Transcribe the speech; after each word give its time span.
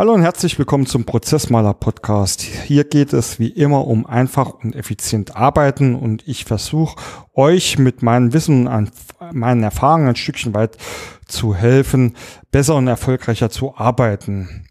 Hallo 0.00 0.14
und 0.14 0.22
herzlich 0.22 0.58
willkommen 0.58 0.86
zum 0.86 1.04
Prozessmaler 1.04 1.74
Podcast. 1.74 2.40
Hier 2.40 2.84
geht 2.84 3.12
es 3.12 3.38
wie 3.38 3.48
immer 3.48 3.86
um 3.86 4.06
einfach 4.06 4.54
und 4.64 4.74
effizient 4.74 5.36
arbeiten 5.36 5.94
und 5.94 6.26
ich 6.26 6.46
versuche 6.46 6.96
euch 7.34 7.78
mit 7.78 8.02
meinem 8.02 8.32
Wissen 8.32 8.66
und 8.66 8.92
meinen 9.30 9.62
Erfahrungen 9.62 10.08
ein 10.08 10.16
Stückchen 10.16 10.54
weit 10.54 10.78
zu 11.26 11.54
helfen, 11.54 12.16
besser 12.50 12.76
und 12.76 12.88
erfolgreicher 12.88 13.50
zu 13.50 13.76
arbeiten. 13.76 14.64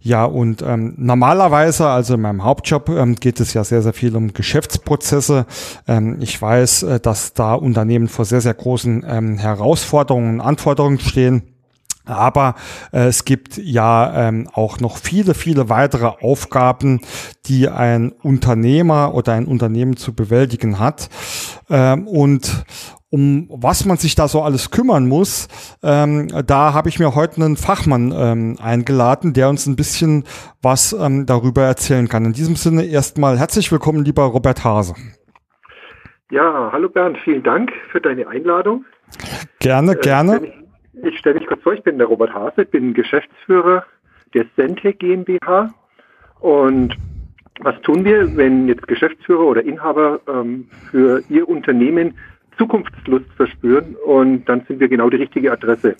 Ja, 0.00 0.24
und 0.24 0.62
ähm, 0.62 0.94
normalerweise, 0.96 1.88
also 1.88 2.14
in 2.14 2.22
meinem 2.22 2.42
Hauptjob, 2.42 2.88
ähm, 2.88 3.14
geht 3.14 3.38
es 3.38 3.54
ja 3.54 3.62
sehr, 3.62 3.82
sehr 3.82 3.92
viel 3.92 4.16
um 4.16 4.32
Geschäftsprozesse. 4.32 5.46
Ähm, 5.86 6.16
ich 6.20 6.42
weiß, 6.42 6.82
äh, 6.82 6.98
dass 6.98 7.34
da 7.34 7.54
Unternehmen 7.54 8.08
vor 8.08 8.24
sehr, 8.24 8.40
sehr 8.40 8.54
großen 8.54 9.04
ähm, 9.06 9.38
Herausforderungen 9.38 10.34
und 10.34 10.40
Anforderungen 10.40 10.98
stehen. 10.98 11.51
Aber 12.04 12.54
äh, 12.92 13.06
es 13.06 13.24
gibt 13.24 13.58
ja 13.58 14.28
ähm, 14.28 14.48
auch 14.52 14.80
noch 14.80 14.96
viele, 14.96 15.34
viele 15.34 15.68
weitere 15.68 16.06
Aufgaben, 16.06 17.00
die 17.46 17.68
ein 17.68 18.12
Unternehmer 18.22 19.14
oder 19.14 19.34
ein 19.34 19.46
Unternehmen 19.46 19.96
zu 19.96 20.14
bewältigen 20.14 20.78
hat. 20.78 21.08
Ähm, 21.70 22.06
und 22.06 22.64
um 23.12 23.46
was 23.50 23.84
man 23.84 23.98
sich 23.98 24.14
da 24.14 24.26
so 24.26 24.42
alles 24.42 24.70
kümmern 24.70 25.06
muss, 25.06 25.48
ähm, 25.82 26.28
da 26.46 26.72
habe 26.72 26.88
ich 26.88 26.98
mir 26.98 27.14
heute 27.14 27.42
einen 27.42 27.56
Fachmann 27.56 28.12
ähm, 28.16 28.56
eingeladen, 28.60 29.34
der 29.34 29.50
uns 29.50 29.66
ein 29.66 29.76
bisschen 29.76 30.24
was 30.62 30.94
ähm, 30.94 31.26
darüber 31.26 31.62
erzählen 31.62 32.08
kann. 32.08 32.24
In 32.24 32.32
diesem 32.32 32.56
Sinne 32.56 32.84
erstmal 32.84 33.38
herzlich 33.38 33.70
willkommen, 33.70 34.02
lieber 34.02 34.24
Robert 34.24 34.64
Hase. 34.64 34.94
Ja, 36.30 36.70
hallo 36.72 36.88
Bernd, 36.88 37.18
vielen 37.22 37.42
Dank 37.42 37.70
für 37.90 38.00
deine 38.00 38.26
Einladung. 38.26 38.86
Gerne, 39.58 39.92
äh, 39.92 40.00
gerne. 40.00 40.61
Ich, 40.94 41.04
ich 41.04 41.18
stelle 41.18 41.38
mich 41.38 41.46
kurz 41.46 41.62
vor, 41.62 41.72
ich 41.72 41.82
bin 41.82 41.98
der 41.98 42.06
Robert 42.06 42.34
Hase, 42.34 42.64
bin 42.64 42.94
Geschäftsführer 42.94 43.84
der 44.34 44.46
Sente 44.56 44.92
GmbH 44.92 45.72
und 46.40 46.96
was 47.60 47.80
tun 47.82 48.04
wir, 48.04 48.36
wenn 48.36 48.66
jetzt 48.66 48.88
Geschäftsführer 48.88 49.44
oder 49.44 49.62
Inhaber 49.62 50.20
ähm, 50.26 50.68
für 50.90 51.22
ihr 51.28 51.48
Unternehmen 51.48 52.14
Zukunftslust 52.58 53.30
verspüren 53.36 53.96
und 54.04 54.46
dann 54.46 54.64
sind 54.66 54.80
wir 54.80 54.88
genau 54.88 55.10
die 55.10 55.16
richtige 55.16 55.52
Adresse. 55.52 55.96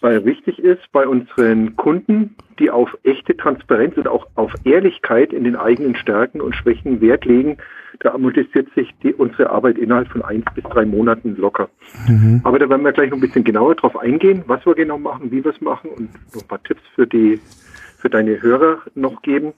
Weil 0.00 0.24
wichtig 0.24 0.58
ist 0.58 0.90
bei 0.92 1.06
unseren 1.06 1.76
Kunden, 1.76 2.36
die 2.58 2.70
auf 2.70 2.96
echte 3.04 3.36
Transparenz 3.36 3.96
und 3.96 4.08
auch 4.08 4.26
auf 4.34 4.52
Ehrlichkeit 4.64 5.32
in 5.32 5.44
den 5.44 5.56
eigenen 5.56 5.96
Stärken 5.96 6.40
und 6.40 6.54
Schwächen 6.54 7.00
Wert 7.00 7.24
legen, 7.24 7.56
da 8.00 8.14
amortisiert 8.14 8.68
sich 8.74 8.94
die, 9.02 9.14
unsere 9.14 9.50
Arbeit 9.50 9.78
innerhalb 9.78 10.08
von 10.08 10.22
eins 10.22 10.44
bis 10.54 10.64
drei 10.64 10.84
Monaten 10.84 11.36
locker. 11.36 11.68
Mhm. 12.08 12.40
Aber 12.44 12.58
da 12.58 12.68
werden 12.68 12.84
wir 12.84 12.92
gleich 12.92 13.10
noch 13.10 13.18
ein 13.18 13.20
bisschen 13.20 13.44
genauer 13.44 13.74
drauf 13.74 13.96
eingehen, 13.98 14.42
was 14.46 14.64
wir 14.66 14.74
genau 14.74 14.98
machen, 14.98 15.30
wie 15.30 15.44
wir 15.44 15.52
es 15.52 15.60
machen 15.60 15.90
und 15.90 16.10
noch 16.34 16.42
ein 16.42 16.48
paar 16.48 16.62
Tipps 16.62 16.82
für 16.94 17.06
die, 17.06 17.40
für 17.98 18.10
deine 18.10 18.40
Hörer 18.40 18.78
noch 18.94 19.22
geben. 19.22 19.52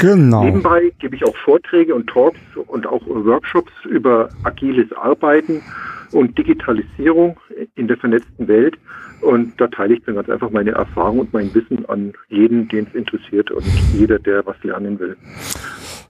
Genau. 0.00 0.44
Nebenbei 0.44 0.92
gebe 0.98 1.16
ich 1.16 1.24
auch 1.24 1.36
Vorträge 1.36 1.94
und 1.94 2.08
Talks 2.08 2.38
und 2.68 2.86
auch 2.86 3.02
Workshops 3.06 3.72
über 3.84 4.30
agiles 4.44 4.90
Arbeiten 4.92 5.62
und 6.12 6.36
Digitalisierung 6.38 7.38
in 7.74 7.88
der 7.88 7.96
vernetzten 7.96 8.48
Welt. 8.48 8.78
Und 9.20 9.60
da 9.60 9.66
teile 9.66 9.94
ich 9.94 10.04
dann 10.04 10.14
ganz 10.14 10.30
einfach 10.30 10.50
meine 10.50 10.70
Erfahrung 10.70 11.20
und 11.20 11.32
mein 11.32 11.54
Wissen 11.54 11.84
an 11.86 12.12
jeden, 12.28 12.68
den 12.68 12.86
es 12.86 12.94
interessiert 12.94 13.50
und 13.50 13.64
jeder, 13.92 14.18
der 14.18 14.46
was 14.46 14.56
lernen 14.62 14.98
will. 14.98 15.16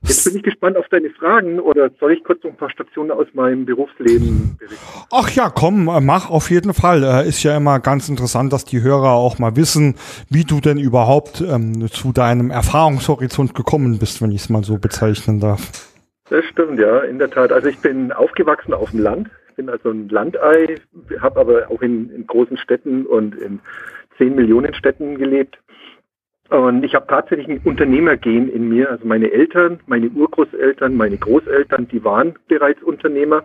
Jetzt 0.03 0.25
bin 0.25 0.37
ich 0.37 0.43
gespannt 0.43 0.79
auf 0.79 0.89
deine 0.89 1.11
Fragen 1.11 1.61
oder 1.61 1.91
soll 2.01 2.13
ich 2.13 2.25
kurz 2.25 2.43
noch 2.43 2.53
ein 2.53 2.57
paar 2.57 2.71
Stationen 2.71 3.11
aus 3.11 3.27
meinem 3.35 3.67
Berufsleben 3.67 4.57
berichten? 4.59 4.87
Ach 5.13 5.29
ja, 5.31 5.51
komm, 5.51 5.89
äh, 5.89 6.01
mach 6.01 6.31
auf 6.31 6.51
jeden 6.51 6.73
Fall. 6.73 7.03
Äh, 7.03 7.29
ist 7.29 7.43
ja 7.43 7.57
immer 7.57 7.81
ganz 7.81 8.09
interessant, 8.09 8.53
dass 8.53 8.65
die 8.65 8.83
Hörer 8.83 9.11
auch 9.11 9.39
mal 9.39 9.57
wissen, 9.57 9.97
wie 10.31 10.45
du 10.45 10.61
denn 10.61 10.79
überhaupt 10.79 11.43
ähm, 11.43 11.89
zu 11.89 12.13
deinem 12.13 12.51
Erfahrungshorizont 12.51 13.55
gekommen 13.55 13.99
bist, 13.99 14.23
wenn 14.23 14.33
ich 14.33 14.43
es 14.43 14.49
mal 14.49 14.65
so 14.65 14.79
bezeichnen 14.79 15.39
darf. 15.39 15.91
Das 16.31 16.45
stimmt, 16.47 16.81
ja, 16.81 17.01
in 17.01 17.19
der 17.19 17.31
Tat. 17.31 17.53
Also 17.53 17.69
ich 17.69 17.79
bin 17.81 18.11
aufgewachsen 18.13 18.73
auf 18.73 18.93
dem 18.93 19.01
Land. 19.01 19.29
Ich 19.51 19.57
bin 19.57 19.69
also 19.69 19.91
ein 19.91 20.09
Landei, 20.09 20.77
habe 21.21 21.41
aber 21.41 21.71
auch 21.71 21.83
in, 21.83 22.09
in 22.11 22.27
großen 22.27 22.57
Städten 22.57 23.05
und 23.05 23.35
in 23.35 23.61
zehn 24.17 24.35
Millionen 24.35 24.73
Städten 24.73 25.19
gelebt 25.19 25.59
und 26.51 26.85
ich 26.85 26.97
habe 26.97 27.07
tatsächlich 27.07 27.49
ein 27.49 27.61
Unternehmergehen 27.63 28.49
in 28.49 28.69
mir. 28.69 28.91
Also 28.91 29.07
meine 29.07 29.31
Eltern, 29.31 29.79
meine 29.87 30.09
Urgroßeltern, 30.09 30.97
meine 30.97 31.17
Großeltern, 31.17 31.87
die 31.87 32.03
waren 32.03 32.35
bereits 32.49 32.83
Unternehmer. 32.83 33.45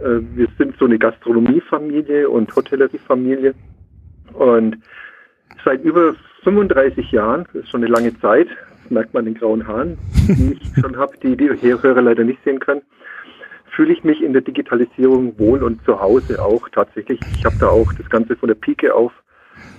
Äh, 0.00 0.20
wir 0.36 0.46
sind 0.56 0.76
so 0.78 0.84
eine 0.84 0.98
Gastronomiefamilie 0.98 2.30
und 2.30 2.54
Hotelleriefamilie. 2.54 3.54
Und 4.32 4.78
seit 5.64 5.82
über 5.82 6.14
35 6.44 7.10
Jahren, 7.10 7.46
das 7.52 7.64
ist 7.64 7.70
schon 7.70 7.82
eine 7.82 7.92
lange 7.92 8.16
Zeit, 8.20 8.46
merkt 8.90 9.12
man 9.12 9.24
den 9.24 9.34
grauen 9.34 9.66
Haaren, 9.66 9.98
die 10.28 10.52
ich 10.60 10.80
schon 10.80 10.96
habe, 10.96 11.16
die 11.20 11.36
die 11.36 11.48
Hörer 11.50 12.00
leider 12.00 12.22
nicht 12.22 12.42
sehen 12.44 12.60
können, 12.60 12.82
fühle 13.74 13.92
ich 13.92 14.04
mich 14.04 14.22
in 14.22 14.32
der 14.32 14.42
Digitalisierung 14.42 15.36
wohl 15.36 15.64
und 15.64 15.84
zu 15.84 16.00
Hause 16.00 16.40
auch 16.40 16.68
tatsächlich. 16.68 17.18
Ich 17.34 17.44
habe 17.44 17.56
da 17.58 17.68
auch 17.68 17.92
das 17.92 18.08
Ganze 18.08 18.36
von 18.36 18.48
der 18.48 18.54
Pike 18.54 18.94
auf 18.94 19.12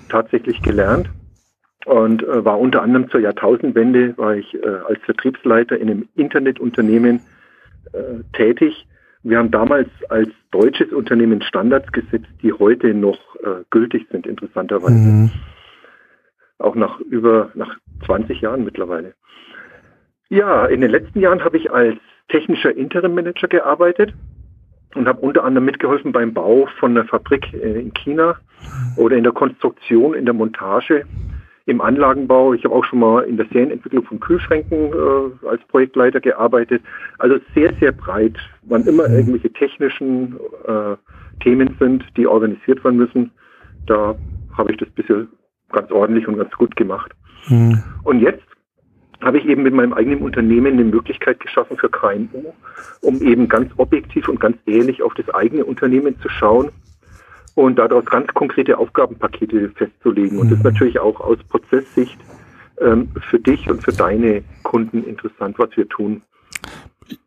tatsächlich 0.09 0.61
gelernt 0.61 1.09
und 1.85 2.23
äh, 2.23 2.45
war 2.45 2.59
unter 2.59 2.81
anderem 2.81 3.09
zur 3.09 3.19
Jahrtausendwende 3.19 4.17
war 4.17 4.35
ich 4.35 4.53
äh, 4.53 4.67
als 4.87 4.99
Vertriebsleiter 5.03 5.77
in 5.77 5.89
einem 5.89 6.09
Internetunternehmen 6.15 7.21
äh, 7.93 8.23
tätig. 8.33 8.87
Wir 9.23 9.37
haben 9.37 9.51
damals 9.51 9.89
als 10.09 10.29
deutsches 10.51 10.91
Unternehmen 10.91 11.41
Standards 11.41 11.91
gesetzt, 11.91 12.29
die 12.41 12.53
heute 12.53 12.93
noch 12.93 13.19
äh, 13.43 13.63
gültig 13.69 14.07
sind, 14.11 14.25
interessanterweise. 14.25 14.93
Mhm. 14.93 15.31
Auch 16.57 16.75
nach 16.75 16.99
über 16.99 17.51
nach 17.55 17.77
20 18.05 18.41
Jahren 18.41 18.63
mittlerweile. 18.63 19.13
Ja, 20.29 20.65
in 20.65 20.81
den 20.81 20.91
letzten 20.91 21.19
Jahren 21.19 21.43
habe 21.43 21.57
ich 21.57 21.71
als 21.71 21.97
technischer 22.29 22.75
Interim 22.75 23.13
Manager 23.13 23.47
gearbeitet 23.47 24.13
und 24.95 25.07
habe 25.07 25.21
unter 25.21 25.43
anderem 25.43 25.65
mitgeholfen 25.65 26.11
beim 26.11 26.33
Bau 26.33 26.67
von 26.79 26.91
einer 26.91 27.05
Fabrik 27.05 27.53
äh, 27.53 27.79
in 27.79 27.93
China 27.93 28.37
oder 28.97 29.17
in 29.17 29.23
der 29.23 29.33
Konstruktion, 29.33 30.13
in 30.13 30.25
der 30.25 30.33
Montage 30.33 31.05
im 31.65 31.81
Anlagenbau. 31.81 32.53
Ich 32.53 32.63
habe 32.63 32.73
auch 32.73 32.85
schon 32.85 32.99
mal 32.99 33.23
in 33.23 33.37
der 33.37 33.45
Serienentwicklung 33.47 34.03
von 34.05 34.19
Kühlschränken 34.19 34.91
äh, 34.93 35.47
als 35.47 35.61
Projektleiter 35.67 36.19
gearbeitet. 36.19 36.81
Also 37.19 37.37
sehr, 37.53 37.73
sehr 37.79 37.91
breit, 37.91 38.37
wann 38.63 38.85
immer 38.85 39.07
mhm. 39.07 39.15
irgendwelche 39.15 39.51
technischen 39.51 40.39
äh, 40.65 40.95
Themen 41.41 41.75
sind, 41.79 42.05
die 42.17 42.27
organisiert 42.27 42.83
werden 42.83 42.97
müssen. 42.97 43.31
Da 43.87 44.15
habe 44.57 44.71
ich 44.71 44.77
das 44.77 44.89
bisher 44.89 45.27
ganz 45.71 45.91
ordentlich 45.91 46.27
und 46.27 46.37
ganz 46.37 46.51
gut 46.53 46.75
gemacht. 46.75 47.11
Mhm. 47.47 47.81
Und 48.03 48.19
jetzt 48.21 48.43
habe 49.21 49.37
ich 49.37 49.45
eben 49.45 49.63
mit 49.63 49.73
meinem 49.73 49.93
eigenen 49.93 50.21
Unternehmen 50.21 50.73
eine 50.73 50.83
Möglichkeit 50.83 51.39
geschaffen 51.39 51.77
für 51.77 51.89
KMU, 51.89 52.53
um 53.01 53.21
eben 53.21 53.47
ganz 53.47 53.71
objektiv 53.77 54.27
und 54.27 54.39
ganz 54.39 54.57
ehrlich 54.65 55.03
auf 55.03 55.13
das 55.13 55.29
eigene 55.29 55.63
Unternehmen 55.63 56.19
zu 56.21 56.29
schauen 56.29 56.71
und 57.55 57.77
daraus 57.77 58.05
ganz 58.05 58.27
konkrete 58.33 58.77
Aufgabenpakete 58.77 59.69
festzulegen. 59.75 60.39
Und 60.39 60.49
das 60.51 60.59
ist 60.59 60.63
mhm. 60.63 60.71
natürlich 60.71 60.99
auch 60.99 61.19
aus 61.19 61.37
Prozesssicht 61.49 62.17
ähm, 62.79 63.09
für 63.29 63.39
dich 63.39 63.69
und 63.69 63.83
für 63.83 63.91
deine 63.91 64.43
Kunden 64.63 65.03
interessant, 65.03 65.57
was 65.59 65.69
wir 65.75 65.87
tun. 65.87 66.21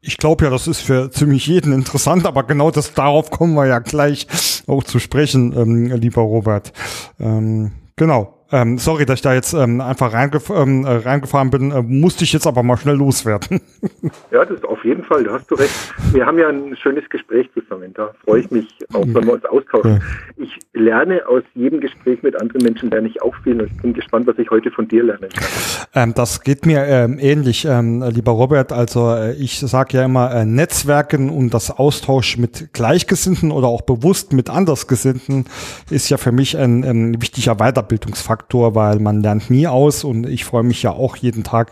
Ich 0.00 0.16
glaube 0.16 0.44
ja, 0.44 0.50
das 0.50 0.66
ist 0.66 0.80
für 0.80 1.10
ziemlich 1.10 1.46
jeden 1.46 1.72
interessant, 1.72 2.26
aber 2.26 2.44
genau 2.44 2.70
das 2.70 2.94
darauf 2.94 3.30
kommen 3.30 3.54
wir 3.54 3.66
ja 3.66 3.80
gleich 3.80 4.26
auch 4.66 4.82
zu 4.82 4.98
sprechen, 4.98 5.54
ähm, 5.56 5.86
lieber 6.00 6.22
Robert. 6.22 6.72
Ähm, 7.20 7.72
genau. 7.96 8.33
Ähm, 8.54 8.78
sorry, 8.78 9.04
dass 9.04 9.16
ich 9.16 9.22
da 9.22 9.34
jetzt 9.34 9.52
ähm, 9.52 9.80
einfach 9.80 10.12
reingef 10.12 10.48
ähm, 10.48 10.84
äh, 10.84 10.90
reingefahren 10.98 11.50
bin, 11.50 11.72
äh, 11.72 11.82
musste 11.82 12.22
ich 12.22 12.32
jetzt 12.32 12.46
aber 12.46 12.62
mal 12.62 12.76
schnell 12.76 12.94
loswerden. 12.94 13.60
ja, 14.30 14.44
das 14.44 14.58
ist 14.58 14.64
auf 14.64 14.84
jeden 14.84 15.02
Fall, 15.02 15.24
da 15.24 15.32
hast 15.32 15.50
du 15.50 15.56
recht. 15.56 15.74
Wir 16.12 16.24
haben 16.24 16.38
ja 16.38 16.48
ein 16.48 16.76
schönes 16.76 17.08
Gespräch 17.08 17.50
zusammen, 17.52 17.92
da 17.94 18.12
freue 18.24 18.42
ich 18.42 18.52
mich 18.52 18.68
auch, 18.92 19.04
wenn 19.06 19.26
wir 19.26 19.32
uns 19.32 19.44
austauschen. 19.44 20.00
Ja. 20.36 20.44
Ich 20.44 20.56
lerne 20.72 21.26
aus 21.26 21.42
jedem 21.54 21.80
Gespräch 21.80 22.22
mit 22.22 22.40
anderen 22.40 22.62
Menschen, 22.62 22.90
lerne 22.90 23.08
ich 23.08 23.20
auch 23.22 23.34
viel 23.42 23.60
und 23.60 23.72
ich 23.72 23.82
bin 23.82 23.92
gespannt, 23.92 24.28
was 24.28 24.38
ich 24.38 24.48
heute 24.50 24.70
von 24.70 24.86
dir 24.86 25.02
lernen 25.02 25.30
kann. 25.30 25.48
Ähm, 25.92 26.14
das 26.14 26.40
geht 26.40 26.64
mir 26.64 26.84
ähm, 26.84 27.18
ähnlich, 27.18 27.64
ähm, 27.64 28.04
lieber 28.08 28.32
Robert. 28.32 28.72
Also 28.72 29.16
äh, 29.16 29.32
ich 29.32 29.58
sage 29.58 29.96
ja 29.96 30.04
immer, 30.04 30.32
äh, 30.32 30.44
Netzwerken 30.44 31.28
und 31.28 31.52
das 31.54 31.72
Austausch 31.72 32.38
mit 32.38 32.72
Gleichgesinnten 32.72 33.50
oder 33.50 33.66
auch 33.66 33.82
bewusst 33.82 34.32
mit 34.32 34.48
Andersgesinnten 34.48 35.46
ist 35.90 36.08
ja 36.08 36.18
für 36.18 36.30
mich 36.30 36.56
ein, 36.56 36.84
ein 36.84 37.20
wichtiger 37.20 37.56
Weiterbildungsfaktor. 37.56 38.43
Faktor, 38.44 38.74
weil 38.74 38.98
man 38.98 39.22
lernt 39.22 39.48
nie 39.48 39.66
aus 39.66 40.04
und 40.04 40.28
ich 40.28 40.44
freue 40.44 40.64
mich 40.64 40.82
ja 40.82 40.90
auch 40.90 41.16
jeden 41.16 41.44
Tag 41.44 41.70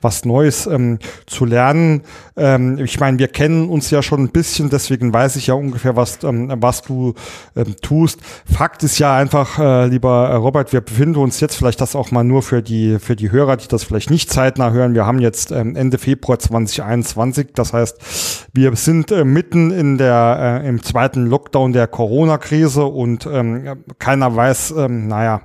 was 0.00 0.24
Neues 0.24 0.68
ähm, 0.68 1.00
zu 1.26 1.44
lernen. 1.44 2.02
Ähm, 2.36 2.78
ich 2.78 3.00
meine, 3.00 3.18
wir 3.18 3.26
kennen 3.26 3.68
uns 3.68 3.90
ja 3.90 4.02
schon 4.02 4.20
ein 4.20 4.28
bisschen, 4.28 4.70
deswegen 4.70 5.12
weiß 5.12 5.34
ich 5.34 5.48
ja 5.48 5.54
ungefähr, 5.54 5.96
was, 5.96 6.22
ähm, 6.22 6.52
was 6.58 6.82
du 6.82 7.14
ähm, 7.56 7.74
tust. 7.82 8.20
Fakt 8.44 8.84
ist 8.84 9.00
ja 9.00 9.16
einfach, 9.16 9.58
äh, 9.58 9.88
lieber 9.88 10.32
Robert, 10.36 10.72
wir 10.72 10.80
befinden 10.80 11.16
uns 11.16 11.40
jetzt 11.40 11.56
vielleicht 11.56 11.80
das 11.80 11.96
auch 11.96 12.12
mal 12.12 12.22
nur 12.22 12.42
für 12.42 12.62
die, 12.62 13.00
für 13.00 13.16
die 13.16 13.32
Hörer, 13.32 13.56
die 13.56 13.66
das 13.66 13.82
vielleicht 13.82 14.10
nicht 14.10 14.30
zeitnah 14.30 14.70
hören. 14.70 14.94
Wir 14.94 15.04
haben 15.04 15.18
jetzt 15.18 15.50
ähm, 15.50 15.74
Ende 15.74 15.98
Februar 15.98 16.38
2021, 16.38 17.48
das 17.54 17.72
heißt, 17.72 18.46
wir 18.52 18.76
sind 18.76 19.10
äh, 19.10 19.24
mitten 19.24 19.72
in 19.72 19.98
der, 19.98 20.60
äh, 20.62 20.68
im 20.68 20.84
zweiten 20.84 21.26
Lockdown 21.26 21.72
der 21.72 21.88
Corona-Krise 21.88 22.84
und 22.84 23.26
ähm, 23.26 23.84
keiner 23.98 24.36
weiß, 24.36 24.74
naja, 24.88 25.42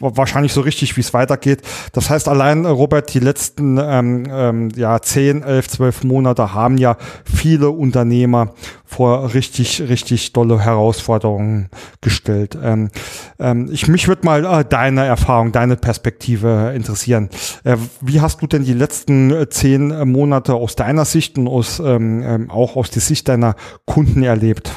wahrscheinlich 0.00 0.52
so 0.52 0.60
richtig, 0.60 0.96
wie 0.96 1.00
es 1.00 1.14
weitergeht. 1.14 1.62
Das 1.92 2.10
heißt, 2.10 2.28
allein, 2.28 2.64
äh, 2.64 2.68
Robert, 2.68 3.12
die 3.14 3.20
letzten 3.20 3.78
ähm, 3.78 4.24
ähm, 4.30 4.68
ja, 4.76 5.00
10, 5.00 5.42
11, 5.42 5.68
12 5.68 6.04
Monate 6.04 6.54
haben 6.54 6.78
ja 6.78 6.96
viele 7.24 7.70
Unternehmer 7.70 8.52
vor 8.84 9.34
richtig, 9.34 9.82
richtig 9.88 10.32
dolle 10.32 10.60
Herausforderungen 10.60 11.68
gestellt. 12.00 12.56
Ähm, 12.62 12.90
ähm, 13.38 13.68
ich 13.70 13.88
mich 13.88 14.08
würde 14.08 14.24
mal 14.24 14.44
äh, 14.44 14.64
deine 14.64 15.04
Erfahrung, 15.04 15.52
deine 15.52 15.76
Perspektive 15.76 16.72
interessieren. 16.74 17.28
Äh, 17.64 17.76
wie 18.00 18.20
hast 18.20 18.40
du 18.42 18.46
denn 18.46 18.64
die 18.64 18.72
letzten 18.72 19.30
äh, 19.30 19.48
zehn 19.48 20.08
Monate 20.08 20.54
aus 20.54 20.76
deiner 20.76 21.04
Sicht 21.04 21.36
und 21.36 21.48
aus, 21.48 21.80
ähm, 21.80 22.22
ähm 22.22 22.50
auch 22.50 22.76
aus 22.76 22.90
der 22.90 23.02
Sicht 23.02 23.28
deiner 23.28 23.56
Kunden 23.86 24.22
erlebt? 24.22 24.72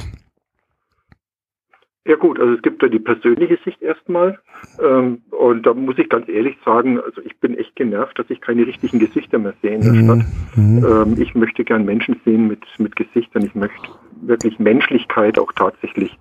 Ja 2.10 2.16
gut, 2.16 2.40
also 2.40 2.54
es 2.54 2.64
gibt 2.64 2.82
da 2.82 2.88
die 2.88 2.98
persönliche 2.98 3.60
Sicht 3.64 3.84
erstmal. 3.84 4.40
Ähm, 4.84 5.22
und 5.30 5.64
da 5.68 5.76
muss 5.76 6.00
ich 6.00 6.10
ganz 6.10 6.28
ehrlich 6.28 6.58
sagen, 6.66 7.00
also 7.00 7.22
ich 7.22 7.38
bin 7.38 7.56
echt 7.56 7.76
genervt, 7.76 8.18
dass 8.18 8.28
ich 8.32 8.42
keine 8.42 8.66
richtigen 8.66 8.98
Gesichter 8.98 9.38
mehr 9.38 9.54
sehe 9.62 9.76
in 9.76 9.82
der 9.82 9.94
mhm. 9.94 10.04
Stadt. 10.04 10.26
Mhm. 10.56 10.86
Ähm, 10.86 11.22
ich 11.22 11.36
möchte 11.36 11.64
gern 11.64 11.86
Menschen 11.86 12.20
sehen 12.26 12.48
mit, 12.48 12.66
mit 12.80 12.96
Gesichtern. 12.96 13.46
Ich 13.46 13.54
möchte 13.54 13.90
wirklich 14.22 14.58
Menschlichkeit 14.58 15.38
auch 15.38 15.52
tatsächlich 15.52 16.18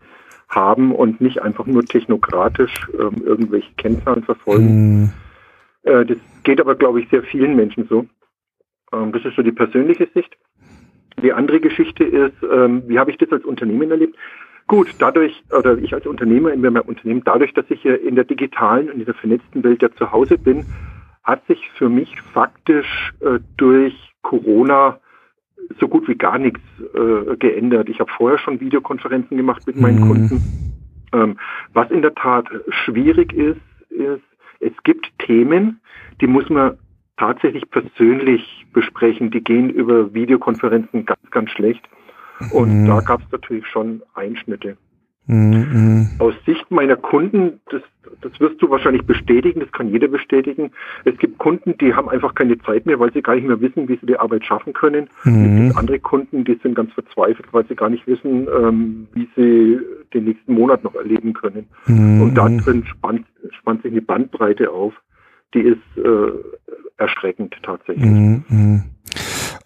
haben 0.50 0.94
und 0.94 1.22
nicht 1.22 1.40
einfach 1.40 1.64
nur 1.64 1.82
technokratisch 1.86 2.86
ähm, 2.92 3.22
irgendwelche 3.24 3.72
Kennzahlen 3.78 4.24
verfolgen. 4.24 5.00
Mhm. 5.00 5.12
Äh, 5.84 6.04
das 6.04 6.18
geht 6.42 6.60
aber, 6.60 6.74
glaube 6.74 7.00
ich, 7.00 7.08
sehr 7.08 7.22
vielen 7.22 7.56
Menschen 7.56 7.88
so. 7.88 8.04
Ähm, 8.92 9.12
das 9.12 9.24
ist 9.24 9.36
so 9.36 9.42
die 9.42 9.52
persönliche 9.52 10.06
Sicht. 10.12 10.36
Die 11.22 11.32
andere 11.32 11.60
Geschichte 11.60 12.04
ist, 12.04 12.36
ähm, 12.42 12.82
wie 12.86 12.98
habe 12.98 13.10
ich 13.10 13.16
das 13.16 13.32
als 13.32 13.46
Unternehmen 13.46 13.90
erlebt? 13.90 14.16
Gut, 14.68 14.94
dadurch, 14.98 15.42
oder 15.50 15.78
ich 15.78 15.94
als 15.94 16.06
Unternehmer 16.06 16.52
in 16.52 16.60
meinem 16.60 16.82
Unternehmen, 16.82 17.22
dadurch, 17.24 17.54
dass 17.54 17.64
ich 17.70 17.80
hier 17.80 18.00
in 18.02 18.14
der 18.14 18.24
digitalen 18.24 18.90
und 18.90 19.00
in 19.00 19.06
der 19.06 19.14
vernetzten 19.14 19.64
Welt 19.64 19.80
ja 19.82 19.90
zu 19.90 20.12
Hause 20.12 20.36
bin, 20.36 20.66
hat 21.24 21.46
sich 21.46 21.70
für 21.70 21.88
mich 21.88 22.20
faktisch 22.20 23.14
äh, 23.20 23.40
durch 23.56 23.94
Corona 24.22 25.00
so 25.80 25.88
gut 25.88 26.06
wie 26.06 26.16
gar 26.16 26.38
nichts 26.38 26.60
äh, 26.94 27.36
geändert. 27.36 27.88
Ich 27.88 27.98
habe 28.00 28.10
vorher 28.14 28.38
schon 28.38 28.60
Videokonferenzen 28.60 29.36
gemacht 29.36 29.66
mit 29.66 29.76
meinen 29.76 30.00
mhm. 30.00 30.06
Kunden. 30.06 30.42
Ähm, 31.14 31.38
was 31.72 31.90
in 31.90 32.02
der 32.02 32.14
Tat 32.14 32.46
schwierig 32.84 33.32
ist, 33.32 33.60
ist, 33.88 34.22
es 34.60 34.72
gibt 34.84 35.10
Themen, 35.18 35.80
die 36.20 36.26
muss 36.26 36.48
man 36.50 36.78
tatsächlich 37.16 37.70
persönlich 37.70 38.66
besprechen. 38.72 39.30
Die 39.30 39.42
gehen 39.42 39.70
über 39.70 40.12
Videokonferenzen 40.12 41.06
ganz, 41.06 41.30
ganz 41.30 41.50
schlecht. 41.50 41.88
Und 42.52 42.82
mhm. 42.82 42.86
da 42.86 43.00
gab 43.00 43.20
es 43.22 43.32
natürlich 43.32 43.66
schon 43.66 44.02
Einschnitte. 44.14 44.76
Mhm. 45.28 46.08
Aus 46.20 46.32
Sicht 46.46 46.70
meiner 46.70 46.96
Kunden, 46.96 47.60
das, 47.70 47.82
das 48.22 48.40
wirst 48.40 48.62
du 48.62 48.70
wahrscheinlich 48.70 49.04
bestätigen, 49.04 49.60
das 49.60 49.70
kann 49.72 49.90
jeder 49.90 50.08
bestätigen. 50.08 50.70
Es 51.04 51.18
gibt 51.18 51.36
Kunden, 51.36 51.76
die 51.76 51.92
haben 51.92 52.08
einfach 52.08 52.34
keine 52.34 52.58
Zeit 52.60 52.86
mehr, 52.86 52.98
weil 52.98 53.12
sie 53.12 53.20
gar 53.20 53.34
nicht 53.34 53.46
mehr 53.46 53.60
wissen, 53.60 53.88
wie 53.90 53.96
sie 53.96 54.06
die 54.06 54.18
Arbeit 54.18 54.46
schaffen 54.46 54.72
können. 54.72 55.10
Mhm. 55.24 55.44
Es 55.44 55.64
gibt 55.64 55.76
andere 55.76 55.98
Kunden, 55.98 56.44
die 56.44 56.58
sind 56.62 56.74
ganz 56.74 56.94
verzweifelt, 56.94 57.52
weil 57.52 57.66
sie 57.66 57.74
gar 57.74 57.90
nicht 57.90 58.06
wissen, 58.06 58.48
ähm, 58.48 59.06
wie 59.12 59.28
sie 59.36 59.78
den 60.14 60.24
nächsten 60.24 60.54
Monat 60.54 60.82
noch 60.82 60.94
erleben 60.94 61.34
können. 61.34 61.66
Mhm. 61.86 62.22
Und 62.22 62.34
da 62.34 62.48
drin 62.48 62.86
spannt, 62.86 63.26
spannt 63.50 63.82
sich 63.82 63.92
eine 63.92 64.00
Bandbreite 64.00 64.70
auf, 64.70 64.94
die 65.52 65.60
ist 65.60 65.78
äh, 65.96 66.30
erschreckend 66.96 67.54
tatsächlich. 67.62 68.04
Mhm. 68.04 68.84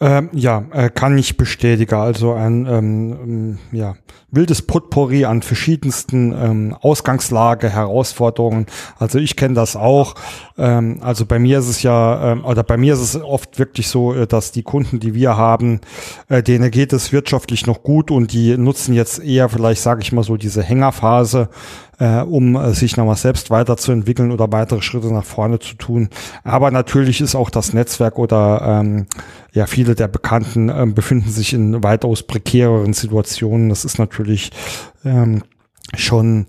Ähm, 0.02 0.30
ja, 0.32 0.64
äh, 0.72 0.90
kann 0.90 1.16
ich 1.16 1.36
bestätigen. 1.36 1.94
Also 1.94 2.32
ein 2.32 2.66
ähm, 2.66 3.18
ähm, 3.22 3.58
ja, 3.70 3.94
wildes 4.32 4.62
Potpourri 4.62 5.26
an 5.26 5.42
verschiedensten 5.42 6.32
ähm, 6.32 6.76
Ausgangslage, 6.80 7.68
Herausforderungen. 7.68 8.66
Also 8.98 9.20
ich 9.20 9.36
kenne 9.36 9.54
das 9.54 9.76
auch. 9.76 10.16
Ähm, 10.58 10.98
also 11.02 11.24
bei 11.24 11.38
mir 11.38 11.60
ist 11.60 11.68
es 11.68 11.84
ja, 11.84 12.32
ähm, 12.32 12.44
oder 12.44 12.64
bei 12.64 12.76
mir 12.76 12.94
ist 12.94 13.00
es 13.00 13.22
oft 13.22 13.60
wirklich 13.60 13.86
so, 13.86 14.12
äh, 14.12 14.26
dass 14.26 14.50
die 14.50 14.64
Kunden, 14.64 14.98
die 14.98 15.14
wir 15.14 15.36
haben, 15.36 15.80
äh, 16.28 16.42
denen 16.42 16.72
geht 16.72 16.92
es 16.92 17.12
wirtschaftlich 17.12 17.68
noch 17.68 17.84
gut 17.84 18.10
und 18.10 18.32
die 18.32 18.56
nutzen 18.58 18.94
jetzt 18.94 19.22
eher 19.22 19.48
vielleicht, 19.48 19.82
sage 19.82 20.02
ich 20.02 20.10
mal 20.10 20.24
so, 20.24 20.36
diese 20.36 20.64
Hängerphase, 20.64 21.48
äh, 22.02 22.22
um 22.22 22.56
äh, 22.56 22.72
sich 22.72 22.96
nochmal 22.96 23.14
selbst 23.14 23.50
weiterzuentwickeln 23.50 24.32
oder 24.32 24.50
weitere 24.50 24.82
Schritte 24.82 25.12
nach 25.12 25.24
vorne 25.24 25.60
zu 25.60 25.76
tun. 25.76 26.08
Aber 26.42 26.72
natürlich 26.72 27.20
ist 27.20 27.36
auch 27.36 27.48
das 27.48 27.74
Netzwerk 27.74 28.18
oder 28.18 28.80
ähm, 28.82 29.06
ja, 29.52 29.66
viele 29.66 29.94
der 29.94 30.08
Bekannten 30.08 30.68
ähm, 30.68 30.94
befinden 30.94 31.28
sich 31.28 31.52
in 31.52 31.84
weitaus 31.84 32.24
prekäreren 32.24 32.92
Situationen. 32.92 33.68
Das 33.68 33.84
ist 33.84 34.00
natürlich 34.00 34.50
ähm, 35.04 35.42
schon 35.96 36.46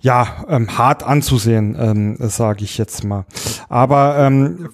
ja 0.00 0.44
ähm, 0.48 0.78
hart 0.78 1.02
anzusehen, 1.02 1.76
ähm, 1.76 2.16
sage 2.20 2.62
ich 2.62 2.78
jetzt 2.78 3.02
mal. 3.02 3.24
Aber 3.68 4.16
ähm, 4.20 4.68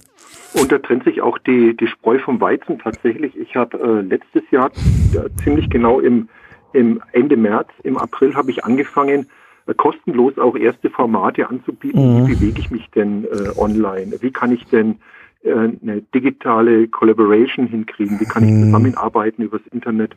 und 0.52 0.70
da 0.70 0.78
trennt 0.78 1.04
sich 1.04 1.22
auch 1.22 1.38
die, 1.38 1.74
die 1.76 1.86
Spreu 1.86 2.18
vom 2.18 2.42
Weizen 2.42 2.78
tatsächlich. 2.78 3.34
Ich 3.38 3.56
habe 3.56 3.78
äh, 3.78 4.00
letztes 4.02 4.42
Jahr, 4.50 4.70
äh, 5.14 5.30
ziemlich 5.44 5.70
genau 5.70 6.00
im, 6.00 6.28
im 6.74 7.00
Ende 7.12 7.38
März, 7.38 7.68
im 7.84 7.96
April 7.96 8.34
habe 8.34 8.50
ich 8.50 8.64
angefangen, 8.64 9.20
äh, 9.20 9.39
kostenlos 9.74 10.38
auch 10.38 10.56
erste 10.56 10.90
Formate 10.90 11.48
anzubieten. 11.48 12.22
Mhm. 12.22 12.26
Wie 12.26 12.34
bewege 12.34 12.60
ich 12.60 12.70
mich 12.70 12.90
denn 12.90 13.24
äh, 13.24 13.58
online? 13.58 14.16
Wie 14.20 14.30
kann 14.30 14.52
ich 14.52 14.64
denn 14.66 14.96
äh, 15.42 15.52
eine 15.52 16.02
digitale 16.14 16.88
Collaboration 16.88 17.66
hinkriegen? 17.66 18.20
Wie 18.20 18.24
kann 18.24 18.44
ich 18.44 18.50
mhm. 18.50 18.64
zusammenarbeiten 18.64 19.42
übers 19.42 19.62
Internet? 19.72 20.14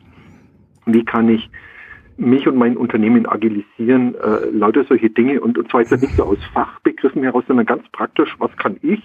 Wie 0.86 1.04
kann 1.04 1.28
ich 1.28 1.50
mich 2.16 2.46
und 2.46 2.56
mein 2.56 2.76
Unternehmen 2.76 3.26
agilisieren? 3.26 4.14
Äh, 4.14 4.50
lauter 4.50 4.84
solche 4.84 5.10
Dinge. 5.10 5.40
Und, 5.40 5.58
und 5.58 5.70
zwar 5.70 5.80
jetzt 5.82 6.00
nicht 6.00 6.16
so 6.16 6.24
aus 6.24 6.38
Fachbegriffen 6.52 7.22
heraus, 7.22 7.44
sondern 7.46 7.66
ganz 7.66 7.84
praktisch, 7.92 8.34
was 8.38 8.54
kann 8.56 8.76
ich 8.82 9.02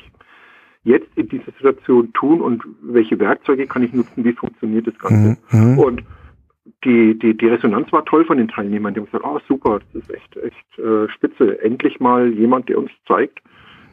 jetzt 0.84 1.10
in 1.16 1.28
dieser 1.30 1.51
Situation 1.51 2.13
tun 2.13 2.42
und 2.42 2.63
welche 2.81 3.19
Werkzeuge 3.19 3.68
kann 3.68 3.84
ich 3.84 3.94
nutzen? 3.94 4.24
Wie 4.24 4.34
funktioniert 4.34 4.88
das 4.88 4.98
Ganze? 4.98 5.38
Mhm. 5.51 5.80
Und 5.80 6.04
die, 6.83 7.17
die, 7.17 7.35
die 7.35 7.47
Resonanz 7.47 7.91
war 7.91 8.05
toll 8.05 8.25
von 8.25 8.37
den 8.37 8.47
Teilnehmern. 8.47 8.93
Die 8.93 9.00
haben 9.00 9.05
gesagt, 9.07 9.25
ah 9.25 9.39
super, 9.48 9.79
das 9.79 10.03
ist 10.03 10.13
echt, 10.13 10.38
echt 10.38 10.79
äh, 10.79 11.09
spitze. 11.09 11.62
Endlich 11.62 12.00
mal 12.00 12.29
jemand, 12.29 12.69
der 12.69 12.77
uns 12.77 12.91
zeigt, 13.07 13.39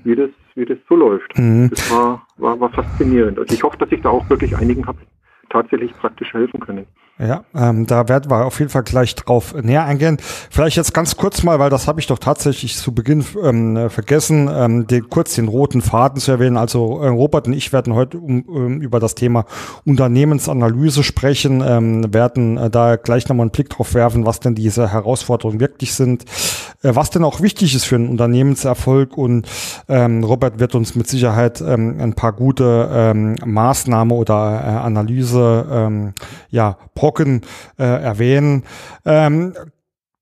wie 0.04 0.14
das, 0.14 0.30
wie 0.54 0.64
das 0.64 0.78
so 0.88 0.94
läuft. 0.94 1.36
Mhm. 1.38 1.68
Das 1.70 1.90
war, 1.90 2.26
war, 2.36 2.58
war 2.60 2.70
faszinierend. 2.70 3.38
Also 3.38 3.54
ich 3.54 3.62
hoffe, 3.62 3.76
dass 3.78 3.90
ich 3.90 4.00
da 4.02 4.10
auch 4.10 4.28
wirklich 4.30 4.56
einigen 4.56 4.86
habe 4.86 4.98
tatsächlich 5.50 5.92
praktisch 5.98 6.32
helfen 6.32 6.60
können. 6.60 6.86
Ja, 7.18 7.44
ähm, 7.54 7.86
da 7.86 8.10
werden 8.10 8.30
wir 8.30 8.44
auf 8.44 8.58
jeden 8.58 8.70
Fall 8.70 8.82
gleich 8.82 9.14
drauf 9.14 9.54
näher 9.54 9.84
eingehen. 9.86 10.18
Vielleicht 10.20 10.76
jetzt 10.76 10.92
ganz 10.92 11.16
kurz 11.16 11.42
mal, 11.42 11.58
weil 11.58 11.70
das 11.70 11.88
habe 11.88 11.98
ich 11.98 12.06
doch 12.06 12.18
tatsächlich 12.18 12.76
zu 12.76 12.94
Beginn 12.94 13.24
ähm, 13.42 13.88
vergessen, 13.88 14.50
ähm, 14.52 14.86
den, 14.86 15.08
kurz 15.08 15.34
den 15.34 15.48
roten 15.48 15.80
Faden 15.80 16.20
zu 16.20 16.30
erwähnen. 16.30 16.58
Also 16.58 17.00
äh, 17.00 17.08
Robert 17.08 17.46
und 17.46 17.54
ich 17.54 17.72
werden 17.72 17.94
heute 17.94 18.18
um, 18.18 18.42
um, 18.42 18.80
über 18.82 19.00
das 19.00 19.14
Thema 19.14 19.46
Unternehmensanalyse 19.86 21.02
sprechen, 21.02 21.64
ähm, 21.66 22.12
werden 22.12 22.58
äh, 22.58 22.68
da 22.68 22.96
gleich 22.96 23.26
nochmal 23.28 23.44
einen 23.44 23.50
Blick 23.50 23.70
drauf 23.70 23.94
werfen, 23.94 24.26
was 24.26 24.40
denn 24.40 24.54
diese 24.54 24.92
Herausforderungen 24.92 25.58
wirklich 25.58 25.94
sind, 25.94 26.26
was 26.82 27.10
denn 27.10 27.24
auch 27.24 27.40
wichtig 27.40 27.74
ist 27.74 27.84
für 27.84 27.96
einen 27.96 28.08
Unternehmenserfolg 28.08 29.16
und 29.16 29.48
ähm, 29.88 30.24
Robert 30.24 30.58
wird 30.58 30.74
uns 30.74 30.94
mit 30.94 31.08
Sicherheit 31.08 31.60
ähm, 31.60 31.96
ein 32.00 32.14
paar 32.14 32.32
gute 32.32 32.88
ähm, 32.92 33.36
Maßnahmen 33.44 34.16
oder 34.16 34.60
äh, 34.62 34.68
Analyse 34.68 35.66
ähm, 35.70 36.14
ja 36.50 36.78
Brocken 36.94 37.42
äh, 37.78 37.84
erwähnen. 37.84 38.64
Ähm, 39.04 39.54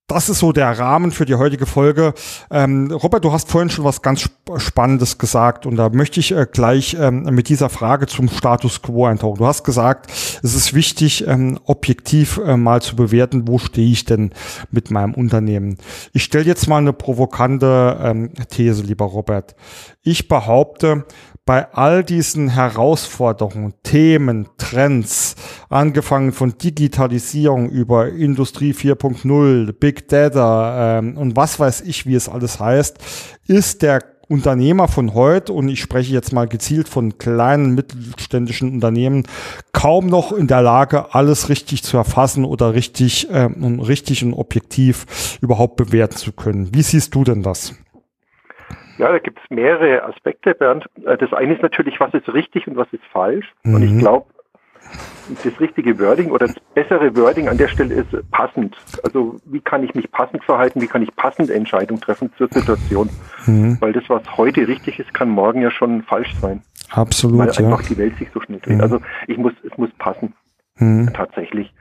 das 0.07 0.29
ist 0.29 0.41
so 0.41 0.53
der 0.53 0.79
Rahmen 0.79 1.13
für 1.13 1.25
die 1.25 1.37
heutige 1.37 1.65
Folge. 1.65 2.13
Ähm, 2.51 2.91
Robert, 2.91 3.25
du 3.25 3.33
hast 3.33 3.51
vorhin 3.51 3.71
schon 3.71 3.85
was 3.85 4.03
ganz 4.03 4.29
Spannendes 4.59 5.17
gesagt 5.17 5.65
und 5.65 5.77
da 5.77 5.89
möchte 5.89 6.21
ich 6.21 6.33
äh, 6.33 6.47
gleich 6.51 6.95
ähm, 7.01 7.23
mit 7.31 7.49
dieser 7.49 7.71
Frage 7.71 8.07
zum 8.07 8.29
Status 8.29 8.83
quo 8.83 9.07
eintauchen. 9.07 9.39
Du 9.39 9.47
hast 9.47 9.65
gesagt, 9.65 10.11
es 10.43 10.55
ist 10.55 10.75
wichtig, 10.75 11.27
ähm, 11.27 11.59
objektiv 11.65 12.39
äh, 12.45 12.59
mal 12.59 12.83
zu 12.83 12.97
bewerten, 12.97 13.49
wo 13.49 13.59
stehe 13.59 13.91
ich 13.91 14.05
denn 14.05 14.33
mit 14.71 14.91
meinem 14.91 15.15
Unternehmen. 15.15 15.79
Ich 16.13 16.25
stelle 16.25 16.45
jetzt 16.45 16.69
mal 16.69 16.79
eine 16.79 16.93
provokante 16.93 17.99
ähm, 18.03 18.31
These, 18.51 18.83
lieber 18.83 19.07
Robert. 19.07 19.57
Ich 20.03 20.29
behaupte, 20.29 21.07
bei 21.47 21.71
all 21.75 22.03
diesen 22.03 22.49
Herausforderungen, 22.49 23.75
Themen, 23.83 24.49
Trends, 24.57 25.37
angefangen 25.69 26.33
von 26.33 26.57
Digitalisierung 26.57 27.69
über 27.69 28.09
Industrie 28.09 28.73
4.0, 28.73 29.73
Big 29.73 29.94
Data 30.03 30.99
ähm, 30.99 31.17
und 31.17 31.37
was 31.37 31.59
weiß 31.59 31.83
ich, 31.83 32.07
wie 32.07 32.15
es 32.15 32.29
alles 32.29 32.61
heißt, 32.61 33.41
ist 33.47 33.83
der 33.83 34.01
Unternehmer 34.29 34.89
von 34.89 35.15
heute, 35.15 35.53
und 35.53 35.69
ich 35.69 35.81
spreche 35.81 36.13
jetzt 36.13 36.33
mal 36.33 36.49
gezielt 36.49 36.89
von 36.89 37.19
kleinen 37.19 37.75
mittelständischen 37.75 38.73
Unternehmen, 38.73 39.25
kaum 39.73 40.07
noch 40.07 40.33
in 40.33 40.47
der 40.47 40.63
Lage, 40.63 41.15
alles 41.15 41.49
richtig 41.49 41.83
zu 41.83 41.97
erfassen 41.97 42.45
oder 42.45 42.75
richtig, 42.75 43.29
ähm, 43.31 43.81
richtig 43.81 44.25
und 44.25 44.35
objektiv 44.35 45.39
überhaupt 45.43 45.77
bewerten 45.77 46.17
zu 46.17 46.33
können. 46.33 46.75
Wie 46.75 46.83
siehst 46.83 47.15
du 47.15 47.25
denn 47.25 47.43
das? 47.43 47.75
Ja, 48.97 49.11
da 49.11 49.19
gibt 49.19 49.41
es 49.43 49.51
mehrere 49.51 50.05
Aspekte, 50.05 50.55
Bernd. 50.55 50.87
Äh, 51.05 51.17
das 51.19 51.33
eine 51.33 51.55
ist 51.55 51.63
natürlich, 51.63 51.99
was 52.01 52.15
ist 52.15 52.29
richtig 52.33 52.67
und 52.69 52.77
was 52.77 52.87
ist 52.93 53.05
falsch. 53.13 53.53
Mhm. 53.65 53.75
Und 53.75 53.83
ich 53.83 53.91
mhm. 53.91 53.99
glaube, 53.99 54.27
das 55.43 55.61
richtige 55.61 55.99
Wording 55.99 56.31
oder 56.31 56.47
das 56.47 56.61
bessere 56.75 57.17
Wording 57.17 57.49
an 57.49 57.57
der 57.57 57.69
Stelle 57.69 57.95
ist 57.95 58.31
passend. 58.31 58.77
Also 59.03 59.37
wie 59.47 59.61
kann 59.61 59.83
ich 59.83 59.95
mich 59.95 60.11
passend 60.11 60.45
verhalten, 60.45 60.81
wie 60.81 60.87
kann 60.87 61.03
ich 61.03 61.15
passende 61.17 61.55
Entscheidungen 61.55 62.01
treffen 62.01 62.31
zur 62.37 62.49
Situation. 62.49 63.09
Mhm. 63.47 63.79
Weil 63.81 63.93
das, 63.93 64.05
was 64.09 64.23
heute 64.37 64.67
richtig 64.69 64.99
ist, 64.99 65.15
kann 65.15 65.31
morgen 65.31 65.63
ja 65.63 65.71
schon 65.71 66.03
falsch 66.03 66.35
sein. 66.41 66.63
Absolut. 66.91 67.39
Weil 67.39 67.49
einfach 67.49 67.83
ja. 67.83 67.89
die 67.89 67.99
Welt 67.99 68.17
sich 68.19 68.29
so 68.35 68.41
schnell 68.41 68.61
dreht. 68.61 68.77
Mhm. 68.77 68.83
Also 68.83 69.01
ich 69.27 69.39
muss, 69.39 69.53
es 69.65 69.77
muss 69.79 69.91
passen. 69.99 70.35
Mhm. 70.77 71.11
Tatsächlich. 71.15 71.73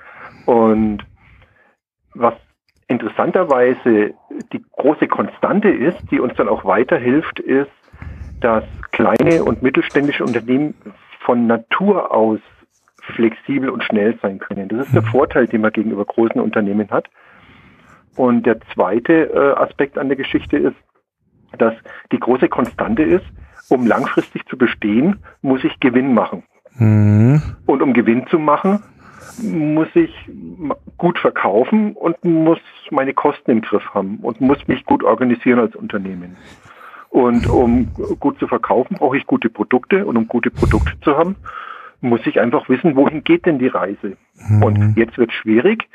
Und 0.45 1.03
was 2.13 2.35
interessanterweise 2.87 4.13
die 4.51 4.63
große 4.71 5.07
Konstante 5.07 5.69
ist, 5.69 5.99
die 6.11 6.19
uns 6.19 6.33
dann 6.35 6.47
auch 6.47 6.65
weiterhilft, 6.65 7.39
ist, 7.39 7.71
dass 8.39 8.63
kleine 8.91 9.43
und 9.43 9.63
mittelständische 9.63 10.23
Unternehmen 10.23 10.75
von 11.25 11.47
Natur 11.47 12.11
aus 12.11 12.39
flexibel 13.15 13.69
und 13.69 13.83
schnell 13.83 14.17
sein 14.21 14.39
können. 14.39 14.69
Das 14.69 14.87
ist 14.87 14.95
der. 14.95 15.03
Vorteil, 15.03 15.47
den 15.47 15.61
man 15.61 15.71
gegenüber 15.71 16.05
großen 16.05 16.39
Unternehmen 16.39 16.89
hat. 16.89 17.09
Und 18.15 18.45
der 18.45 18.59
zweite 18.73 19.31
äh, 19.33 19.53
Aspekt 19.61 19.97
an 19.97 20.07
der 20.07 20.17
Geschichte 20.17 20.57
ist, 20.57 20.75
dass 21.57 21.73
die 22.11 22.19
große 22.19 22.49
Konstante 22.49 23.03
ist, 23.03 23.25
um 23.69 23.85
langfristig 23.85 24.45
zu 24.47 24.57
bestehen, 24.57 25.19
muss 25.41 25.63
ich 25.63 25.79
Gewinn 25.79 26.13
machen. 26.13 26.43
Mhm. 26.75 27.41
Und 27.65 27.81
um 27.81 27.93
Gewinn 27.93 28.27
zu 28.27 28.39
machen, 28.39 28.83
muss 29.41 29.87
ich 29.93 30.13
gut 30.97 31.17
verkaufen 31.19 31.93
und 31.93 32.23
muss 32.23 32.59
meine 32.91 33.13
Kosten 33.13 33.51
im 33.51 33.61
Griff 33.61 33.93
haben 33.93 34.17
und 34.21 34.41
muss 34.41 34.67
mich 34.67 34.85
gut 34.85 35.03
organisieren 35.03 35.59
als 35.59 35.75
Unternehmen. 35.75 36.37
Und 37.09 37.47
um 37.47 37.93
gut 38.19 38.39
zu 38.39 38.47
verkaufen, 38.47 38.97
brauche 38.97 39.17
ich 39.17 39.27
gute 39.27 39.49
Produkte 39.49 40.05
und 40.05 40.17
um 40.17 40.27
gute 40.27 40.49
Produkte 40.49 40.99
zu 41.01 41.15
haben, 41.15 41.35
muss 42.03 42.25
ich 42.25 42.39
einfach 42.39 42.69
wissen, 42.69 42.95
wohin 42.95 43.23
geht 43.23 43.45
denn 43.45 43.59
die 43.59 43.67
Reise? 43.67 44.17
Mhm. 44.35 44.63
Und 44.63 44.97
jetzt 44.97 45.17
wird 45.17 45.31
schwierig, 45.31 45.87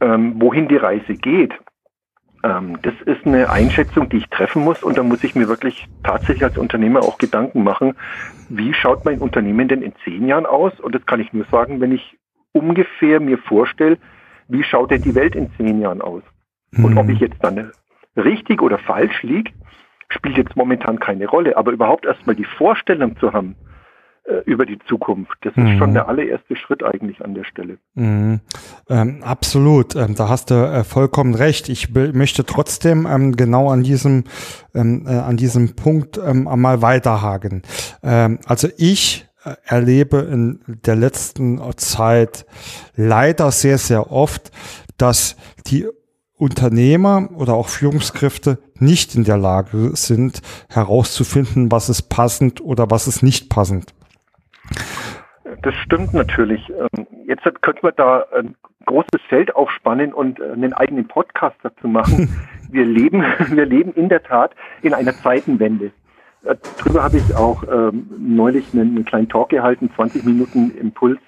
ähm, 0.00 0.34
wohin 0.40 0.68
die 0.68 0.76
Reise 0.76 1.14
geht. 1.14 1.52
Ähm, 2.42 2.78
das 2.82 2.94
ist 3.06 3.24
eine 3.24 3.50
Einschätzung, 3.50 4.08
die 4.08 4.18
ich 4.18 4.28
treffen 4.28 4.64
muss 4.64 4.82
und 4.82 4.98
da 4.98 5.02
muss 5.04 5.22
ich 5.22 5.34
mir 5.36 5.48
wirklich 5.48 5.86
tatsächlich 6.02 6.42
als 6.42 6.58
Unternehmer 6.58 7.00
auch 7.00 7.18
Gedanken 7.18 7.62
machen, 7.62 7.94
wie 8.48 8.74
schaut 8.74 9.04
mein 9.04 9.20
Unternehmen 9.20 9.68
denn 9.68 9.82
in 9.82 9.94
zehn 10.04 10.26
Jahren 10.26 10.46
aus? 10.46 10.78
Und 10.80 10.94
das 10.94 11.06
kann 11.06 11.20
ich 11.20 11.32
nur 11.32 11.46
sagen, 11.50 11.80
wenn 11.80 11.92
ich 11.92 12.18
ungefähr 12.52 13.20
mir 13.20 13.38
vorstelle, 13.38 13.96
wie 14.48 14.64
schaut 14.64 14.90
denn 14.90 15.02
die 15.02 15.14
Welt 15.14 15.36
in 15.36 15.50
zehn 15.56 15.80
Jahren 15.80 16.02
aus? 16.02 16.22
Mhm. 16.72 16.84
Und 16.84 16.98
ob 16.98 17.08
ich 17.08 17.20
jetzt 17.20 17.42
dann 17.42 17.70
richtig 18.16 18.60
oder 18.60 18.78
falsch 18.78 19.22
liege, 19.22 19.52
spielt 20.08 20.36
jetzt 20.36 20.56
momentan 20.56 20.98
keine 20.98 21.26
Rolle. 21.26 21.56
Aber 21.56 21.70
überhaupt 21.70 22.04
erstmal 22.04 22.34
die 22.34 22.44
Vorstellung 22.44 23.16
zu 23.18 23.32
haben, 23.32 23.54
über 24.46 24.66
die 24.66 24.78
Zukunft. 24.86 25.36
Das 25.42 25.52
ist 25.56 25.62
mhm. 25.62 25.78
schon 25.78 25.94
der 25.94 26.08
allererste 26.08 26.54
Schritt 26.54 26.82
eigentlich 26.84 27.24
an 27.24 27.34
der 27.34 27.44
Stelle. 27.44 27.78
Mhm. 27.94 28.40
Ähm, 28.88 29.22
absolut, 29.22 29.96
ähm, 29.96 30.14
da 30.14 30.28
hast 30.28 30.50
du 30.50 30.54
äh, 30.54 30.84
vollkommen 30.84 31.34
recht. 31.34 31.68
Ich 31.68 31.92
möchte 31.92 32.44
trotzdem 32.44 33.06
ähm, 33.10 33.34
genau 33.36 33.70
an 33.70 33.82
diesem 33.82 34.24
ähm, 34.74 35.06
äh, 35.06 35.10
an 35.10 35.36
diesem 35.36 35.74
Punkt 35.74 36.18
ähm, 36.18 36.46
einmal 36.46 36.82
weiterhaken. 36.82 37.62
Ähm, 38.02 38.38
also 38.46 38.68
ich 38.76 39.26
äh, 39.44 39.54
erlebe 39.64 40.18
in 40.18 40.60
der 40.66 40.96
letzten 40.96 41.60
Zeit 41.76 42.46
leider 42.94 43.50
sehr 43.50 43.78
sehr 43.78 44.12
oft, 44.12 44.52
dass 44.98 45.36
die 45.66 45.86
Unternehmer 46.36 47.28
oder 47.36 47.54
auch 47.54 47.68
Führungskräfte 47.68 48.58
nicht 48.74 49.14
in 49.14 49.24
der 49.24 49.36
Lage 49.36 49.92
sind, 49.94 50.42
herauszufinden, 50.68 51.70
was 51.70 51.88
ist 51.88 52.08
passend 52.08 52.60
oder 52.60 52.90
was 52.90 53.06
ist 53.06 53.22
nicht 53.22 53.48
passend. 53.48 53.94
Das 55.62 55.74
stimmt 55.76 56.14
natürlich. 56.14 56.70
Ähm, 56.70 57.06
jetzt 57.26 57.42
könnten 57.62 57.82
wir 57.82 57.92
da 57.92 58.24
ein 58.36 58.54
großes 58.86 59.20
Feld 59.28 59.54
aufspannen 59.54 60.12
und 60.12 60.40
äh, 60.40 60.52
einen 60.52 60.72
eigenen 60.72 61.08
Podcast 61.08 61.56
dazu 61.62 61.88
machen. 61.88 62.28
Wir 62.70 62.86
leben, 62.86 63.22
wir 63.50 63.66
leben 63.66 63.92
in 63.92 64.08
der 64.08 64.22
Tat 64.22 64.54
in 64.80 64.94
einer 64.94 65.12
Zeitenwende. 65.12 65.92
Äh, 66.42 66.56
darüber 66.78 67.02
habe 67.02 67.18
ich 67.18 67.36
auch 67.36 67.64
ähm, 67.70 68.06
neulich 68.18 68.72
einen, 68.72 68.96
einen 68.96 69.04
kleinen 69.04 69.28
Talk 69.28 69.50
gehalten, 69.50 69.90
20 69.94 70.24
Minuten 70.24 70.70
Impuls 70.70 71.18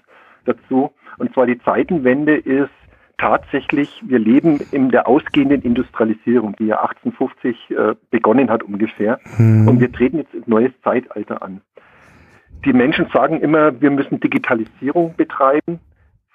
dazu. 0.47 0.93
Und 1.19 1.35
zwar 1.35 1.45
die 1.45 1.59
Zeitenwende 1.59 2.35
ist 2.35 2.71
tatsächlich, 3.19 4.03
wir 4.07 4.19
leben 4.19 4.59
in 4.71 4.91
der 4.91 5.07
ausgehenden 5.07 5.61
Industrialisierung, 5.61 6.57
die 6.57 6.69
ja 6.69 6.81
1850 6.81 7.71
äh, 7.71 7.95
begonnen 8.11 8.49
hat 8.49 8.63
ungefähr. 8.63 9.21
Hm. 9.37 9.69
Und 9.69 9.81
wir 9.81 9.93
treten 9.93 10.17
jetzt 10.17 10.33
ein 10.33 10.45
neues 10.47 10.73
Zeitalter 10.83 11.43
an. 11.43 11.61
Die 12.65 12.73
Menschen 12.73 13.07
sagen 13.13 13.41
immer, 13.41 13.81
wir 13.81 13.91
müssen 13.91 14.21
Digitalisierung 14.21 15.15
betreiben. 15.17 15.81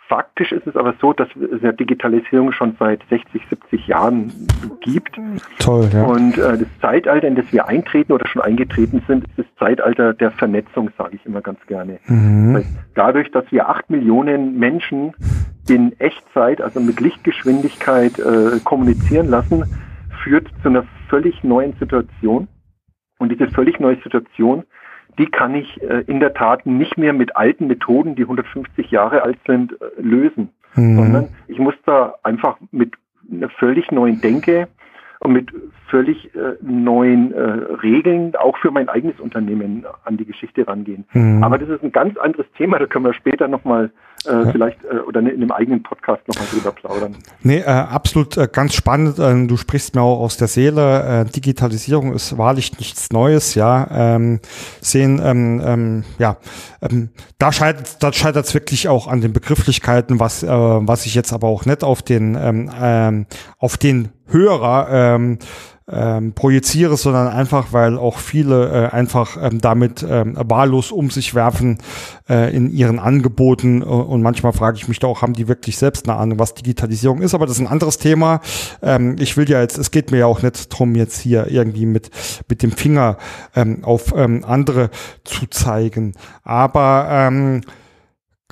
Faktisch 0.08 0.52
ist 0.52 0.66
es 0.66 0.76
aber 0.76 0.96
so, 1.00 1.14
dass 1.14 1.28
es 1.36 1.62
ja 1.62 1.72
Digitalisierung 1.72 2.52
schon 2.52 2.76
seit 2.80 3.02
60, 3.10 3.44
70 3.48 3.88
Jahren 3.88 4.34
gibt. 4.82 5.20
Toll, 5.60 5.88
ja. 5.94 6.04
Und 6.04 6.36
äh, 6.40 6.58
das 6.58 6.68
Zeitalter, 6.82 7.28
in 7.28 7.36
das 7.36 7.46
wir 7.54 7.68
eintreten 7.68 8.14
oder 8.14 8.28
schon 8.28 8.42
eingetreten 8.42 9.04
sind, 9.08 9.26
ist 9.26 9.38
das 9.38 9.46
Zeitalter 9.60 10.16
der 10.16 10.32
Vernetzung, 10.32 10.90
sage 10.98 11.16
ich 11.16 11.26
immer 11.28 11.42
ganz 11.42 11.60
gerne. 11.68 12.00
Mhm. 12.08 12.54
Das 12.56 12.64
heißt, 12.64 12.78
dadurch, 12.96 13.30
dass 13.30 13.52
wir 13.52 13.70
acht 13.70 13.92
Millionen 13.92 14.58
Menschen 14.58 15.14
in 15.70 15.94
Echtzeit, 16.00 16.60
also 16.60 16.80
mit 16.80 17.00
Lichtgeschwindigkeit 17.00 18.18
äh, 18.18 18.60
kommunizieren 18.64 19.28
lassen, 19.28 19.64
führt 20.24 20.48
zu 20.64 20.70
einer 20.70 20.86
völlig 21.10 21.44
neuen 21.44 21.74
Situation. 21.74 22.48
Und 23.20 23.32
diese 23.32 23.48
völlig 23.50 23.80
neue 23.80 23.98
Situation 24.02 24.64
die 25.18 25.28
kann 25.28 25.56
ich 25.56 25.82
äh, 25.82 26.04
in 26.08 26.20
der 26.20 26.34
Tat 26.34 26.66
nicht 26.66 26.98
mehr 26.98 27.14
mit 27.14 27.36
alten 27.36 27.68
Methoden, 27.68 28.16
die 28.16 28.24
150 28.24 28.92
Jahre 28.92 29.24
alt 29.24 29.38
sind, 29.48 29.74
äh, 29.74 30.02
lösen, 30.02 30.50
mhm. 30.76 30.96
sondern 30.96 31.30
ich 31.48 31.60
muss 31.60 31.76
da 31.86 32.16
einfach 32.24 32.58
mit 32.72 32.94
einer 33.32 33.50
völlig 33.50 33.92
neuen 33.92 34.22
Denke 34.22 34.68
und 35.20 35.34
mit 35.34 35.50
völlig 35.90 36.34
äh, 36.36 36.56
neuen 36.62 37.34
äh, 37.34 37.42
Regeln 37.42 38.36
auch 38.36 38.58
für 38.58 38.72
mein 38.72 38.88
eigenes 38.90 39.20
Unternehmen 39.20 39.86
an 40.06 40.18
die 40.18 40.26
Geschichte 40.26 40.68
rangehen. 40.68 41.06
Mhm. 41.14 41.44
Aber 41.44 41.58
das 41.58 41.70
ist 41.70 41.84
ein 41.84 41.92
ganz 41.92 42.18
anderes 42.18 42.46
Thema, 42.58 42.80
da 42.80 42.86
können 42.86 43.06
wir 43.06 43.14
später 43.14 43.48
nochmal 43.48 43.92
äh, 44.26 44.32
ja. 44.32 44.52
vielleicht 44.52 44.84
äh, 44.86 45.00
oder 45.00 45.20
in 45.22 45.28
einem 45.30 45.52
eigenen 45.52 45.84
Podcast 45.84 46.28
nochmal 46.28 46.48
drüber 46.52 46.72
plaudern. 46.72 47.16
Nee, 47.42 47.60
äh, 47.60 47.66
absolut 47.66 48.38
äh, 48.38 48.48
ganz 48.52 48.76
spannend. 48.76 49.20
Äh, 49.20 49.48
du 49.48 49.58
sprichst 49.58 49.96
mir 49.96 50.02
auch 50.02 50.20
aus 50.20 50.38
der 50.38 50.48
Seele. 50.48 51.26
Äh, 51.26 51.26
Digitalisierung 51.26 52.14
ist 52.14 52.38
wahrlich 52.38 52.78
nichts 52.78 53.12
Neues, 53.12 53.56
ja. 53.56 53.88
Ähm, 53.92 54.40
sehen, 54.82 55.22
ähm, 55.24 55.62
ähm, 55.64 56.04
ja, 56.18 56.38
ähm, 56.82 57.10
da 57.38 57.52
scheitert 57.52 58.04
da 58.04 58.12
scheitert 58.14 58.46
es 58.46 58.54
wirklich 58.54 58.88
auch 58.88 59.08
an 59.08 59.22
den 59.22 59.34
Begrifflichkeiten, 59.34 60.20
was, 60.20 60.44
äh, 60.44 60.48
was 60.50 61.06
ich 61.06 61.16
jetzt 61.16 61.34
aber 61.34 61.48
auch 61.48 61.66
nicht 61.66 61.84
auf 61.84 62.02
den, 62.02 62.36
ähm, 62.36 62.70
ähm, 62.80 63.26
auf 63.58 63.78
den 63.78 64.10
Hörer 64.32 64.88
ähm, 64.92 65.40
ähm, 65.92 66.34
projiziere, 66.34 66.98
sondern 66.98 67.28
einfach, 67.28 67.74
weil 67.74 67.98
auch 67.98 68.20
viele 68.20 68.70
äh, 68.70 68.90
einfach 68.94 69.38
ähm, 69.42 69.60
damit 69.60 70.06
ähm, 70.08 70.36
wahllos 70.38 70.92
um 70.92 71.10
sich 71.10 71.34
werfen 71.34 71.80
äh, 72.30 72.56
in 72.56 72.72
ihren 72.72 73.00
Angeboten. 73.00 73.82
Und 73.82 74.22
manchmal 74.22 74.54
frage 74.54 74.78
ich 74.78 74.88
mich 74.88 75.00
da 75.00 75.08
auch, 75.08 75.22
haben 75.22 75.34
die 75.34 75.48
wirklich 75.48 75.78
selbst 75.78 76.08
eine 76.08 76.18
Ahnung, 76.18 76.40
was 76.40 76.54
Digitalisierung 76.54 77.22
ist? 77.22 77.34
Aber 77.34 77.46
das 77.46 77.56
ist 77.56 77.62
ein 77.62 77.68
anderes 77.68 77.98
Thema. 77.98 78.42
Ähm, 78.82 79.16
ich 79.20 79.36
will 79.38 79.50
ja 79.50 79.62
jetzt, 79.62 79.78
es 79.78 79.92
geht 79.92 80.12
mir 80.12 80.20
ja 80.20 80.26
auch 80.28 80.42
nicht 80.42 80.70
drum, 80.70 80.96
jetzt 80.96 81.20
hier 81.20 81.48
irgendwie 81.48 81.86
mit, 81.86 82.12
mit 82.48 82.62
dem 82.62 82.72
Finger 82.72 83.18
ähm, 83.56 83.84
auf 83.84 84.14
ähm, 84.16 84.44
andere 84.46 84.92
zu 85.24 85.48
zeigen. 85.48 86.14
Aber 86.44 87.08
ähm, 87.10 87.62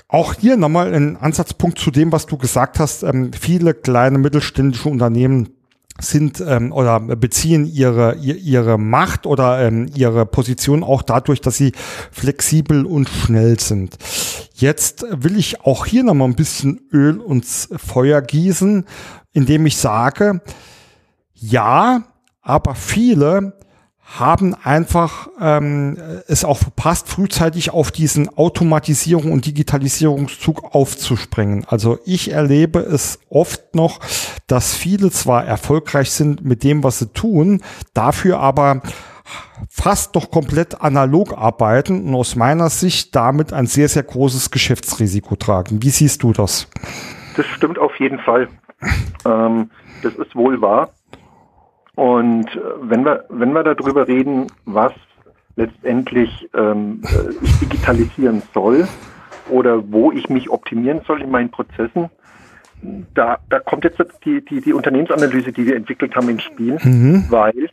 auch 0.07 0.33
hier 0.33 0.57
nochmal 0.57 0.93
ein 0.93 1.17
Ansatzpunkt 1.17 1.77
zu 1.77 1.91
dem, 1.91 2.11
was 2.11 2.25
du 2.25 2.37
gesagt 2.37 2.79
hast. 2.79 3.03
Ähm, 3.03 3.31
viele 3.33 3.73
kleine 3.73 4.17
mittelständische 4.17 4.89
Unternehmen 4.89 5.49
sind 5.99 6.43
ähm, 6.45 6.71
oder 6.71 6.99
beziehen 6.99 7.65
ihre 7.65 8.15
ihre 8.15 8.77
Macht 8.77 9.25
oder 9.25 9.59
ähm, 9.59 9.89
ihre 9.95 10.25
Position 10.25 10.83
auch 10.83 11.01
dadurch, 11.01 11.41
dass 11.41 11.57
sie 11.57 11.71
flexibel 12.11 12.85
und 12.85 13.09
schnell 13.09 13.59
sind. 13.59 13.97
Jetzt 14.53 15.05
will 15.09 15.37
ich 15.37 15.61
auch 15.61 15.85
hier 15.85 16.03
noch 16.03 16.13
mal 16.13 16.25
ein 16.25 16.35
bisschen 16.35 16.81
Öl 16.91 17.21
ins 17.27 17.69
Feuer 17.75 18.21
gießen, 18.21 18.85
indem 19.33 19.65
ich 19.65 19.77
sage, 19.77 20.41
ja, 21.33 22.03
aber 22.41 22.75
viele 22.75 23.53
haben 24.07 24.55
einfach 24.55 25.27
ähm, 25.39 25.97
es 26.27 26.45
auch 26.45 26.57
verpasst, 26.57 27.09
frühzeitig 27.09 27.71
auf 27.71 27.91
diesen 27.91 28.29
Automatisierung 28.37 29.33
und 29.33 29.45
Digitalisierungszug 29.45 30.73
aufzuspringen. 30.73 31.65
Also 31.67 31.99
ich 32.05 32.31
erlebe 32.31 32.79
es 32.79 33.19
oft 33.29 33.75
noch, 33.75 33.99
dass 34.47 34.75
viele 34.75 35.11
zwar 35.11 35.45
erfolgreich 35.45 36.11
sind 36.11 36.43
mit 36.43 36.63
dem, 36.63 36.83
was 36.83 36.99
sie 36.99 37.11
tun, 37.11 37.61
dafür 37.93 38.39
aber 38.39 38.81
fast 39.69 40.15
doch 40.15 40.31
komplett 40.31 40.81
analog 40.81 41.37
arbeiten 41.37 42.07
und 42.07 42.15
aus 42.15 42.37
meiner 42.37 42.69
Sicht 42.69 43.13
damit 43.13 43.51
ein 43.51 43.67
sehr, 43.67 43.89
sehr 43.89 44.03
großes 44.03 44.51
Geschäftsrisiko 44.51 45.35
tragen. 45.35 45.83
Wie 45.83 45.89
siehst 45.89 46.23
du 46.23 46.31
das? 46.31 46.69
Das 47.35 47.45
stimmt 47.47 47.77
auf 47.77 47.99
jeden 47.99 48.19
Fall. 48.19 48.47
Ähm, 49.25 49.69
das 50.01 50.13
ist 50.13 50.33
wohl 50.35 50.61
wahr. 50.61 50.93
Und 51.97 52.47
äh, 52.55 52.59
wenn 52.83 53.03
wir, 53.03 53.25
wenn 53.27 53.51
wir 53.51 53.63
darüber 53.63 54.07
reden, 54.07 54.47
was 54.63 54.93
letztendlich 55.57 56.49
ähm, 56.53 57.01
äh, 57.03 57.33
ich 57.43 57.59
digitalisieren 57.59 58.41
soll, 58.53 58.87
oder 59.49 59.91
wo 59.91 60.11
ich 60.11 60.29
mich 60.29 60.49
optimieren 60.49 61.01
soll 61.05 61.21
in 61.21 61.31
meinen 61.31 61.51
Prozessen. 61.51 62.09
Da, 63.13 63.39
da 63.49 63.59
kommt 63.59 63.83
jetzt 63.83 64.01
die, 64.23 64.43
die, 64.45 64.61
die 64.61 64.73
Unternehmensanalyse, 64.73 65.51
die 65.51 65.65
wir 65.65 65.75
entwickelt 65.75 66.15
haben, 66.15 66.29
ins 66.29 66.43
Spiel, 66.43 66.77
mhm. 66.83 67.25
weil 67.29 67.69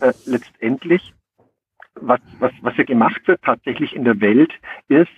äh, 0.00 0.12
letztendlich, 0.26 1.12
was, 2.00 2.20
was, 2.38 2.52
was 2.62 2.74
hier 2.74 2.84
gemacht 2.84 3.26
wird 3.26 3.42
tatsächlich 3.42 3.96
in 3.96 4.04
der 4.04 4.20
Welt, 4.20 4.52
ist, 4.88 5.10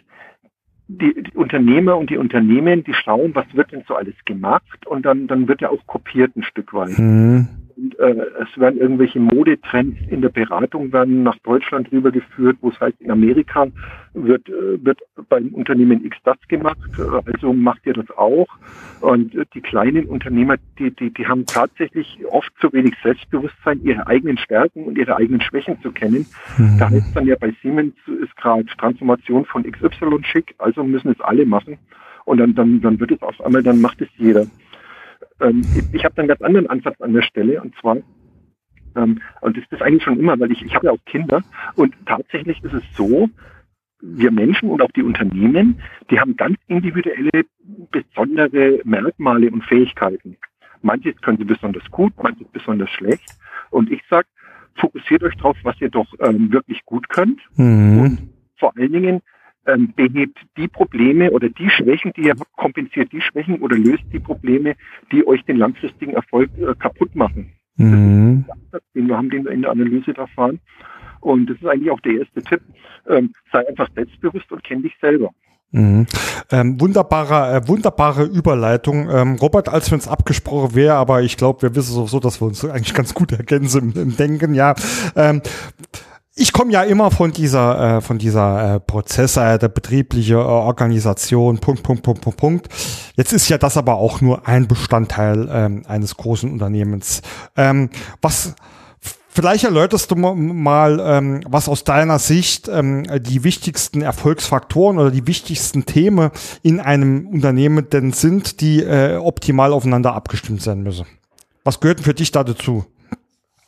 die, 0.89 1.23
die 1.23 1.37
Unternehmer 1.37 1.97
und 1.97 2.11
die 2.11 2.17
Unternehmen, 2.17 2.85
die 2.85 2.95
schauen, 2.95 3.35
was 3.35 3.47
wird 3.53 3.73
denn 3.73 3.83
so 3.89 3.97
alles 3.97 4.15
gemacht 4.25 4.87
und 4.87 5.05
dann, 5.05 5.27
dann 5.27 5.49
wird 5.49 5.61
ja 5.61 5.69
auch 5.69 5.85
kopiert 5.87 6.37
ein 6.37 6.45
Stück 6.45 6.73
weit. 6.73 6.99
Mhm. 6.99 7.66
Und 7.77 7.99
äh, 7.99 8.27
es 8.43 8.59
werden 8.59 8.81
irgendwelche 8.81 9.21
Modetrends 9.21 9.99
in 10.09 10.23
der 10.23 10.31
Beratung 10.31 10.93
werden 10.93 11.23
nach 11.23 11.37
Deutschland 11.41 11.93
rübergeführt, 11.93 12.57
wo 12.63 12.71
es 12.71 12.81
heißt, 12.81 13.01
in 13.01 13.11
Amerika 13.11 13.67
wird, 14.15 14.49
äh, 14.49 14.83
wird 14.83 15.01
beim 15.29 15.49
Unternehmen 15.49 16.03
X 16.05 16.17
das 16.25 16.39
gemacht, 16.49 16.79
also 17.27 17.53
macht 17.53 17.85
ihr 17.85 17.93
das 17.93 18.11
auch. 18.17 18.47
Und 19.01 19.35
äh, 19.35 19.45
die 19.53 19.61
kleinen 19.61 20.07
Unternehmer, 20.07 20.57
die, 20.79 20.91
die, 20.91 21.13
die 21.13 21.27
haben 21.27 21.45
tatsächlich 21.45 22.19
oft 22.31 22.51
zu 22.61 22.73
wenig 22.73 22.95
Selbstbewusstsein, 23.03 23.83
ihre 23.83 24.07
eigenen 24.07 24.39
Stärken 24.39 24.85
und 24.85 24.97
ihre 24.97 25.17
eigenen 25.17 25.43
Schwächen 25.43 25.81
zu 25.83 25.93
kennen. 25.93 26.25
Mhm. 26.57 26.79
Da 26.79 26.89
heißt 26.89 27.15
dann 27.15 27.27
ja 27.27 27.37
bei 27.39 27.55
Siemens 27.63 27.95
ist 28.23 28.35
gerade 28.37 28.65
Transformation 28.79 29.45
von 29.45 29.71
XY 29.71 30.23
schick, 30.23 30.55
also 30.59 30.83
müssen 30.83 31.11
es 31.11 31.21
alle 31.21 31.45
machen. 31.45 31.77
Und 32.25 32.39
dann, 32.39 32.55
dann, 32.55 32.81
dann 32.81 32.99
wird 32.99 33.13
es 33.13 33.23
auf 33.23 33.41
einmal, 33.41 33.63
dann 33.63 33.81
macht 33.81 34.01
es 34.01 34.09
jeder. 34.17 34.47
Ähm, 35.41 35.63
ich 35.93 36.05
habe 36.05 36.19
einen 36.19 36.29
ganz 36.29 36.43
anderen 36.43 36.69
Ansatz 36.69 37.01
an 37.01 37.13
der 37.13 37.23
Stelle 37.23 37.61
und 37.63 37.75
zwar, 37.77 37.97
ähm, 38.97 39.21
und 39.41 39.57
das 39.57 39.65
ist 39.71 39.83
eigentlich 39.83 40.03
schon 40.03 40.19
immer, 40.19 40.39
weil 40.39 40.53
ich, 40.53 40.63
ich 40.63 40.75
habe 40.75 40.87
ja 40.87 40.93
auch 40.93 41.05
Kinder 41.07 41.43
und 41.75 41.95
tatsächlich 42.07 42.63
ist 42.63 42.75
es 42.75 42.83
so, 42.95 43.29
wir 44.01 44.31
Menschen 44.31 44.71
und 44.71 44.83
auch 44.83 44.91
die 44.93 45.03
Unternehmen, 45.03 45.81
die 46.11 46.21
haben 46.21 46.37
ganz 46.37 46.59
individuelle, 46.69 47.45
besondere 47.91 48.81
Merkmale 48.85 49.51
und 49.51 49.65
Fähigkeiten. 49.65 50.37
Manches 50.83 51.21
können 51.23 51.39
sie 51.39 51.45
besonders 51.45 51.85
gut, 51.91 52.13
manches 52.23 52.47
besonders 52.53 52.91
schlecht. 52.91 53.25
Und 53.71 53.91
ich 53.91 54.03
sage, 54.09 54.29
fokussiert 54.77 55.23
euch 55.23 55.35
darauf, 55.37 55.57
was 55.63 55.81
ihr 55.81 55.89
doch 55.89 56.07
ähm, 56.21 56.53
wirklich 56.53 56.85
gut 56.85 57.09
könnt. 57.09 57.41
Mhm. 57.57 57.99
Und 57.99 58.29
vor 58.59 58.77
allen 58.77 58.93
Dingen 58.93 59.23
ähm, 59.67 59.93
behebt 59.95 60.39
die 60.57 60.69
Probleme 60.69 61.31
oder 61.31 61.49
die 61.49 61.71
Schwächen, 61.71 62.13
die 62.17 62.23
ihr 62.23 62.35
kompensiert 62.57 63.13
die 63.13 63.21
Schwächen 63.21 63.61
oder 63.61 63.77
löst 63.77 64.05
die 64.13 64.21
Probleme, 64.21 64.75
die 65.13 65.27
euch 65.27 65.45
den 65.45 65.59
langfristigen 65.59 66.15
Erfolg 66.15 66.51
äh, 66.59 66.75
kaputt 66.79 67.15
machen. 67.15 67.53
Mhm. 67.77 68.45
Das 68.73 68.81
ist 68.81 68.95
den 68.95 69.09
wir 69.09 69.17
haben, 69.17 69.31
den 69.31 69.47
in 69.47 69.63
der 69.63 69.71
Analyse 69.71 70.13
da 70.13 70.27
fahren. 70.27 70.61
Und 71.21 71.51
das 71.51 71.57
ist 71.57 71.67
eigentlich 71.67 71.91
auch 71.91 72.01
der 72.01 72.19
erste 72.21 72.43
Tipp. 72.43 72.61
Ähm, 73.09 73.33
sei 73.53 73.67
einfach 73.69 73.89
selbstbewusst 73.95 74.51
und 74.53 74.63
kenn 74.63 74.83
dich 74.83 74.95
selber. 75.01 75.31
Mhm. 75.73 76.07
Ähm, 76.51 76.81
wunderbare, 76.81 77.57
äh, 77.57 77.69
wunderbare 77.69 78.25
Überleitung. 78.25 79.11
Ähm, 79.11 79.35
Robert, 79.37 79.69
als 79.69 79.91
wir 79.91 79.97
uns 79.97 80.07
abgesprochen 80.07 80.75
wäre, 80.75 80.95
aber 80.95 81.23
ich 81.23 81.37
glaube, 81.37 81.63
wir 81.63 81.75
wissen 81.75 81.93
sowieso, 81.93 82.21
dass 82.21 82.41
wir 82.41 82.47
uns 82.47 82.65
eigentlich 82.65 82.95
ganz 82.95 83.15
gut 83.15 83.33
ergänzen 83.33 83.93
im, 83.93 84.03
im 84.03 84.17
Denken, 84.17 84.55
ja. 84.55 84.75
Ähm, 85.17 85.43
ich 86.39 86.53
komme 86.53 86.71
ja 86.71 86.83
immer 86.83 87.11
von 87.11 87.33
dieser, 87.33 87.97
äh, 87.97 88.01
von 88.03 88.19
dieser 88.19 88.75
äh, 88.75 88.81
Prozessseite, 88.81 89.71
betriebliche 89.71 90.35
äh, 90.35 90.37
Organisation, 90.37 91.59
Punkt, 91.59 91.83
Punkt, 91.83 92.03
Punkt, 92.03 92.21
Punkt, 92.21 92.39
Punkt. 92.39 92.69
Jetzt 93.17 93.33
ist 93.33 93.49
ja 93.49 93.57
das 93.57 93.79
aber 93.79 93.95
auch 93.95 94.21
nur 94.21 94.47
ein 94.47 94.69
Bestandteil 94.69 95.49
ähm, 95.51 95.83
eines 95.89 96.17
großen 96.17 96.53
Unternehmens. 96.53 97.23
Ähm, 97.57 97.91
was 98.21 98.55
Vielleicht 99.29 99.65
erläuterst 99.65 100.11
du 100.11 100.17
mal, 100.17 100.99
ähm, 100.99 101.43
was 101.47 101.69
aus 101.69 101.85
deiner 101.85 102.19
Sicht 102.19 102.69
ähm, 102.69 103.05
die 103.21 103.45
wichtigsten 103.45 104.01
Erfolgsfaktoren 104.01 104.99
oder 104.99 105.11
die 105.11 105.27
wichtigsten 105.27 105.85
Themen 105.85 106.31
in 106.63 106.81
einem 106.81 107.27
Unternehmen 107.27 107.91
denn 107.91 108.13
sind, 108.13 108.63
die 108.63 108.83
äh, 108.83 109.17
optimal 109.19 109.75
aufeinander 109.75 110.15
abgestimmt 110.15 110.63
sein 110.63 110.83
müssen. 110.83 111.05
Was 111.65 111.81
gehört 111.81 111.99
denn 111.99 112.05
für 112.07 112.15
dich 112.15 112.33
da 112.33 112.45
dazu? 112.45 112.87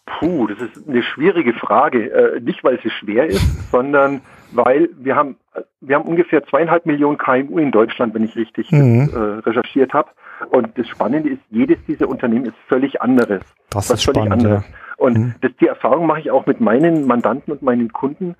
Puh, 0.08 0.46
das 0.46 0.60
ist 0.60 0.88
eine 0.88 1.02
schwierige 1.02 1.52
Frage. 1.52 2.10
Äh, 2.10 2.40
nicht, 2.40 2.64
weil 2.64 2.80
sie 2.82 2.90
schwer 2.90 3.26
ist, 3.26 3.70
sondern 3.70 4.20
weil 4.52 4.88
wir 4.98 5.14
haben, 5.14 5.36
wir 5.80 5.96
haben 5.96 6.08
ungefähr 6.08 6.44
zweieinhalb 6.44 6.86
Millionen 6.86 7.18
KMU 7.18 7.58
in 7.58 7.70
Deutschland, 7.70 8.14
wenn 8.14 8.24
ich 8.24 8.34
richtig 8.36 8.70
mhm. 8.72 9.10
äh, 9.12 9.18
recherchiert 9.48 9.92
habe. 9.92 10.10
Und 10.50 10.78
das 10.78 10.88
Spannende 10.88 11.30
ist, 11.30 11.40
jedes 11.50 11.78
dieser 11.86 12.08
Unternehmen 12.08 12.46
ist 12.46 12.56
völlig 12.68 13.02
anderes. 13.02 13.42
Das 13.70 13.90
ist 13.90 14.04
völlig 14.04 14.22
spannend, 14.22 14.44
anderes. 14.44 14.64
Ja. 14.64 14.74
Und 14.96 15.18
mhm. 15.18 15.34
das, 15.40 15.52
die 15.60 15.66
Erfahrung 15.66 16.06
mache 16.06 16.20
ich 16.20 16.30
auch 16.30 16.46
mit 16.46 16.60
meinen 16.60 17.06
Mandanten 17.06 17.52
und 17.52 17.62
meinen 17.62 17.92
Kunden. 17.92 18.34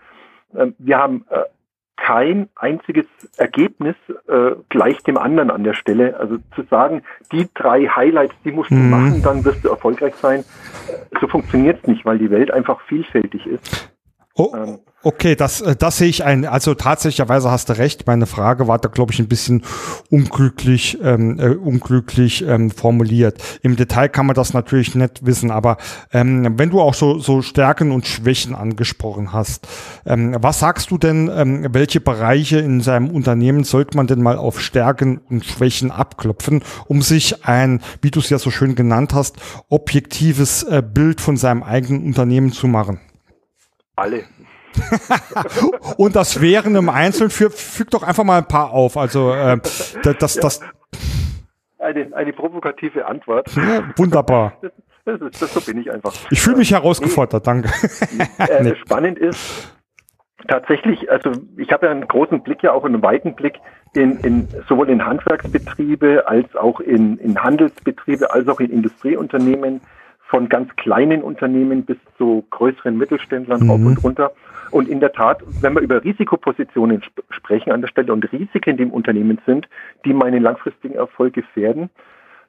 Ähm, 0.57 0.74
wir 0.78 0.98
haben 0.98 1.24
äh, 1.31 1.40
kein 1.98 2.48
einziges 2.54 3.06
Ergebnis 3.37 3.96
äh, 4.28 4.52
gleich 4.68 5.02
dem 5.02 5.18
anderen 5.18 5.50
an 5.50 5.64
der 5.64 5.74
Stelle. 5.74 6.18
Also 6.18 6.38
zu 6.54 6.62
sagen, 6.70 7.02
die 7.32 7.48
drei 7.54 7.87
Highlights, 7.87 8.34
die 8.44 8.52
musst 8.52 8.70
du 8.70 8.76
mhm. 8.76 8.90
machen, 8.90 9.22
dann 9.22 9.44
wirst 9.44 9.64
du 9.64 9.68
erfolgreich 9.68 10.14
sein. 10.14 10.44
So 11.20 11.26
funktioniert 11.26 11.80
es 11.82 11.88
nicht, 11.88 12.04
weil 12.04 12.18
die 12.18 12.30
Welt 12.30 12.52
einfach 12.52 12.80
vielfältig 12.82 13.46
ist. 13.46 13.92
Oh, 14.37 14.52
ähm, 14.54 14.78
okay, 15.02 15.37
das, 15.37 15.61
äh, 15.61 15.76
das 15.76 15.98
sehe 15.98 16.08
ich 16.08 16.24
ein. 16.24 16.44
Also 16.44 16.74
tatsächlicherweise 16.74 17.50
hast 17.50 17.68
du 17.68 17.78
recht. 17.78 18.06
Meine 18.06 18.26
Frage 18.26 18.68
war 18.68 18.78
da, 18.78 18.88
glaube 18.88 19.12
ich, 19.12 19.18
ein 19.18 19.28
bisschen 19.28 19.62
unglücklich, 20.11 20.98
ähm, 21.02 21.38
äh, 21.38 21.50
unglücklich 21.50 22.44
ähm, 22.46 22.70
formuliert. 22.70 23.42
Im 23.62 23.76
Detail 23.76 24.08
kann 24.08 24.26
man 24.26 24.34
das 24.34 24.54
natürlich 24.54 24.94
nicht 24.94 25.24
wissen, 25.24 25.50
aber 25.50 25.76
ähm, 26.12 26.58
wenn 26.58 26.70
du 26.70 26.80
auch 26.80 26.94
so, 26.94 27.18
so 27.18 27.42
Stärken 27.42 27.92
und 27.92 28.06
Schwächen 28.06 28.54
angesprochen 28.54 29.32
hast, 29.32 29.66
ähm, 30.06 30.37
was 30.40 30.61
sagst 30.61 30.90
du 30.90 30.98
denn, 30.98 31.30
ähm, 31.34 31.66
welche 31.72 32.00
Bereiche 32.00 32.58
in 32.58 32.80
seinem 32.80 33.11
Unternehmen 33.11 33.64
sollte 33.64 33.96
man 33.96 34.06
denn 34.06 34.22
mal 34.22 34.37
auf 34.37 34.61
Stärken 34.61 35.18
und 35.18 35.44
Schwächen 35.44 35.90
abklopfen, 35.90 36.62
um 36.87 37.02
sich 37.02 37.44
ein, 37.44 37.80
wie 38.02 38.11
du 38.11 38.20
es 38.20 38.30
ja 38.30 38.38
so 38.38 38.50
schön 38.50 38.74
genannt 38.74 39.14
hast, 39.14 39.37
objektives 39.68 40.64
äh, 40.64 40.82
Bild 40.82 41.20
von 41.20 41.37
seinem 41.37 41.62
eigenen 41.62 42.04
Unternehmen 42.04 42.52
zu 42.52 42.66
machen? 42.66 43.00
Alle. 43.96 44.24
und 45.96 46.16
das 46.16 46.40
wären 46.40 46.74
im 46.74 46.88
Einzelnen, 46.88 47.31
für, 47.31 47.50
füg 47.50 47.90
doch 47.90 48.02
einfach 48.02 48.24
mal 48.24 48.38
ein 48.38 48.48
paar 48.48 48.72
auf. 48.72 48.96
Also 48.96 49.33
äh, 49.33 49.59
das, 50.02 50.35
das 50.37 50.61
eine, 51.78 52.14
eine 52.14 52.33
provokative 52.33 53.07
Antwort. 53.07 53.54
Ja, 53.57 53.85
wunderbar. 53.96 54.54
Das, 55.04 55.22
ist, 55.22 55.40
das, 55.40 55.54
so 55.54 55.61
bin 55.62 55.81
ich 55.81 55.90
einfach. 55.90 56.12
Ich 56.28 56.42
fühle 56.42 56.59
mich 56.59 56.70
herausgefordert, 56.70 57.46
nee. 57.46 57.62
danke. 57.62 57.70
Äh, 58.38 58.62
nee. 58.62 58.74
Spannend 58.85 59.18
ist 59.18 59.72
tatsächlich, 60.48 61.11
also 61.11 61.33
ich 61.57 61.72
habe 61.72 61.87
ja 61.87 61.92
einen 61.92 62.07
großen 62.07 62.42
Blick, 62.42 62.62
ja 62.62 62.72
auch 62.72 62.85
einen 62.85 63.02
weiten 63.02 63.35
Blick 63.35 63.54
in, 63.94 64.18
in 64.18 64.48
sowohl 64.68 64.90
in 64.90 65.07
Handwerksbetriebe 65.07 66.28
als 66.28 66.54
auch 66.57 66.81
in, 66.81 67.16
in 67.16 67.42
Handelsbetriebe 67.42 68.35
als 68.35 68.48
auch 68.48 68.61
in 68.61 68.70
Industrieunternehmen 68.70 69.81
von 70.28 70.50
ganz 70.50 70.76
kleinen 70.76 71.22
Unternehmen 71.22 71.87
bis 71.87 71.96
zu 72.18 72.44
größeren 72.50 72.98
Mittelständlern 72.98 73.62
mhm. 73.62 73.70
rauf 73.70 73.81
und 73.81 74.04
runter. 74.04 74.33
Und 74.70 74.88
in 74.88 75.00
der 75.00 75.12
Tat, 75.12 75.42
wenn 75.61 75.74
wir 75.74 75.81
über 75.81 76.02
Risikopositionen 76.02 77.02
sp 77.02 77.22
sprechen 77.31 77.72
an 77.72 77.81
der 77.81 77.88
Stelle 77.88 78.12
und 78.12 78.31
Risiken, 78.33 78.76
die 78.76 78.83
im 78.83 78.90
Unternehmen 78.90 79.40
sind, 79.46 79.68
die 80.04 80.12
meinen 80.12 80.42
langfristigen 80.42 80.94
Erfolg 80.94 81.35
gefährden, 81.35 81.90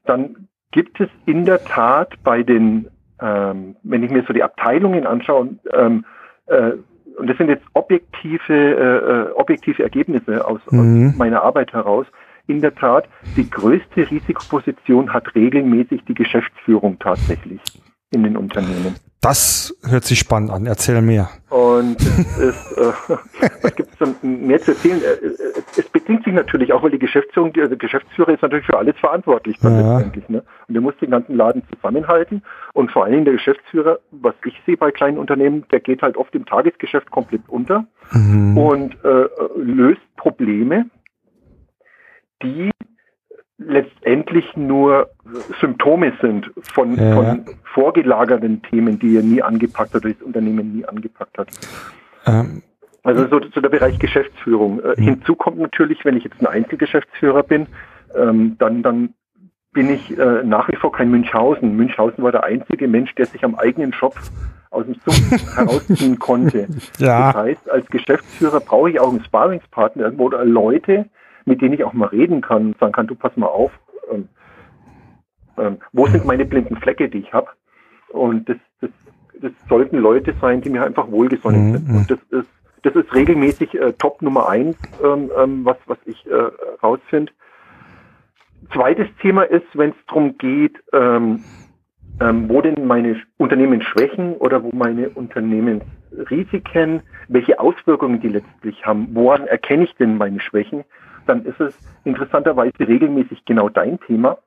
dann 0.05 0.47
gibt 0.71 0.99
es 0.99 1.10
in 1.25 1.45
der 1.45 1.63
Tat 1.63 2.13
bei 2.23 2.43
den, 2.43 2.88
ähm, 3.21 3.75
wenn 3.84 4.03
ich 4.03 4.12
mir 4.12 4.23
so 4.27 4.34
die 4.34 4.43
Abteilungen 4.43 5.05
anschaue, 5.05 5.49
ähm, 5.73 6.05
äh, 6.47 6.71
und 7.17 7.27
das 7.27 7.38
sind 7.38 7.49
jetzt 7.49 7.65
objektive, 7.73 8.53
äh, 8.53 9.29
äh 9.29 9.32
objektive 9.34 9.84
Ergebnisse 9.84 10.47
aus, 10.47 10.62
mhm. 10.69 11.10
aus 11.10 11.17
meiner 11.17 11.43
Arbeit 11.43 11.73
heraus, 11.73 12.08
in 12.47 12.62
der 12.62 12.73
Tat, 12.73 13.08
die 13.36 13.49
größte 13.49 14.10
Risikoposition 14.10 15.13
hat 15.13 15.36
regelmäßig 15.36 16.03
die 16.05 16.15
Geschäftsführung 16.15 16.97
tatsächlich 16.97 17.62
in 18.12 18.24
den 18.24 18.38
Unternehmen. 18.38 18.95
Das 19.22 19.76
hört 19.84 20.06
sich 20.06 20.17
spannend 20.17 20.50
an. 20.50 20.65
Erzähl 20.65 21.02
mehr. 21.02 21.30
Und 21.50 22.00
es 22.00 22.38
ist, 22.38 22.78
äh, 22.78 22.93
was 23.62 23.76
gibt 23.76 23.89
es 24.00 24.24
mehr 24.24 24.62
zu 24.62 24.72
erzählen? 24.72 25.02
Äh, 25.02 25.26
äh, 25.26 25.62
es 25.78 25.89
bedingt 25.89 26.24
sich 26.24 26.34
natürlich 26.34 26.72
auch, 26.72 26.82
weil 26.84 26.91
die 26.91 27.00
Geschäftsführung, 27.00 27.52
der 27.52 27.67
Geschäftsführer 27.67 28.34
ist 28.34 28.41
natürlich 28.41 28.65
für 28.65 28.78
alles 28.78 28.95
verantwortlich 28.98 29.58
ja. 29.62 29.69
Ne? 30.30 30.43
Und 30.67 30.74
der 30.74 30.82
muss 30.82 30.95
den 31.02 31.12
ganzen 31.12 31.36
Laden 31.36 31.63
zusammenhalten. 31.74 32.43
Und 32.74 32.91
vor 32.91 33.04
allen 33.04 33.12
Dingen 33.12 33.26
der 33.26 33.34
Geschäftsführer, 33.34 34.00
was 34.12 34.36
ich 34.45 34.54
sehe 34.65 34.78
bei 34.78 34.91
kleinen 34.91 35.17
Unternehmen, 35.17 35.65
der 35.72 35.82
geht 35.82 36.02
halt 36.02 36.15
oft 36.15 36.34
im 36.34 36.45
Tagesgeschäft 36.45 37.12
komplett 37.12 37.41
unter 37.50 37.86
mhm. 38.12 38.58
und 38.58 39.04
äh, 39.04 39.28
löst 39.58 40.02
Probleme, 40.15 40.86
die 42.41 42.72
letztendlich 43.60 44.56
nur 44.56 45.10
Symptome 45.60 46.13
sind 46.22 46.50
von, 46.74 46.95
ja. 46.95 47.15
von 47.15 47.45
vorgelagerten 47.74 48.62
Themen, 48.63 48.98
die 48.98 49.17
er 49.17 49.24
nie 49.24 49.41
angepackt 49.41 49.93
hat 49.93 50.04
oder 50.04 50.13
das 50.13 50.22
Unternehmen 50.22 50.74
nie 50.74 50.86
angepackt 50.86 51.38
hat. 51.38 51.50
Ähm. 52.26 52.63
Also 53.04 53.28
so, 53.28 53.39
so, 53.54 53.62
der 53.62 53.69
Bereich 53.69 53.98
Geschäftsführung. 53.98 54.82
Äh, 54.82 54.95
mhm. 54.98 55.04
Hinzu 55.04 55.36
kommt 55.36 55.58
natürlich, 55.58 56.04
wenn 56.04 56.17
ich 56.17 56.26
jetzt 56.26 56.41
ein 56.41 56.48
Einzelgeschäftsführer 56.48 57.43
bin, 57.43 57.67
ähm, 58.15 58.58
dann, 58.60 58.84
dann 58.84 59.13
bin 59.72 59.89
ich 59.89 60.17
äh, 60.17 60.43
nach 60.43 60.67
wie 60.67 60.76
vor 60.76 60.91
kein 60.91 61.10
Münchhausen. 61.10 61.76
Münchhausen 61.76 62.24
war 62.24 62.32
der 62.32 62.43
einzige 62.43 62.88
Mensch, 62.88 63.15
der 63.15 63.26
sich 63.26 63.43
am 63.45 63.56
eigenen 63.56 63.93
Schopf 63.93 64.32
aus 64.69 64.86
dem 64.86 64.95
Sumpf 65.06 65.56
herausziehen 65.56 66.19
konnte. 66.19 66.67
Ja. 66.98 67.32
Das 67.32 67.36
heißt, 67.36 67.69
als 67.69 67.88
Geschäftsführer 67.88 68.60
brauche 68.60 68.89
ich 68.89 69.00
auch 69.00 69.10
einen 69.10 69.24
Sparringspartner 69.24 70.04
irgendwo 70.04 70.26
oder 70.26 70.43
Leute, 70.43 71.06
mit 71.49 71.62
denen 71.62 71.73
ich 71.73 71.83
auch 71.83 71.93
mal 71.93 72.07
reden 72.07 72.41
kann 72.41 72.67
und 72.67 72.79
sagen 72.79 72.93
kann, 72.93 73.07
du 73.07 73.15
pass 73.15 73.35
mal 73.35 73.47
auf, 73.47 73.71
ähm, 74.12 74.29
ähm, 75.57 75.77
wo 75.91 76.05
sind 76.05 76.23
meine 76.23 76.45
blinden 76.45 76.77
Flecke, 76.77 77.09
die 77.09 77.19
ich 77.19 77.33
habe? 77.33 77.47
Und 78.09 78.47
das, 78.47 78.57
das, 78.79 78.91
das 79.41 79.51
sollten 79.67 79.97
Leute 79.97 80.33
sein, 80.39 80.62
die 80.62 80.69
mir 80.69 80.83
einfach 80.83 81.12
wohlgesonnen 81.12 81.71
mhm. 81.71 81.73
sind. 81.73 81.89
Und 81.89 82.12
das 82.12 82.19
ist, 82.29 82.49
das 82.83 82.95
ist 82.95 83.13
regelmäßig 83.13 83.73
äh, 83.75 83.93
Top 83.93 84.21
Nummer 84.21 84.47
eins, 84.47 84.77
ähm, 85.03 85.29
ähm, 85.38 85.65
was, 85.65 85.77
was 85.88 85.97
ich 86.05 86.25
äh, 86.27 86.51
rausfinde. 86.81 87.33
Zweites 88.71 89.07
Thema 89.21 89.43
ist, 89.43 89.65
wenn 89.73 89.89
es 89.89 89.95
darum 90.07 90.38
geht, 90.38 90.77
ähm, 90.93 91.43
ähm, 92.21 92.47
wo 92.47 92.62
denn 92.62 92.85
meine 92.85 93.19
Unternehmen 93.38 93.81
schwächen 93.81 94.35
oder 94.35 94.63
wo 94.63 94.69
meine 94.71 95.09
Unternehmensrisiken, 95.09 97.01
welche 97.27 97.59
Auswirkungen 97.59 98.21
die 98.21 98.29
letztlich 98.29 98.85
haben, 98.85 99.07
woran 99.13 99.47
erkenne 99.47 99.85
ich 99.85 99.95
denn 99.95 100.17
meine 100.17 100.39
Schwächen, 100.39 100.83
dann 101.25 101.45
ist 101.45 101.60
es 101.60 101.73
interessanterweise 102.03 102.79
regelmäßig 102.79 103.45
genau 103.45 103.69
dein 103.69 103.99
Thema, 104.01 104.38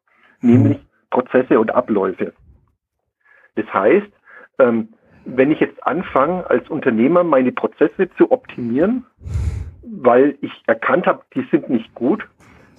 nämlich 0.41 0.79
Prozesse 1.11 1.61
und 1.61 1.75
Abläufe. 1.75 2.33
Das 3.55 3.67
heißt, 3.73 4.11
ähm, 4.59 4.89
wenn 5.25 5.51
ich 5.51 5.61
jetzt 5.61 5.87
anfange, 5.87 6.49
als 6.49 6.69
Unternehmer 6.69 7.23
meine 7.23 7.53
Prozesse 7.53 8.09
zu 8.17 8.33
optimieren, 8.33 9.07
weil 9.85 10.37
ich 10.41 10.51
erkannt 10.67 11.07
habe, 11.07 11.23
die 11.35 11.47
sind 11.51 11.69
nicht 11.69 11.95
gut, 11.95 12.27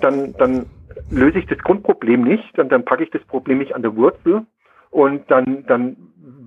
dann, 0.02 0.34
dann 0.34 0.66
löse 1.10 1.40
ich 1.40 1.46
das 1.46 1.60
Grundproblem 1.60 2.24
nicht, 2.24 2.58
dann, 2.58 2.70
dann 2.70 2.84
packe 2.84 3.04
ich 3.04 3.12
das 3.12 3.24
Problem 3.24 3.60
nicht 3.60 3.76
an 3.76 3.82
der 3.82 3.96
Wurzel 3.96 4.46
und 4.90 5.30
dann, 5.32 5.66
dann 5.68 5.96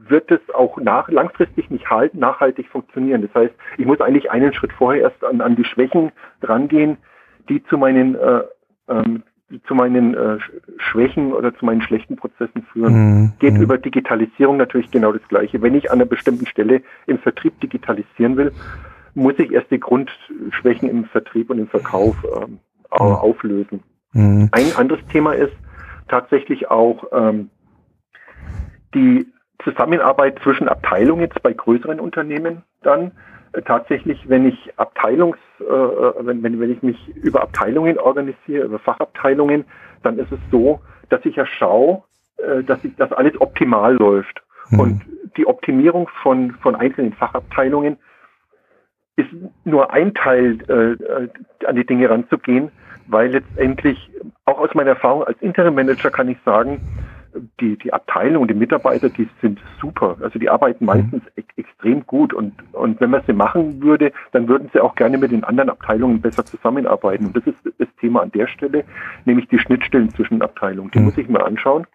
wird 0.09 0.31
es 0.31 0.41
auch 0.55 0.79
nach, 0.79 1.09
langfristig 1.09 1.71
nicht 1.71 1.91
halt, 1.91 2.15
nachhaltig 2.15 2.69
funktionieren. 2.69 3.23
Das 3.23 3.35
heißt, 3.35 3.55
ich 3.79 3.87
muss 3.87 4.01
eigentlich 4.01 4.31
einen 4.31 4.53
Schritt 4.53 4.73
vorher 4.73 5.03
erst 5.03 5.25
an, 5.25 5.41
an 5.41 5.57
die 5.57 5.65
Schwächen 5.65 6.13
rangehen, 6.43 6.99
die 7.49 7.63
zu 7.65 7.79
meinen, 7.79 8.15
äh, 8.15 8.43
ähm, 8.89 9.23
zu 9.67 9.75
meinen 9.75 10.15
äh, 10.15 10.39
Schwächen 10.79 11.33
oder 11.33 11.55
zu 11.57 11.65
meinen 11.65 11.83
schlechten 11.83 12.17
Prozessen 12.17 12.63
führen. 12.73 12.95
Mhm. 12.95 13.33
Geht 13.39 13.55
mhm. 13.55 13.63
über 13.63 13.79
Digitalisierung 13.79 14.57
natürlich 14.57 14.91
genau 14.91 15.13
das 15.13 15.27
Gleiche. 15.29 15.63
Wenn 15.63 15.75
ich 15.75 15.91
an 15.91 16.01
einer 16.01 16.07
bestimmten 16.07 16.47
Stelle 16.47 16.83
im 17.07 17.19
Vertrieb 17.19 17.61
digitalisieren 17.61 18.37
will, 18.37 18.53
muss 19.15 19.35
ich 19.39 19.53
erst 19.53 19.71
die 19.71 19.81
Grundschwächen 19.81 20.89
im 20.89 21.05
Vertrieb 21.07 21.51
und 21.51 21.59
im 21.59 21.69
Verkauf 21.69 22.17
ähm, 22.25 22.53
mhm. 22.53 22.59
auflösen. 22.91 23.83
Mhm. 24.13 24.49
Ein 24.53 24.77
anderes 24.77 25.05
Thema 25.09 25.33
ist 25.33 25.55
tatsächlich 26.09 26.71
auch 26.71 27.05
ähm, 27.13 27.51
die 28.95 29.27
Zusammenarbeit 29.65 30.39
zwischen 30.43 30.69
Abteilungen 30.69 31.23
jetzt 31.23 31.43
bei 31.43 31.53
größeren 31.53 32.01
Unternehmen 32.01 32.63
dann 32.83 33.13
tatsächlich, 33.65 34.29
wenn 34.29 34.47
ich 34.47 34.73
Abteilungs, 34.77 35.39
äh, 35.61 35.65
äh, 35.65 36.13
wenn, 36.21 36.43
wenn, 36.43 36.61
wenn 36.61 36.73
ich 36.73 36.83
mich 36.83 37.09
über 37.17 37.43
Abteilungen 37.43 37.99
organisiere, 37.99 38.65
über 38.65 38.79
Fachabteilungen, 38.79 39.65
dann 40.03 40.19
ist 40.19 40.33
es 40.33 40.39
so, 40.51 40.81
dass 41.09 41.25
ich 41.25 41.37
ja 41.37 41.47
schaue, 41.47 42.03
äh, 42.39 42.63
dass 42.63 42.85
ich, 42.85 42.95
dass 42.97 43.13
alles 43.13 43.41
optimal 43.41 43.95
läuft. 43.95 44.43
Mhm. 44.71 44.81
Und 44.81 45.03
die 45.37 45.47
Optimierung 45.47 46.09
von, 46.23 46.53
von 46.63 46.75
einzelnen 46.75 47.13
Fachabteilungen 47.13 47.97
ist 49.17 49.29
nur 49.65 49.93
ein 49.93 50.15
Teil, 50.15 50.59
äh, 50.69 51.25
äh 51.25 51.29
an 51.67 51.77
die 51.77 51.87
Dinge 51.87 52.11
ranzugehen, 52.11 52.71
weil 53.07 53.31
letztendlich 53.31 54.11
auch 54.45 54.59
aus 54.59 54.75
meiner 54.75 54.91
Erfahrung 54.91 55.25
als 55.25 55.41
Interim 55.41 55.75
Manager 55.75 56.11
kann 56.11 56.29
ich 56.29 56.39
sagen, 56.45 56.81
die, 57.61 57.77
die 57.77 57.93
Abteilung, 57.93 58.49
die 58.49 58.55
Mitarbeiter, 58.55 59.09
die 59.09 59.29
sind 59.41 59.61
super. 59.81 60.17
Also 60.21 60.39
die 60.39 60.49
arbeiten 60.49 60.85
mhm. 60.85 60.87
meistens 60.87 61.23
e 61.37 61.43
extrem 61.57 62.07
gut 62.07 62.35
und, 62.35 62.53
und 62.73 63.01
wenn 63.01 63.11
man 63.11 63.23
sie 63.27 63.33
machen 63.33 63.83
würde, 63.83 64.13
dann 64.33 64.49
würden 64.49 64.69
sie 64.73 64.81
auch 64.81 64.95
gerne 64.95 65.19
mit 65.19 65.33
den 65.33 65.45
anderen 65.45 65.71
Abteilungen 65.71 66.21
besser 66.21 66.45
zusammenarbeiten. 66.45 67.27
Und 67.27 67.37
das 67.37 67.47
ist 67.47 67.59
das 67.79 67.89
Thema 68.01 68.23
an 68.23 68.31
der 68.33 68.47
Stelle, 68.47 68.85
nämlich 69.25 69.49
die 69.49 69.59
Schnittstellen 69.59 70.11
zwischen 70.11 70.43
Abteilungen. 70.43 70.91
Die 70.91 70.99
mhm. 70.99 71.07
muss 71.07 71.19
ich 71.19 71.29
mir 71.29 71.45
anschauen. 71.45 71.87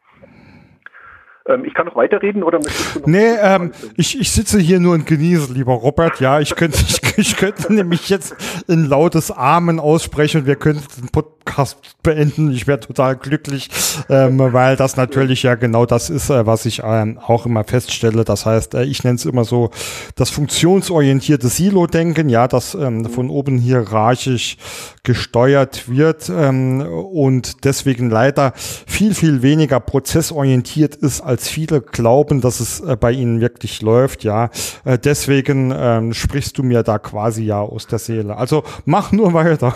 Ähm, 1.47 1.65
ich 1.65 1.73
kann 1.73 1.87
noch 1.87 1.95
weiterreden 1.95 2.43
oder 2.43 2.59
möchtest 2.59 2.95
du 2.95 2.99
noch? 2.99 3.07
Nee, 3.07 3.35
ähm, 3.41 3.71
ich, 3.97 4.19
ich 4.19 4.31
sitze 4.31 4.59
hier 4.59 4.79
nur 4.79 4.93
und 4.93 5.05
genieße, 5.05 5.53
lieber 5.53 5.73
Robert. 5.73 6.19
Ja, 6.19 6.39
ich 6.39 6.55
könnte, 6.55 6.77
ich, 6.87 7.00
ich 7.21 7.37
könnte 7.37 7.71
nämlich 7.71 8.09
jetzt 8.09 8.35
in 8.67 8.85
lautes 8.85 9.31
Amen 9.31 9.79
aussprechen 9.79 10.41
und 10.41 10.47
wir 10.47 10.55
könnten 10.55 10.83
den 10.99 11.09
Podcast 11.09 11.77
beenden. 12.01 12.51
Ich 12.51 12.65
wäre 12.65 12.79
total 12.79 13.15
glücklich, 13.15 13.69
ähm, 14.09 14.39
weil 14.39 14.75
das 14.75 14.97
natürlich 14.97 15.43
ja 15.43 15.55
genau 15.55 15.85
das 15.85 16.09
ist, 16.09 16.29
äh, 16.31 16.45
was 16.45 16.65
ich 16.65 16.81
ähm, 16.83 17.19
auch 17.19 17.45
immer 17.45 17.63
feststelle. 17.63 18.25
Das 18.25 18.45
heißt, 18.45 18.73
äh, 18.73 18.83
ich 18.83 19.03
nenne 19.03 19.15
es 19.15 19.25
immer 19.25 19.45
so 19.45 19.69
das 20.15 20.31
funktionsorientierte 20.31 21.47
Silo-Denken, 21.47 22.27
ja, 22.27 22.47
das 22.47 22.73
ähm, 22.73 23.05
von 23.05 23.29
oben 23.29 23.59
hierarchisch 23.59 24.57
gesteuert 25.03 25.89
wird 25.89 26.29
ähm, 26.29 26.81
und 26.81 27.63
deswegen 27.65 28.09
leider 28.09 28.53
viel, 28.55 29.13
viel 29.13 29.41
weniger 29.41 29.79
prozessorientiert 29.79 30.95
ist, 30.95 31.21
als 31.21 31.47
viele 31.47 31.81
glauben, 31.81 32.41
dass 32.41 32.59
es 32.59 32.79
äh, 32.79 32.95
bei 32.95 33.11
ihnen 33.11 33.41
wirklich 33.41 33.81
läuft. 33.81 34.23
Ja, 34.23 34.49
äh, 34.85 34.97
deswegen 34.97 35.71
ähm, 35.75 36.13
sprichst 36.13 36.57
du 36.57 36.63
mir 36.63 36.81
da 36.81 36.97
quasi 36.97 37.10
ja 37.45 37.59
aus 37.59 37.87
der 37.87 37.99
Seele. 37.99 38.35
Also 38.37 38.63
mach 38.85 39.11
nur 39.11 39.33
weiter. 39.33 39.75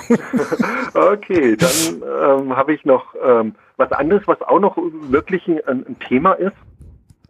okay, 0.93 1.55
dann 1.55 2.41
ähm, 2.41 2.55
habe 2.55 2.73
ich 2.73 2.85
noch 2.85 3.15
ähm, 3.23 3.55
was 3.77 3.91
anderes, 3.91 4.27
was 4.27 4.41
auch 4.41 4.59
noch 4.59 4.77
wirklich 5.09 5.47
ein, 5.47 5.59
ein, 5.67 5.99
Thema 5.99 6.33
ist. 6.33 6.55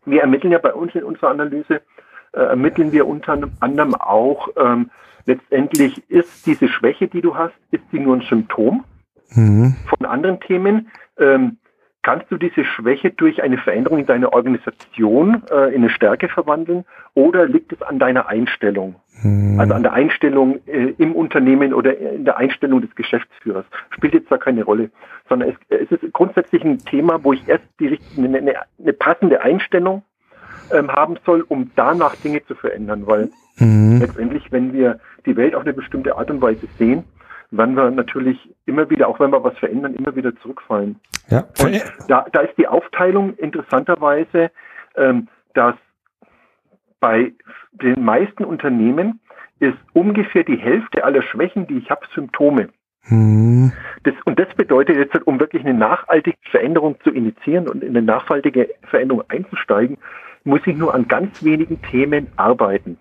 Wir 0.05 0.21
ermitteln 0.21 0.51
ja 0.51 0.59
bei 0.59 0.73
uns 0.73 0.93
in 0.95 1.03
unserer 1.03 1.29
Analyse, 1.29 1.81
äh, 2.33 2.39
ermitteln 2.39 2.91
wir 2.91 3.07
unter 3.07 3.37
anderem 3.59 3.95
auch 3.95 4.49
ähm, 4.57 4.89
letztendlich 5.25 6.09
ist 6.09 6.45
diese 6.45 6.67
Schwäche, 6.67 7.07
die 7.07 7.21
du 7.21 7.35
hast, 7.35 7.55
ist 7.71 7.83
sie 7.91 7.99
nur 7.99 8.17
ein 8.17 8.21
Symptom 8.21 8.83
mhm. 9.31 9.75
von 9.87 10.05
anderen 10.05 10.39
Themen. 10.39 10.89
Ähm, 11.17 11.57
kannst 12.05 12.29
du 12.29 12.37
diese 12.37 12.63
Schwäche 12.63 13.09
durch 13.09 13.41
eine 13.41 13.57
Veränderung 13.57 13.97
in 13.97 14.05
deiner 14.05 14.31
Organisation 14.31 15.41
äh, 15.49 15.73
in 15.73 15.81
eine 15.81 15.89
Stärke 15.89 16.29
verwandeln 16.29 16.85
oder 17.15 17.47
liegt 17.47 17.73
es 17.73 17.81
an 17.81 17.97
deiner 17.97 18.27
Einstellung? 18.27 18.97
Mhm. 19.23 19.59
Also 19.59 19.73
an 19.73 19.81
der 19.81 19.93
Einstellung 19.93 20.59
äh, 20.67 20.93
im 20.99 21.15
Unternehmen 21.15 21.73
oder 21.73 21.97
in 21.97 22.23
der 22.23 22.37
Einstellung 22.37 22.81
des 22.81 22.93
Geschäftsführers. 22.93 23.65
Spielt 23.89 24.13
jetzt 24.13 24.31
da 24.31 24.37
keine 24.37 24.63
Rolle, 24.63 24.91
sondern 25.27 25.49
es, 25.49 25.55
es 25.89 25.99
ist 25.99 26.13
grundsätzlich 26.13 26.63
ein 26.63 26.77
Thema, 26.77 27.23
wo 27.23 27.33
ich 27.33 27.47
erst 27.47 27.65
die, 27.79 27.97
eine, 28.17 28.37
eine, 28.37 28.53
eine 28.79 28.93
passende 28.93 29.41
Einstellung 29.41 30.03
ähm, 30.71 30.91
haben 30.91 31.15
soll, 31.25 31.43
um 31.47 31.71
danach 31.75 32.15
Dinge 32.17 32.45
zu 32.45 32.53
verändern, 32.53 33.07
weil 33.07 33.29
mhm. 33.57 33.97
letztendlich, 33.99 34.51
wenn 34.51 34.73
wir 34.73 34.99
die 35.25 35.35
Welt 35.35 35.55
auf 35.55 35.63
eine 35.63 35.73
bestimmte 35.73 36.15
Art 36.15 36.29
und 36.29 36.39
Weise 36.39 36.67
sehen, 36.77 37.03
werden 37.57 37.75
wir 37.75 37.89
natürlich 37.91 38.37
immer 38.65 38.89
wieder, 38.89 39.07
auch 39.07 39.19
wenn 39.19 39.31
wir 39.31 39.43
was 39.43 39.57
verändern, 39.57 39.95
immer 39.95 40.15
wieder 40.15 40.35
zurückfallen. 40.37 40.99
Ja. 41.29 41.45
Und 41.59 41.83
da, 42.07 42.25
da 42.31 42.41
ist 42.41 42.57
die 42.57 42.67
Aufteilung 42.67 43.35
interessanterweise, 43.35 44.51
ähm, 44.95 45.27
dass 45.53 45.75
bei 46.99 47.33
den 47.71 48.03
meisten 48.03 48.45
Unternehmen 48.45 49.19
ist 49.59 49.77
ungefähr 49.93 50.43
die 50.43 50.57
Hälfte 50.57 51.03
aller 51.03 51.21
Schwächen, 51.21 51.67
die 51.67 51.77
ich 51.77 51.89
habe, 51.89 52.05
Symptome. 52.13 52.69
Mhm. 53.07 53.71
Das, 54.03 54.13
und 54.25 54.39
das 54.39 54.47
bedeutet 54.55 54.97
jetzt, 54.97 55.15
um 55.27 55.39
wirklich 55.39 55.63
eine 55.63 55.73
nachhaltige 55.73 56.37
Veränderung 56.49 56.99
zu 57.03 57.11
initiieren 57.11 57.67
und 57.67 57.83
in 57.83 57.89
eine 57.95 58.01
nachhaltige 58.01 58.69
Veränderung 58.89 59.23
einzusteigen, 59.29 59.97
muss 60.43 60.61
ich 60.65 60.75
nur 60.75 60.93
an 60.93 61.07
ganz 61.07 61.43
wenigen 61.43 61.81
Themen 61.81 62.27
arbeiten. 62.35 62.97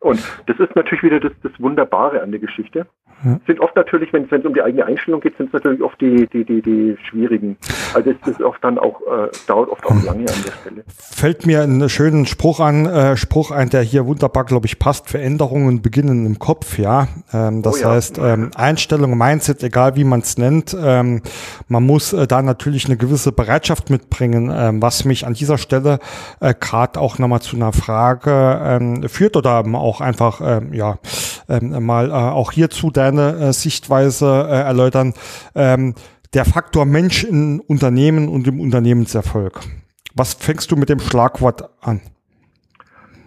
Und 0.00 0.20
das 0.46 0.58
ist 0.58 0.76
natürlich 0.76 1.02
wieder 1.02 1.20
das, 1.20 1.32
das 1.42 1.52
Wunderbare 1.58 2.22
an 2.22 2.30
der 2.30 2.40
Geschichte. 2.40 2.86
Ja. 3.24 3.40
Sind 3.46 3.60
oft 3.60 3.74
natürlich, 3.74 4.12
wenn 4.12 4.24
es 4.30 4.44
um 4.44 4.54
die 4.54 4.62
eigene 4.62 4.84
Einstellung 4.86 5.20
geht, 5.20 5.36
sind 5.36 5.48
es 5.48 5.52
natürlich 5.52 5.82
oft 5.82 6.00
die, 6.00 6.28
die, 6.28 6.44
die, 6.44 6.62
die 6.62 6.96
schwierigen. 7.08 7.56
Also 7.94 8.10
es 8.10 8.28
ist 8.28 8.40
oft 8.42 8.62
dann 8.62 8.78
auch, 8.78 9.00
äh, 9.02 9.28
dauert 9.46 9.70
oft 9.70 9.84
auch 9.86 9.90
hm. 9.90 10.04
lange 10.04 10.20
an 10.20 10.42
der 10.44 10.52
Stelle. 10.52 10.84
Fällt 10.88 11.46
mir 11.46 11.62
einen 11.62 11.88
schönen 11.88 12.26
Spruch 12.26 12.60
an, 12.60 12.86
äh, 12.86 13.16
Spruch 13.16 13.50
ein, 13.50 13.70
der 13.70 13.82
hier 13.82 14.06
wunderbar, 14.06 14.44
glaube 14.44 14.66
ich, 14.66 14.78
passt. 14.78 15.10
Veränderungen 15.10 15.82
beginnen 15.82 16.26
im 16.26 16.38
Kopf, 16.38 16.78
ja. 16.78 17.08
Ähm, 17.32 17.62
das 17.62 17.78
oh, 17.78 17.82
ja. 17.82 17.90
heißt, 17.90 18.18
ähm, 18.18 18.50
Einstellung, 18.54 19.16
Mindset, 19.18 19.62
egal 19.62 19.96
wie 19.96 20.04
man 20.04 20.20
es 20.20 20.38
nennt, 20.38 20.76
ähm, 20.80 21.22
man 21.66 21.84
muss 21.84 22.12
äh, 22.12 22.26
da 22.26 22.42
natürlich 22.42 22.86
eine 22.86 22.96
gewisse 22.96 23.32
Bereitschaft 23.32 23.90
mitbringen, 23.90 24.52
ähm, 24.54 24.80
was 24.80 25.04
mich 25.04 25.26
an 25.26 25.34
dieser 25.34 25.58
Stelle 25.58 25.98
äh, 26.40 26.54
gerade 26.58 27.00
auch 27.00 27.18
nochmal 27.18 27.40
zu 27.40 27.56
einer 27.56 27.72
Frage 27.72 28.60
ähm, 28.62 29.08
führt 29.08 29.36
oder 29.36 29.64
auch 29.74 30.00
einfach, 30.00 30.40
ähm, 30.42 30.72
ja, 30.72 30.98
ähm, 31.48 31.84
mal 31.84 32.10
äh, 32.10 32.12
auch 32.12 32.52
hierzu 32.52 32.90
deine 32.90 33.36
äh, 33.38 33.52
Sichtweise 33.52 34.46
äh, 34.48 34.60
erläutern. 34.62 35.14
Ähm, 35.54 35.94
der 36.34 36.44
Faktor 36.44 36.84
Mensch 36.84 37.24
in 37.24 37.60
Unternehmen 37.60 38.28
und 38.28 38.46
im 38.46 38.60
Unternehmenserfolg. 38.60 39.60
Was 40.14 40.34
fängst 40.34 40.70
du 40.70 40.76
mit 40.76 40.88
dem 40.88 41.00
Schlagwort 41.00 41.70
an? 41.80 42.00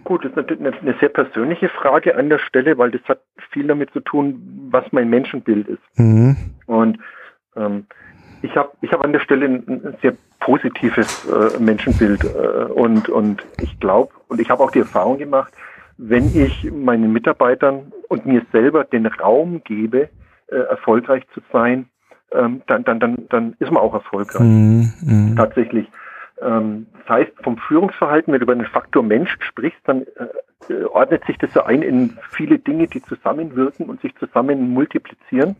Gut, 0.04 0.24
das 0.24 0.32
ist 0.32 0.60
eine, 0.60 0.72
eine, 0.72 0.94
sehr 0.98 1.08
persönliche 1.08 1.68
Frage 1.68 2.16
an 2.16 2.28
der 2.28 2.38
Stelle, 2.38 2.76
weil 2.76 2.90
das 2.90 3.02
hat 3.04 3.20
viel 3.50 3.66
damit 3.66 3.92
zu 3.92 4.00
tun, 4.00 4.68
was 4.70 4.84
mein 4.90 5.08
Menschenbild 5.08 5.68
ist. 5.68 5.82
Mhm. 5.94 6.36
Und 6.66 6.98
ähm, 7.56 7.86
ich 8.42 8.56
habe 8.56 8.72
ich 8.80 8.92
hab 8.92 9.04
an 9.04 9.12
der 9.12 9.20
Stelle 9.20 9.46
ein, 9.46 9.64
ein 9.68 9.96
sehr 10.02 10.14
positives 10.40 11.26
äh, 11.26 11.58
Menschenbild 11.60 12.24
äh, 12.24 12.64
und, 12.72 13.08
und 13.08 13.44
ich 13.60 13.78
glaube 13.78 14.12
und 14.28 14.40
ich 14.40 14.50
habe 14.50 14.62
auch 14.62 14.72
die 14.72 14.80
Erfahrung 14.80 15.18
gemacht, 15.18 15.52
wenn 15.98 16.34
ich 16.34 16.70
meinen 16.72 17.12
Mitarbeitern 17.12 17.92
und 18.12 18.26
mir 18.26 18.42
selber 18.52 18.84
den 18.84 19.06
Raum 19.06 19.62
gebe, 19.64 20.10
äh, 20.48 20.56
erfolgreich 20.56 21.24
zu 21.32 21.40
sein, 21.50 21.86
ähm, 22.32 22.60
dann, 22.66 22.84
dann, 22.84 23.00
dann, 23.00 23.26
dann 23.30 23.56
ist 23.58 23.72
man 23.72 23.82
auch 23.82 23.94
erfolgreich. 23.94 24.42
Mhm. 24.42 24.92
mhm. 25.00 25.34
Tatsächlich. 25.34 25.90
Ähm, 26.42 26.86
das 26.98 27.08
heißt, 27.08 27.32
vom 27.42 27.56
Führungsverhalten, 27.56 28.30
wenn 28.30 28.40
du 28.40 28.44
über 28.44 28.54
den 28.54 28.66
Faktor 28.66 29.02
Mensch 29.02 29.34
sprichst, 29.40 29.80
dann 29.84 30.02
äh, 30.02 30.84
ordnet 30.84 31.24
sich 31.24 31.38
das 31.38 31.54
so 31.54 31.62
ein 31.62 31.80
in 31.80 32.18
viele 32.30 32.58
Dinge, 32.58 32.86
die 32.86 33.02
zusammenwirken 33.02 33.86
und 33.86 34.02
sich 34.02 34.14
zusammen 34.16 34.68
multiplizieren. 34.74 35.56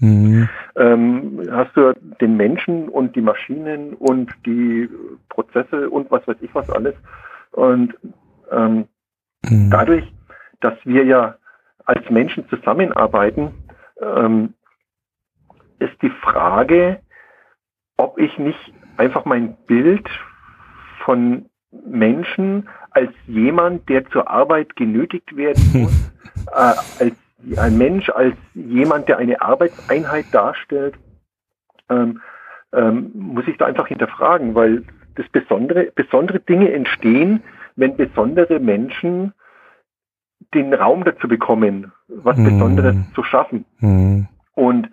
Mhm. 0.00 0.48
Ähm, 0.76 1.40
hast 1.50 1.74
du 1.74 1.94
den 2.20 2.36
Menschen 2.36 2.90
und 2.90 3.16
die 3.16 3.22
Maschinen 3.22 3.94
und 3.94 4.30
die 4.44 4.90
Prozesse 5.30 5.88
und 5.88 6.10
was 6.10 6.28
weiß 6.28 6.36
ich 6.42 6.54
was 6.54 6.68
alles. 6.68 6.94
Und 7.52 7.94
ähm, 8.50 8.88
mhm. 9.48 9.70
dadurch, 9.70 10.12
dass 10.60 10.74
wir 10.84 11.04
ja 11.04 11.36
als 11.84 12.08
Menschen 12.10 12.48
zusammenarbeiten, 12.48 13.54
ähm, 14.00 14.54
ist 15.78 16.00
die 16.02 16.10
Frage, 16.10 17.00
ob 17.96 18.18
ich 18.18 18.38
nicht 18.38 18.72
einfach 18.96 19.24
mein 19.24 19.56
Bild 19.66 20.08
von 21.04 21.46
Menschen 21.70 22.68
als 22.90 23.12
jemand, 23.26 23.88
der 23.88 24.08
zur 24.10 24.30
Arbeit 24.30 24.76
genötigt 24.76 25.36
werden 25.36 25.62
muss, 25.72 26.12
äh, 26.52 27.04
als 27.04 27.14
ein 27.58 27.76
Mensch, 27.76 28.08
als 28.08 28.36
jemand, 28.54 29.08
der 29.08 29.18
eine 29.18 29.42
Arbeitseinheit 29.42 30.26
darstellt, 30.32 30.94
ähm, 31.90 32.20
ähm, 32.72 33.10
muss 33.14 33.46
ich 33.46 33.58
da 33.58 33.66
einfach 33.66 33.88
hinterfragen, 33.88 34.54
weil 34.54 34.84
das 35.16 35.28
besondere, 35.28 35.92
besondere 35.94 36.40
Dinge 36.40 36.72
entstehen, 36.72 37.42
wenn 37.76 37.96
besondere 37.96 38.58
Menschen 38.60 39.32
den 40.54 40.72
Raum 40.72 41.04
dazu 41.04 41.28
bekommen, 41.28 41.92
was 42.08 42.36
hm. 42.36 42.44
Besonderes 42.44 42.96
zu 43.14 43.22
schaffen. 43.22 43.64
Hm. 43.80 44.26
Und 44.54 44.88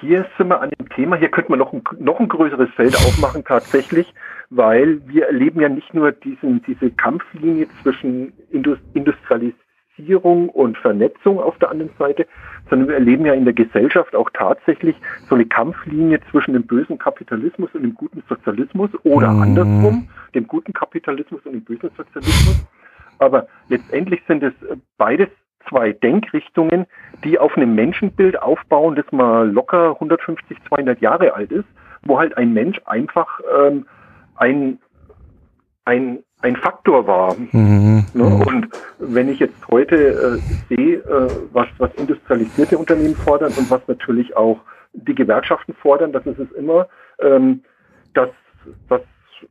hier 0.00 0.26
sind 0.38 0.48
wir 0.48 0.60
an 0.60 0.70
dem 0.78 0.88
Thema, 0.90 1.16
hier 1.16 1.30
könnte 1.30 1.50
man 1.50 1.58
noch 1.58 1.72
ein, 1.72 1.82
noch 1.98 2.20
ein 2.20 2.28
größeres 2.28 2.70
Feld 2.70 2.94
aufmachen 2.94 3.44
tatsächlich, 3.44 4.12
weil 4.50 5.00
wir 5.06 5.26
erleben 5.26 5.60
ja 5.60 5.68
nicht 5.68 5.92
nur 5.94 6.12
diesen, 6.12 6.62
diese 6.62 6.90
Kampflinie 6.90 7.66
zwischen 7.82 8.32
Industrialisierung 8.50 10.48
und 10.48 10.78
Vernetzung 10.78 11.40
auf 11.40 11.58
der 11.58 11.70
anderen 11.70 11.92
Seite, 11.98 12.26
sondern 12.68 12.88
wir 12.88 12.94
erleben 12.94 13.26
ja 13.26 13.34
in 13.34 13.44
der 13.44 13.54
Gesellschaft 13.54 14.14
auch 14.14 14.30
tatsächlich 14.32 14.96
so 15.28 15.34
eine 15.34 15.46
Kampflinie 15.46 16.20
zwischen 16.30 16.54
dem 16.54 16.66
bösen 16.66 16.98
Kapitalismus 16.98 17.70
und 17.74 17.82
dem 17.82 17.94
guten 17.94 18.22
Sozialismus 18.28 18.90
oder 19.02 19.32
mhm. 19.32 19.42
andersrum, 19.42 20.08
dem 20.34 20.46
guten 20.46 20.72
Kapitalismus 20.72 21.40
und 21.44 21.52
dem 21.52 21.64
bösen 21.64 21.90
Sozialismus. 21.96 22.64
Aber 23.20 23.46
letztendlich 23.68 24.20
sind 24.26 24.42
es 24.42 24.54
beides 24.96 25.28
zwei 25.68 25.92
Denkrichtungen, 25.92 26.86
die 27.22 27.38
auf 27.38 27.56
einem 27.56 27.74
Menschenbild 27.74 28.40
aufbauen, 28.42 28.96
das 28.96 29.04
mal 29.12 29.48
locker 29.48 29.90
150, 29.92 30.56
200 30.68 31.00
Jahre 31.00 31.34
alt 31.34 31.52
ist, 31.52 31.68
wo 32.02 32.18
halt 32.18 32.36
ein 32.36 32.52
Mensch 32.52 32.80
einfach 32.86 33.40
ähm, 33.58 33.86
ein, 34.36 34.78
ein, 35.84 36.20
ein 36.40 36.56
Faktor 36.56 37.06
war. 37.06 37.36
Mhm. 37.52 38.06
Ne? 38.14 38.24
Und 38.46 38.68
wenn 38.98 39.28
ich 39.28 39.38
jetzt 39.38 39.68
heute 39.68 39.96
äh, 39.96 40.74
sehe, 40.74 40.96
äh, 40.96 41.28
was, 41.52 41.68
was 41.76 41.94
industrialisierte 41.96 42.78
Unternehmen 42.78 43.14
fordern 43.14 43.52
und 43.56 43.70
was 43.70 43.86
natürlich 43.86 44.34
auch 44.36 44.60
die 44.94 45.14
Gewerkschaften 45.14 45.74
fordern, 45.74 46.12
das 46.12 46.26
ist 46.26 46.38
es 46.38 46.50
immer, 46.52 46.88
ähm, 47.20 47.62
dass, 48.14 48.30
dass 48.88 49.02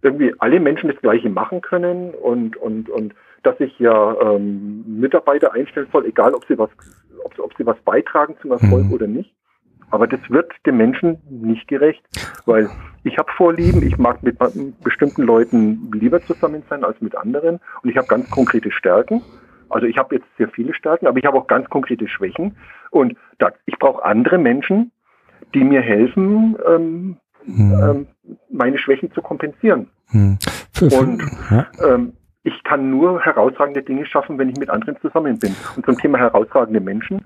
irgendwie 0.01 0.33
alle 0.39 0.59
Menschen 0.59 0.89
das 0.89 0.99
Gleiche 1.01 1.29
machen 1.29 1.61
können 1.61 2.13
und, 2.15 2.57
und, 2.57 2.89
und 2.89 3.13
dass 3.43 3.59
ich 3.59 3.77
ja 3.79 4.15
ähm, 4.21 4.83
Mitarbeiter 4.99 5.53
einstellen 5.53 5.87
soll, 5.91 6.05
egal 6.05 6.33
ob 6.33 6.45
sie 6.45 6.57
was, 6.57 6.69
ob, 7.23 7.39
ob 7.39 7.53
sie 7.57 7.65
was 7.65 7.77
beitragen 7.81 8.35
zum 8.41 8.51
Erfolg 8.51 8.85
mhm. 8.85 8.93
oder 8.93 9.07
nicht. 9.07 9.33
Aber 9.91 10.07
das 10.07 10.19
wird 10.29 10.51
dem 10.65 10.77
Menschen 10.77 11.19
nicht 11.29 11.67
gerecht, 11.67 12.03
weil 12.45 12.69
ich 13.03 13.17
habe 13.17 13.31
Vorlieben, 13.35 13.81
ich 13.81 13.97
mag 13.97 14.21
mit 14.21 14.37
bestimmten 14.83 15.23
Leuten 15.23 15.89
lieber 15.93 16.21
zusammen 16.21 16.63
sein 16.69 16.83
als 16.83 17.01
mit 17.01 17.15
anderen 17.15 17.59
und 17.81 17.89
ich 17.89 17.97
habe 17.97 18.07
ganz 18.07 18.29
konkrete 18.29 18.71
Stärken. 18.71 19.21
Also 19.69 19.87
ich 19.87 19.97
habe 19.97 20.15
jetzt 20.15 20.27
sehr 20.37 20.49
viele 20.49 20.73
Stärken, 20.73 21.07
aber 21.07 21.17
ich 21.17 21.25
habe 21.25 21.37
auch 21.37 21.47
ganz 21.47 21.69
konkrete 21.69 22.07
Schwächen 22.07 22.55
und 22.91 23.15
da, 23.39 23.51
ich 23.65 23.77
brauche 23.79 24.03
andere 24.03 24.37
Menschen, 24.37 24.91
die 25.53 25.63
mir 25.63 25.81
helfen, 25.81 26.55
ähm, 26.67 27.17
hm. 27.45 27.73
ähm, 27.81 28.07
meine 28.51 28.77
Schwächen 28.77 29.11
zu 29.13 29.21
kompensieren. 29.21 29.89
Hm. 30.07 30.37
Für, 30.73 30.89
für, 30.89 30.99
und 30.99 31.23
ja. 31.49 31.67
ähm, 31.83 32.13
ich 32.49 32.63
kann 32.63 32.89
nur 32.89 33.21
herausragende 33.21 33.83
Dinge 33.83 34.05
schaffen, 34.07 34.39
wenn 34.39 34.49
ich 34.49 34.57
mit 34.57 34.69
anderen 34.71 34.97
zusammen 35.01 35.37
bin. 35.37 35.55
Und 35.75 35.85
zum 35.85 35.97
Thema 35.97 36.17
herausragende 36.17 36.79
Menschen, 36.79 37.21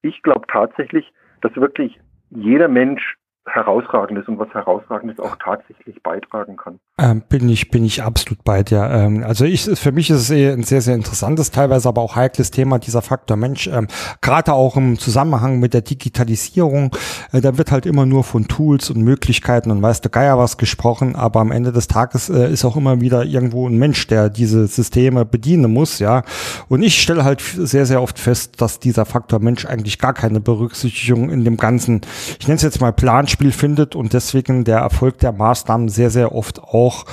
ich 0.00 0.22
glaube 0.22 0.46
tatsächlich, 0.48 1.12
dass 1.42 1.54
wirklich 1.56 2.00
jeder 2.30 2.68
Mensch 2.68 3.16
herausragend 3.46 4.18
ist 4.18 4.28
und 4.28 4.38
was 4.38 4.48
herausragendes 4.54 5.18
auch 5.20 5.36
tatsächlich 5.36 6.02
beitragen 6.02 6.56
kann. 6.56 6.80
Ähm, 6.98 7.22
bin 7.28 7.48
ich 7.48 7.70
bin 7.70 7.84
ich 7.84 8.02
absolut 8.02 8.42
bei 8.42 8.62
dir. 8.62 8.88
Ähm, 8.90 9.22
also 9.22 9.44
ich 9.44 9.64
für 9.64 9.92
mich 9.92 10.08
ist 10.08 10.30
es 10.30 10.30
ein 10.30 10.62
sehr 10.62 10.80
sehr 10.80 10.94
interessantes, 10.94 11.50
teilweise 11.50 11.88
aber 11.88 12.00
auch 12.00 12.16
heikles 12.16 12.50
Thema 12.50 12.78
dieser 12.78 13.02
Faktor 13.02 13.36
Mensch. 13.36 13.66
Ähm, 13.66 13.88
Gerade 14.22 14.54
auch 14.54 14.76
im 14.76 14.98
Zusammenhang 14.98 15.60
mit 15.60 15.74
der 15.74 15.82
Digitalisierung, 15.82 16.96
äh, 17.32 17.42
da 17.42 17.58
wird 17.58 17.70
halt 17.70 17.84
immer 17.84 18.06
nur 18.06 18.24
von 18.24 18.48
Tools 18.48 18.90
und 18.90 19.02
Möglichkeiten 19.02 19.70
und 19.70 19.82
weißt 19.82 20.04
du 20.04 20.08
Geier 20.08 20.38
was 20.38 20.56
gesprochen, 20.56 21.14
aber 21.14 21.40
am 21.40 21.52
Ende 21.52 21.70
des 21.70 21.86
Tages 21.86 22.30
äh, 22.30 22.50
ist 22.50 22.64
auch 22.64 22.76
immer 22.76 23.02
wieder 23.02 23.24
irgendwo 23.24 23.68
ein 23.68 23.76
Mensch, 23.76 24.06
der 24.06 24.30
diese 24.30 24.66
Systeme 24.68 25.26
bedienen 25.26 25.70
muss, 25.70 25.98
ja. 25.98 26.22
Und 26.68 26.82
ich 26.82 27.00
stelle 27.00 27.24
halt 27.24 27.42
sehr 27.42 27.84
sehr 27.84 28.00
oft 28.00 28.18
fest, 28.18 28.62
dass 28.62 28.80
dieser 28.80 29.04
Faktor 29.04 29.38
Mensch 29.40 29.66
eigentlich 29.66 29.98
gar 29.98 30.14
keine 30.14 30.40
Berücksichtigung 30.40 31.28
in 31.28 31.44
dem 31.44 31.58
ganzen, 31.58 32.00
ich 32.40 32.48
nenne 32.48 32.56
es 32.56 32.62
jetzt 32.62 32.80
mal 32.80 32.92
Plan 32.92 33.28
Spiel 33.34 33.50
findet 33.50 33.96
und 33.96 34.12
deswegen 34.12 34.64
der 34.64 34.78
Erfolg 34.78 35.18
der 35.18 35.32
Maßnahmen 35.32 35.88
sehr, 35.88 36.10
sehr 36.10 36.32
oft 36.32 36.62
auch 36.62 37.04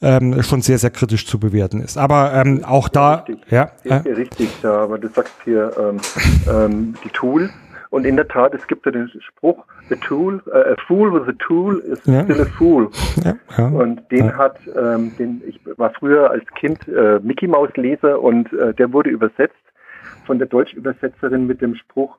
ähm, 0.00 0.42
schon 0.42 0.62
sehr, 0.62 0.78
sehr 0.78 0.90
kritisch 0.90 1.26
zu 1.26 1.38
bewerten 1.38 1.80
ist. 1.82 1.98
Aber 1.98 2.32
ähm, 2.32 2.64
auch 2.64 2.88
da, 2.88 3.26
richtig. 3.28 3.50
ja. 3.50 3.70
Äh, 3.84 3.94
richtig, 4.12 4.48
da, 4.62 4.82
aber 4.84 4.98
du 4.98 5.08
sagst 5.08 5.34
hier 5.44 5.70
ähm, 5.78 6.00
ähm, 6.50 6.94
die 7.04 7.10
Tools. 7.10 7.50
Und 7.90 8.04
in 8.04 8.16
der 8.16 8.26
Tat, 8.26 8.52
es 8.54 8.66
gibt 8.66 8.84
ja 8.84 8.92
den 8.92 9.10
Spruch, 9.20 9.64
the 9.88 9.96
tool, 9.96 10.42
uh, 10.48 10.72
a 10.72 10.76
fool 10.86 11.12
with 11.12 11.28
a 11.28 11.36
tool 11.38 11.78
is 11.78 12.00
ja. 12.04 12.24
still 12.24 12.40
a 12.40 12.44
fool. 12.44 12.90
Ja, 13.24 13.34
ja, 13.56 13.66
und 13.68 14.02
den 14.10 14.36
hat, 14.36 14.58
ähm, 14.76 15.12
den, 15.18 15.42
ich 15.46 15.60
war 15.76 15.92
früher 15.98 16.30
als 16.30 16.44
Kind 16.58 16.88
äh, 16.88 17.20
Mickey 17.22 17.46
Maus 17.46 17.70
Leser 17.76 18.20
und 18.20 18.52
äh, 18.52 18.74
der 18.74 18.92
wurde 18.92 19.10
übersetzt 19.10 19.54
von 20.26 20.38
der 20.38 20.48
Deutschübersetzerin 20.48 21.46
mit 21.46 21.60
dem 21.60 21.76
Spruch, 21.76 22.16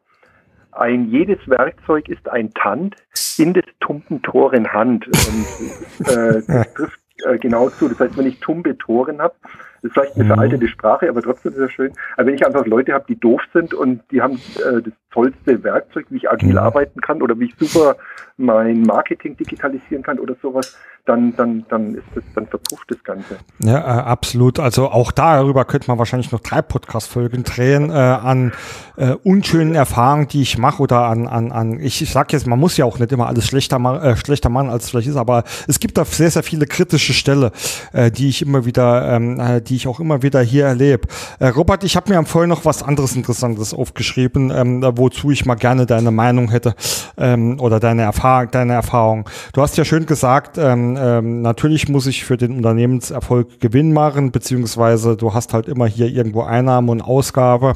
ein 0.71 1.09
jedes 1.09 1.39
Werkzeug 1.47 2.09
ist 2.09 2.27
ein 2.29 2.53
Tand 2.53 2.95
in 3.37 3.53
des 3.53 3.65
tumpen 3.79 4.21
Toren 4.21 4.71
Hand. 4.71 5.07
Und 5.07 6.07
äh, 6.07 6.41
das 6.47 6.73
trifft 6.73 6.99
äh, 7.25 7.37
genau 7.37 7.69
zu. 7.69 7.89
Das 7.89 7.99
heißt, 7.99 8.17
wenn 8.17 8.27
ich 8.27 8.39
tumpe 8.39 8.77
Toren 8.77 9.21
habe, 9.21 9.35
ist 9.81 9.93
vielleicht 9.93 10.15
eine 10.15 10.23
mhm. 10.23 10.29
veraltete 10.29 10.67
Sprache, 10.67 11.09
aber 11.09 11.21
trotzdem 11.21 11.53
ist 11.53 11.59
es 11.59 11.71
schön. 11.71 11.91
Aber 12.15 12.27
wenn 12.27 12.35
ich 12.35 12.45
einfach 12.45 12.65
Leute 12.65 12.93
habe, 12.93 13.05
die 13.07 13.19
doof 13.19 13.41
sind 13.53 13.73
und 13.73 14.01
die 14.11 14.21
haben 14.21 14.35
äh, 14.57 14.81
das 14.81 14.93
tollste 15.11 15.63
Werkzeug, 15.63 16.05
wie 16.09 16.17
ich 16.17 16.29
agil 16.29 16.51
mhm. 16.51 16.57
arbeiten 16.57 17.01
kann 17.01 17.21
oder 17.21 17.39
wie 17.39 17.45
ich 17.45 17.55
super 17.57 17.95
mein 18.37 18.83
Marketing 18.83 19.35
digitalisieren 19.35 20.03
kann 20.03 20.19
oder 20.19 20.35
sowas, 20.41 20.77
dann, 21.07 21.35
dann, 21.35 21.65
dann 21.69 21.95
ist 21.95 22.03
das, 22.13 22.23
dann 22.35 22.47
verpufft 22.47 22.91
das 22.91 23.03
Ganze. 23.03 23.37
Ja, 23.59 23.77
äh, 23.77 24.01
absolut. 24.03 24.59
Also 24.59 24.89
auch 24.89 25.11
darüber 25.11 25.65
könnte 25.65 25.87
man 25.87 25.97
wahrscheinlich 25.97 26.31
noch 26.31 26.41
drei 26.41 26.61
Podcast-Folgen 26.61 27.43
drehen, 27.43 27.89
äh, 27.89 27.93
an 27.93 28.51
äh, 28.97 29.13
unschönen 29.23 29.73
Erfahrungen, 29.73 30.27
die 30.27 30.41
ich 30.41 30.57
mache 30.57 30.83
oder 30.83 31.05
an, 31.05 31.27
an, 31.27 31.51
an, 31.51 31.79
ich, 31.79 32.01
ich 32.01 32.11
sag 32.11 32.33
jetzt, 32.33 32.45
man 32.45 32.59
muss 32.59 32.77
ja 32.77 32.85
auch 32.85 32.99
nicht 32.99 33.11
immer 33.11 33.27
alles 33.27 33.47
schlechter, 33.47 33.77
äh, 34.03 34.15
schlechter 34.17 34.49
machen, 34.49 34.69
als 34.69 34.85
es 34.85 34.89
vielleicht 34.91 35.07
ist, 35.07 35.15
aber 35.15 35.43
es 35.67 35.79
gibt 35.79 35.97
da 35.97 36.05
sehr, 36.05 36.29
sehr 36.29 36.43
viele 36.43 36.67
kritische 36.67 37.13
Stelle, 37.13 37.51
äh, 37.93 38.11
die 38.11 38.29
ich 38.29 38.41
immer 38.41 38.65
wieder, 38.65 39.09
ähm, 39.13 39.39
äh, 39.39 39.61
die 39.67 39.75
ich 39.75 39.87
auch 39.87 39.99
immer 39.99 40.21
wieder 40.23 40.41
hier 40.41 40.65
erlebe. 40.65 41.07
Äh, 41.39 41.47
Robert, 41.47 41.83
ich 41.83 41.95
habe 41.95 42.11
mir 42.11 42.17
am 42.17 42.25
vorhin 42.25 42.49
noch 42.49 42.65
was 42.65 42.83
anderes 42.83 43.15
Interessantes 43.15 43.73
aufgeschrieben, 43.73 44.51
ähm, 44.51 44.83
wozu 44.95 45.31
ich 45.31 45.45
mal 45.45 45.55
gerne 45.55 45.85
deine 45.85 46.11
Meinung 46.11 46.49
hätte 46.49 46.75
ähm, 47.17 47.59
oder 47.59 47.79
deine 47.79 48.03
Erfahrung, 48.03 48.51
deine 48.51 48.73
Erfahrung. 48.73 49.29
Du 49.53 49.61
hast 49.61 49.77
ja 49.77 49.85
schön 49.85 50.05
gesagt, 50.05 50.57
ähm, 50.57 50.97
ähm, 50.99 51.41
natürlich 51.41 51.89
muss 51.89 52.07
ich 52.07 52.25
für 52.25 52.37
den 52.37 52.53
Unternehmenserfolg 52.53 53.59
Gewinn 53.59 53.93
machen, 53.93 54.31
beziehungsweise 54.31 55.17
du 55.17 55.33
hast 55.33 55.53
halt 55.53 55.67
immer 55.67 55.87
hier 55.87 56.07
irgendwo 56.07 56.43
Einnahme 56.43 56.91
und 56.91 57.01
Ausgabe. 57.01 57.73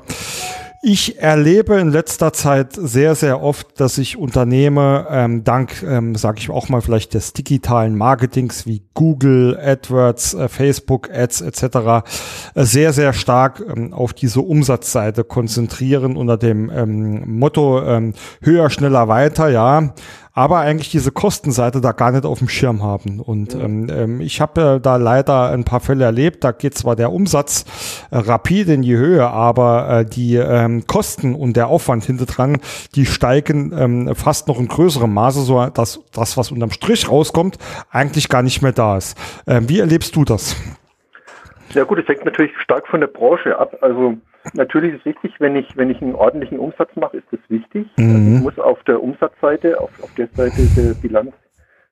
Ich 0.84 1.22
erlebe 1.22 1.80
in 1.80 1.92
letzter 1.92 2.34
Zeit 2.34 2.74
sehr, 2.74 3.14
sehr 3.14 3.44
oft, 3.44 3.80
dass 3.80 3.96
sich 3.96 4.18
Unternehmen 4.18 5.06
ähm, 5.12 5.44
dank, 5.44 5.84
ähm, 5.84 6.16
sage 6.16 6.40
ich 6.40 6.50
auch 6.50 6.70
mal, 6.70 6.82
vielleicht 6.82 7.14
des 7.14 7.34
digitalen 7.34 7.96
Marketings 7.96 8.66
wie 8.66 8.82
Google, 8.96 9.60
AdWords, 9.64 10.34
äh, 10.34 10.48
Facebook 10.50 11.08
Ads 11.14 11.42
etc. 11.42 11.64
Äh, 11.64 12.02
sehr, 12.64 12.94
sehr 12.94 13.14
stark 13.14 13.64
ähm, 13.64 13.94
auf 13.94 14.14
diese 14.14 14.42
Umsatzseite 14.42 15.24
konzentrieren 15.24 16.18
unter 16.18 16.38
dem 16.38 16.72
ähm, 16.72 17.38
Motto 17.38 17.84
ähm, 17.84 18.16
höher, 18.42 18.72
schneller, 18.72 19.08
weiter. 19.08 19.50
Ja, 19.50 19.94
aber 20.34 20.60
eigentlich 20.60 20.90
diese 20.92 21.12
Kostenseite 21.12 21.82
da 21.82 21.92
gar 21.92 22.12
nicht 22.12 22.26
auf 22.26 22.40
dem 22.40 22.48
Schirm 22.48 22.84
haben. 22.84 23.20
Und 23.20 23.54
ähm, 23.54 23.88
ähm, 23.90 24.22
ich 24.22 24.40
habe 24.40 24.76
äh, 24.78 24.80
da 24.80 24.96
leider 24.96 25.50
ein 25.50 25.64
paar 25.64 25.80
Fälle 25.80 26.06
erlebt, 26.06 26.44
da 26.44 26.52
geht 26.52 26.78
zwar 26.78 26.96
der 26.96 27.12
Umsatz 27.12 27.66
äh, 28.12 28.18
rapide 28.18 28.74
in 28.74 28.82
die 28.82 28.96
Höhe, 28.96 29.28
aber 29.28 29.90
äh, 29.90 30.06
die 30.06 30.36
ähm, 30.36 30.88
Kosten 30.88 31.36
und 31.36 31.58
der 31.58 31.68
Aufwand 31.68 32.06
hinter 32.06 32.26
dran, 32.26 32.60
die 32.96 33.06
steigen 33.06 33.74
ähm, 33.78 34.16
fast 34.16 34.48
noch 34.48 34.60
in 34.60 34.68
größerem 34.68 35.14
Maße, 35.14 35.42
so 35.42 35.66
dass 35.68 36.00
das, 36.14 36.38
was 36.38 36.52
unterm 36.52 36.72
Strich 36.72 37.10
rauskommt, 37.10 37.58
eigentlich 37.90 38.30
gar 38.30 38.42
nicht 38.42 38.62
mehr 38.62 38.74
da 38.74 38.98
ist. 38.98 39.18
Ähm, 39.48 39.68
wie 39.68 39.80
erlebst 39.80 40.16
du 40.16 40.24
das? 40.24 40.56
Ja 41.74 41.84
gut, 41.84 42.00
es 42.00 42.08
hängt 42.08 42.26
natürlich 42.26 42.56
stark 42.58 42.88
von 42.88 43.00
der 43.00 43.08
Branche 43.08 43.58
ab. 43.58 43.78
Also 43.82 44.18
natürlich 44.54 44.96
ist 44.96 45.06
wichtig, 45.06 45.34
wenn 45.40 45.56
ich, 45.56 45.78
wenn 45.78 45.90
ich 45.90 46.02
einen 46.02 46.16
ordentlichen 46.16 46.60
Umsatz 46.60 46.96
mache, 46.96 47.18
ist 47.18 47.28
das 47.32 47.40
wichtig. 47.50 47.88
Mhm. 47.98 48.16
Also 48.16 48.36
ich 48.36 48.42
muss 48.42 48.60
auf 48.60 48.84
der 48.84 49.02
Umsatzseite, 49.02 49.80
auf, 49.80 49.92
auf 50.02 50.14
der 50.16 50.28
Seite 50.34 50.62
der 50.76 50.94
Bilanz 50.96 51.34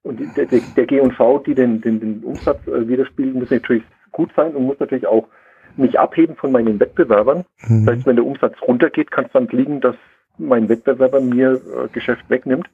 und 0.03 0.19
der, 0.35 0.45
der, 0.45 0.59
der 0.75 0.85
G&V, 0.85 1.39
die 1.39 1.55
den, 1.55 1.81
den, 1.81 1.99
den 1.99 2.23
Umsatz 2.23 2.65
äh, 2.67 2.87
widerspiegeln, 2.87 3.39
muss 3.39 3.51
natürlich 3.51 3.83
gut 4.11 4.31
sein 4.35 4.55
und 4.55 4.65
muss 4.65 4.79
natürlich 4.79 5.07
auch 5.07 5.27
mich 5.75 5.99
abheben 5.99 6.35
von 6.35 6.51
meinen 6.51 6.79
Wettbewerbern. 6.79 7.45
Mhm. 7.67 7.85
Das 7.85 7.95
heißt, 7.95 8.05
wenn 8.05 8.15
der 8.15 8.25
Umsatz 8.25 8.55
runtergeht, 8.61 9.11
kann 9.11 9.25
es 9.25 9.31
dann 9.31 9.47
liegen, 9.47 9.81
dass 9.81 9.95
mein 10.37 10.69
Wettbewerber 10.69 11.21
mir 11.21 11.53
äh, 11.53 11.87
Geschäft 11.91 12.29
wegnimmt. 12.29 12.69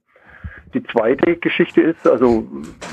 Die 0.73 0.83
zweite 0.83 1.37
Geschichte 1.37 1.81
ist, 1.81 2.07
also 2.07 2.47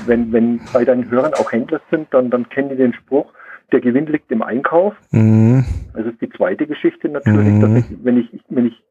wenn, 0.05 0.31
wenn 0.31 0.61
bei 0.71 0.85
deinen 0.85 1.09
Hörern 1.09 1.33
auch 1.33 1.51
Händler 1.51 1.81
sind, 1.91 2.13
dann, 2.13 2.29
dann 2.29 2.47
kennen 2.49 2.69
die 2.69 2.75
den 2.75 2.93
Spruch, 2.93 3.33
der 3.73 3.81
Gewinn 3.81 4.05
liegt 4.05 4.31
im 4.31 4.41
Einkauf. 4.41 4.95
Mhm. 5.11 5.65
Das 5.93 6.05
ist 6.05 6.21
die 6.21 6.29
zweite 6.29 6.67
Geschichte 6.67 7.09
natürlich, 7.09 7.53
mhm. 7.53 7.61
dass 7.61 7.71
ich, 7.75 7.85
wenn 8.03 8.17
ich, 8.17 8.29
wenn 8.49 8.67
ich, 8.67 8.83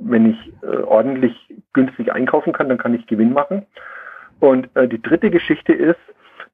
wenn 0.00 0.30
ich 0.30 0.52
äh, 0.62 0.82
ordentlich 0.82 1.34
günstig 1.72 2.12
einkaufen 2.12 2.52
kann, 2.52 2.68
dann 2.68 2.78
kann 2.78 2.94
ich 2.94 3.06
Gewinn 3.06 3.32
machen. 3.32 3.66
Und 4.40 4.68
äh, 4.74 4.88
die 4.88 5.02
dritte 5.02 5.30
Geschichte 5.30 5.72
ist 5.72 5.98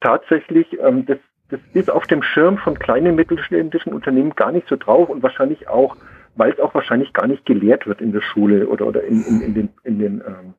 tatsächlich, 0.00 0.66
ähm, 0.80 1.04
das, 1.06 1.18
das 1.50 1.60
ist 1.74 1.90
auf 1.90 2.06
dem 2.06 2.22
Schirm 2.22 2.58
von 2.58 2.78
kleinen 2.78 3.14
mittelständischen 3.14 3.92
Unternehmen 3.92 4.34
gar 4.34 4.50
nicht 4.50 4.66
so 4.68 4.76
drauf 4.76 5.08
und 5.08 5.22
wahrscheinlich 5.22 5.68
auch, 5.68 5.96
weil 6.36 6.52
es 6.52 6.60
auch 6.60 6.74
wahrscheinlich 6.74 7.12
gar 7.12 7.26
nicht 7.26 7.44
gelehrt 7.44 7.86
wird 7.86 8.00
in 8.00 8.12
der 8.12 8.22
Schule 8.22 8.66
oder, 8.68 8.86
oder 8.86 9.04
in, 9.04 9.22
in, 9.24 9.40
in 9.42 9.54
den, 9.54 9.68
in 9.84 9.98
den, 9.98 10.22
ähm, 10.26 10.54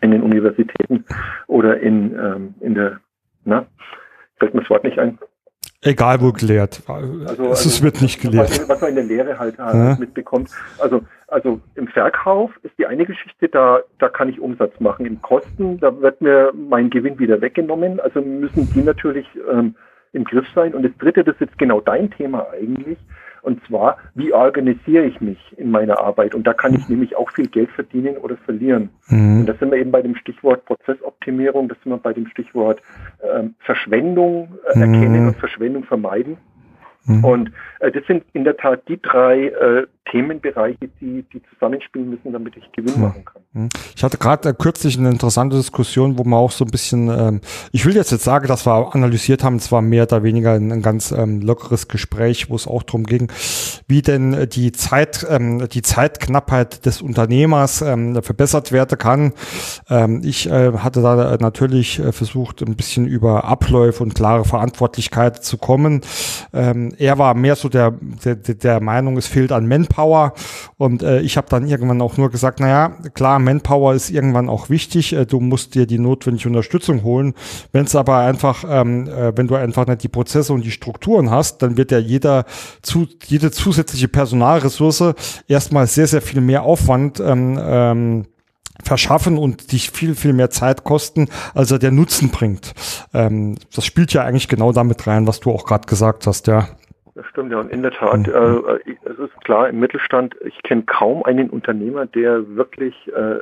in 0.00 0.10
den 0.10 0.22
Universitäten 0.22 1.04
oder 1.46 1.78
in, 1.80 2.14
ähm, 2.18 2.54
in 2.60 2.74
der, 2.74 3.00
na, 3.44 3.66
fällt 4.38 4.54
mir 4.54 4.60
das 4.60 4.70
Wort 4.70 4.84
nicht 4.84 4.98
ein. 4.98 5.18
Egal 5.86 6.20
wo 6.20 6.32
gelehrt. 6.32 6.82
Also, 6.88 7.50
es 7.50 7.64
also, 7.64 7.84
wird 7.84 8.02
nicht 8.02 8.20
gelehrt. 8.20 8.68
Was, 8.68 8.80
man 8.80 8.90
in 8.90 8.96
der 8.96 9.04
Lehre 9.04 9.38
halt 9.38 9.56
ja. 9.58 9.96
mitbekommt. 9.98 10.50
Also, 10.78 11.02
also 11.28 11.60
im 11.74 11.88
Verkauf 11.88 12.50
ist 12.62 12.76
die 12.78 12.86
eine 12.86 13.06
Geschichte, 13.06 13.48
da, 13.48 13.80
da 13.98 14.08
kann 14.08 14.28
ich 14.28 14.40
Umsatz 14.40 14.72
machen. 14.80 15.06
Im 15.06 15.22
Kosten, 15.22 15.78
da 15.78 16.00
wird 16.00 16.20
mir 16.20 16.52
mein 16.54 16.90
Gewinn 16.90 17.18
wieder 17.18 17.40
weggenommen. 17.40 18.00
Also 18.00 18.20
müssen 18.20 18.72
die 18.74 18.82
natürlich 18.82 19.26
ähm, 19.50 19.76
im 20.12 20.24
Griff 20.24 20.46
sein. 20.54 20.74
Und 20.74 20.82
das 20.82 20.92
dritte, 20.98 21.24
das 21.24 21.34
ist 21.36 21.42
jetzt 21.42 21.58
genau 21.58 21.80
dein 21.80 22.10
Thema 22.10 22.46
eigentlich. 22.52 22.98
Und 23.46 23.64
zwar, 23.68 23.98
wie 24.16 24.32
organisiere 24.32 25.04
ich 25.04 25.20
mich 25.20 25.38
in 25.56 25.70
meiner 25.70 26.00
Arbeit? 26.00 26.34
Und 26.34 26.48
da 26.48 26.52
kann 26.52 26.74
ich 26.74 26.88
nämlich 26.88 27.16
auch 27.16 27.30
viel 27.30 27.46
Geld 27.46 27.70
verdienen 27.70 28.16
oder 28.16 28.36
verlieren. 28.38 28.90
Mhm. 29.06 29.40
Und 29.40 29.46
da 29.46 29.54
sind 29.54 29.70
wir 29.70 29.78
eben 29.78 29.92
bei 29.92 30.02
dem 30.02 30.16
Stichwort 30.16 30.64
Prozessoptimierung, 30.64 31.68
da 31.68 31.76
sind 31.76 31.92
wir 31.92 31.98
bei 31.98 32.12
dem 32.12 32.26
Stichwort 32.26 32.82
ähm, 33.22 33.54
Verschwendung 33.60 34.48
äh, 34.64 34.80
erkennen 34.80 35.22
mhm. 35.22 35.28
und 35.28 35.36
Verschwendung 35.36 35.84
vermeiden. 35.84 36.38
Mhm. 37.06 37.24
Und 37.24 37.52
äh, 37.80 37.90
das 37.90 38.04
sind 38.06 38.24
in 38.32 38.44
der 38.44 38.56
Tat 38.56 38.82
die 38.88 39.00
drei 39.00 39.46
äh, 39.46 39.86
Themenbereiche, 40.10 40.88
die, 41.00 41.24
die 41.32 41.42
zusammenspielen 41.54 42.10
müssen, 42.10 42.32
damit 42.32 42.56
ich 42.56 42.70
Gewinn 42.72 42.94
mhm. 42.96 43.02
machen 43.02 43.24
kann. 43.24 43.42
Mhm. 43.52 43.68
Ich 43.94 44.04
hatte 44.04 44.18
gerade 44.18 44.48
äh, 44.48 44.54
kürzlich 44.54 44.98
eine 44.98 45.10
interessante 45.10 45.56
Diskussion, 45.56 46.18
wo 46.18 46.24
man 46.24 46.38
auch 46.38 46.50
so 46.50 46.64
ein 46.64 46.70
bisschen, 46.70 47.08
ähm, 47.08 47.40
ich 47.72 47.84
will 47.86 47.94
jetzt 47.94 48.12
jetzt 48.12 48.24
sagen, 48.24 48.46
dass 48.46 48.66
wir 48.66 48.94
analysiert 48.94 49.42
haben, 49.42 49.56
es 49.56 49.72
war 49.72 49.82
mehr 49.82 50.04
oder 50.04 50.22
weniger 50.22 50.52
ein, 50.52 50.70
ein 50.70 50.82
ganz 50.82 51.12
ähm, 51.12 51.40
lockeres 51.40 51.88
Gespräch, 51.88 52.50
wo 52.50 52.56
es 52.56 52.66
auch 52.66 52.82
darum 52.82 53.04
ging, 53.04 53.30
wie 53.88 54.02
denn 54.02 54.32
äh, 54.34 54.46
die 54.46 54.72
Zeit, 54.72 55.26
ähm, 55.28 55.68
die 55.68 55.82
Zeitknappheit 55.82 56.86
des 56.86 57.02
Unternehmers 57.02 57.82
ähm, 57.82 58.22
verbessert 58.22 58.72
werden 58.72 58.98
kann. 58.98 59.32
Ähm, 59.88 60.22
ich 60.24 60.48
äh, 60.48 60.72
hatte 60.72 61.02
da 61.02 61.36
natürlich 61.40 61.98
äh, 61.98 62.12
versucht, 62.12 62.62
ein 62.62 62.76
bisschen 62.76 63.06
über 63.06 63.44
Abläufe 63.44 64.02
und 64.02 64.14
klare 64.14 64.44
Verantwortlichkeit 64.44 65.42
zu 65.42 65.58
kommen. 65.58 66.00
Ähm, 66.52 66.94
er 66.98 67.18
war 67.18 67.34
mehr 67.34 67.56
so 67.56 67.68
der, 67.68 67.92
der, 68.24 68.34
der 68.36 68.80
Meinung, 68.80 69.16
es 69.16 69.26
fehlt 69.26 69.52
an 69.52 69.66
Manpower. 69.66 70.32
Und 70.76 71.02
äh, 71.02 71.20
ich 71.20 71.36
habe 71.36 71.48
dann 71.48 71.66
irgendwann 71.66 72.00
auch 72.02 72.16
nur 72.16 72.30
gesagt, 72.30 72.60
naja, 72.60 72.96
klar, 73.14 73.38
Manpower 73.38 73.94
ist 73.94 74.10
irgendwann 74.10 74.48
auch 74.48 74.70
wichtig. 74.70 75.12
Äh, 75.12 75.26
du 75.26 75.40
musst 75.40 75.74
dir 75.74 75.86
die 75.86 75.98
notwendige 75.98 76.48
Unterstützung 76.48 77.02
holen. 77.02 77.34
Wenn 77.72 77.84
es 77.84 77.94
aber 77.94 78.18
einfach, 78.18 78.64
ähm, 78.68 79.08
äh, 79.08 79.36
wenn 79.36 79.46
du 79.46 79.54
einfach 79.54 79.86
nicht 79.86 80.02
die 80.02 80.08
Prozesse 80.08 80.52
und 80.52 80.64
die 80.64 80.70
Strukturen 80.70 81.30
hast, 81.30 81.62
dann 81.62 81.76
wird 81.76 81.92
ja 81.92 81.98
jeder 81.98 82.44
zu, 82.82 83.06
jede 83.26 83.50
zusätzliche 83.50 84.08
Personalressource 84.08 85.14
erstmal 85.48 85.86
sehr, 85.86 86.06
sehr 86.06 86.22
viel 86.22 86.40
mehr 86.40 86.62
Aufwand 86.62 87.20
ähm, 87.20 87.58
ähm, 87.60 88.26
verschaffen 88.82 89.38
und 89.38 89.72
dich 89.72 89.90
viel, 89.90 90.14
viel 90.14 90.32
mehr 90.32 90.50
Zeit 90.50 90.84
kosten, 90.84 91.28
als 91.54 91.70
er 91.70 91.78
der 91.78 91.90
Nutzen 91.92 92.30
bringt. 92.30 92.72
Ähm, 93.14 93.56
das 93.74 93.84
spielt 93.84 94.12
ja 94.12 94.22
eigentlich 94.22 94.48
genau 94.48 94.72
damit 94.72 95.06
rein, 95.06 95.26
was 95.26 95.40
du 95.40 95.50
auch 95.50 95.64
gerade 95.64 95.86
gesagt 95.86 96.26
hast, 96.26 96.46
ja. 96.46 96.68
Das 97.16 97.24
stimmt 97.26 97.50
ja 97.50 97.60
und 97.60 97.72
in 97.72 97.80
der 97.80 97.92
Tat, 97.92 98.26
mhm. 98.26 98.34
äh, 98.34 99.10
es 99.10 99.18
ist 99.18 99.40
klar, 99.42 99.70
im 99.70 99.80
Mittelstand, 99.80 100.36
ich 100.44 100.62
kenne 100.62 100.82
kaum 100.82 101.22
einen 101.24 101.48
Unternehmer, 101.48 102.04
der 102.04 102.56
wirklich 102.56 102.94
äh, 103.08 103.38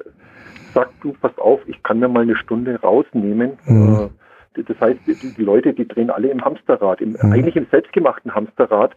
sagt, 0.73 0.93
du, 1.03 1.13
pass 1.21 1.37
auf, 1.39 1.61
ich 1.67 1.83
kann 1.83 1.99
mir 1.99 2.09
mal 2.09 2.23
eine 2.23 2.37
Stunde 2.37 2.81
rausnehmen. 2.81 3.59
Mhm. 3.67 4.11
Äh, 4.57 4.63
das 4.63 4.81
heißt, 4.81 5.01
die, 5.09 5.35
die, 5.35 5.43
Leute, 5.43 5.73
die 5.73 5.89
drehen 5.89 6.11
alle 6.11 6.29
im 6.29 6.45
Hamsterrad, 6.45 7.01
im, 7.01 7.17
mhm. 7.21 7.33
eigentlich 7.33 7.57
im 7.57 7.67
selbstgemachten 7.69 8.33
Hamsterrad, 8.33 8.93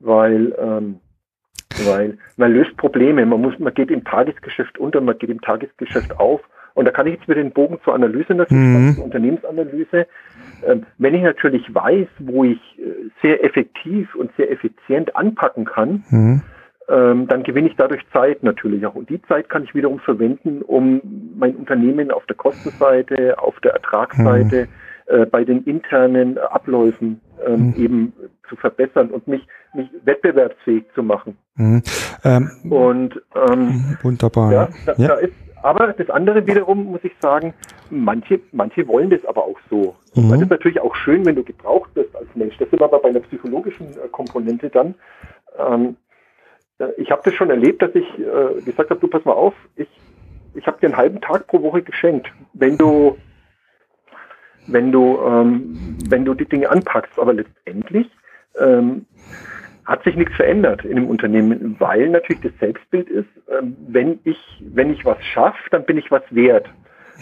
weil 0.00 0.52
ähm, 0.58 0.98
weil 1.86 2.18
man 2.36 2.52
löst 2.52 2.76
Probleme, 2.76 3.24
man 3.24 3.40
muss, 3.40 3.56
man 3.60 3.72
geht 3.72 3.92
im 3.92 4.02
Tagesgeschäft 4.02 4.78
unter, 4.78 5.00
man 5.00 5.16
geht 5.16 5.30
im 5.30 5.40
Tagesgeschäft 5.40 6.18
auf. 6.18 6.40
Und 6.74 6.86
da 6.86 6.90
kann 6.90 7.06
ich 7.06 7.14
jetzt 7.14 7.28
wieder 7.28 7.42
den 7.42 7.52
Bogen 7.52 7.78
zur 7.84 7.94
Analyse 7.94 8.34
natürlich 8.34 8.64
mhm. 8.64 8.94
zur 8.96 9.04
Unternehmensanalyse. 9.04 10.06
Ähm, 10.66 10.86
wenn 10.98 11.14
ich 11.14 11.22
natürlich 11.22 11.74
weiß, 11.74 12.08
wo 12.18 12.44
ich 12.44 12.60
äh, 12.78 13.10
sehr 13.22 13.44
effektiv 13.44 14.14
und 14.14 14.30
sehr 14.36 14.50
effizient 14.50 15.14
anpacken 15.16 15.64
kann, 15.64 16.04
mhm. 16.10 16.42
ähm, 16.88 17.28
dann 17.28 17.42
gewinne 17.42 17.68
ich 17.68 17.76
dadurch 17.76 18.02
Zeit 18.12 18.42
natürlich 18.42 18.84
auch. 18.86 18.94
Und 18.94 19.10
die 19.10 19.22
Zeit 19.22 19.48
kann 19.48 19.64
ich 19.64 19.74
wiederum 19.74 20.00
verwenden, 20.00 20.62
um 20.62 21.00
mein 21.36 21.56
Unternehmen 21.56 22.10
auf 22.10 22.24
der 22.26 22.36
Kostenseite, 22.36 23.38
auf 23.38 23.58
der 23.60 23.72
Ertragsseite, 23.72 24.68
mhm. 25.08 25.22
äh, 25.22 25.26
bei 25.26 25.44
den 25.44 25.64
internen 25.64 26.38
Abläufen 26.38 27.20
ähm, 27.46 27.68
mhm. 27.68 27.74
eben 27.76 28.12
zu 28.48 28.56
verbessern 28.56 29.10
und 29.10 29.28
mich, 29.28 29.46
mich 29.74 29.88
wettbewerbsfähig 30.04 30.84
zu 30.94 31.02
machen. 31.02 31.36
Mhm. 31.56 31.82
Ähm, 32.24 32.50
und 32.70 33.22
ähm, 33.34 33.96
wunderbar. 34.02 34.52
Ja, 34.52 34.68
da, 34.86 34.94
ja. 34.96 35.08
da 35.08 35.14
ist 35.14 35.34
aber 35.62 35.92
das 35.92 36.10
andere 36.10 36.46
wiederum 36.46 36.84
muss 36.84 37.02
ich 37.02 37.12
sagen, 37.20 37.54
manche, 37.90 38.40
manche 38.52 38.86
wollen 38.86 39.10
das 39.10 39.24
aber 39.24 39.44
auch 39.44 39.58
so. 39.70 39.96
Mhm. 40.14 40.30
Das 40.30 40.42
ist 40.42 40.50
natürlich 40.50 40.80
auch 40.80 40.94
schön, 40.94 41.24
wenn 41.26 41.34
du 41.34 41.42
gebraucht 41.42 41.90
wirst 41.94 42.14
als 42.16 42.28
Mensch. 42.34 42.56
Das 42.58 42.70
sind 42.70 42.82
aber 42.82 42.98
bei 42.98 43.08
einer 43.08 43.20
psychologischen 43.20 43.88
äh, 43.88 44.08
Komponente 44.10 44.70
dann. 44.70 44.94
Ähm, 45.58 45.96
ich 46.96 47.10
habe 47.10 47.22
das 47.24 47.34
schon 47.34 47.50
erlebt, 47.50 47.82
dass 47.82 47.94
ich 47.94 48.06
äh, 48.18 48.60
gesagt 48.62 48.90
habe, 48.90 49.00
du 49.00 49.08
pass 49.08 49.24
mal 49.24 49.32
auf, 49.32 49.54
ich, 49.76 49.88
ich 50.54 50.66
habe 50.66 50.78
dir 50.80 50.86
einen 50.86 50.96
halben 50.96 51.20
Tag 51.20 51.46
pro 51.48 51.60
Woche 51.62 51.82
geschenkt, 51.82 52.30
wenn 52.52 52.76
du 52.76 53.16
wenn 54.68 54.92
du 54.92 55.18
ähm, 55.24 55.96
wenn 56.08 56.24
du 56.24 56.34
die 56.34 56.44
Dinge 56.44 56.70
anpackst. 56.70 57.18
Aber 57.18 57.32
letztendlich 57.32 58.08
ähm, 58.58 59.06
hat 59.88 60.04
sich 60.04 60.14
nichts 60.16 60.34
verändert 60.36 60.84
in 60.84 60.96
dem 60.96 61.06
Unternehmen, 61.06 61.76
weil 61.78 62.10
natürlich 62.10 62.42
das 62.42 62.52
Selbstbild 62.60 63.08
ist, 63.08 63.28
ähm, 63.50 63.74
wenn 63.88 64.20
ich, 64.24 64.38
wenn 64.60 64.92
ich 64.92 65.04
was 65.06 65.16
schaffe, 65.24 65.58
dann 65.70 65.84
bin 65.86 65.96
ich 65.96 66.10
was 66.10 66.22
wert. 66.30 66.68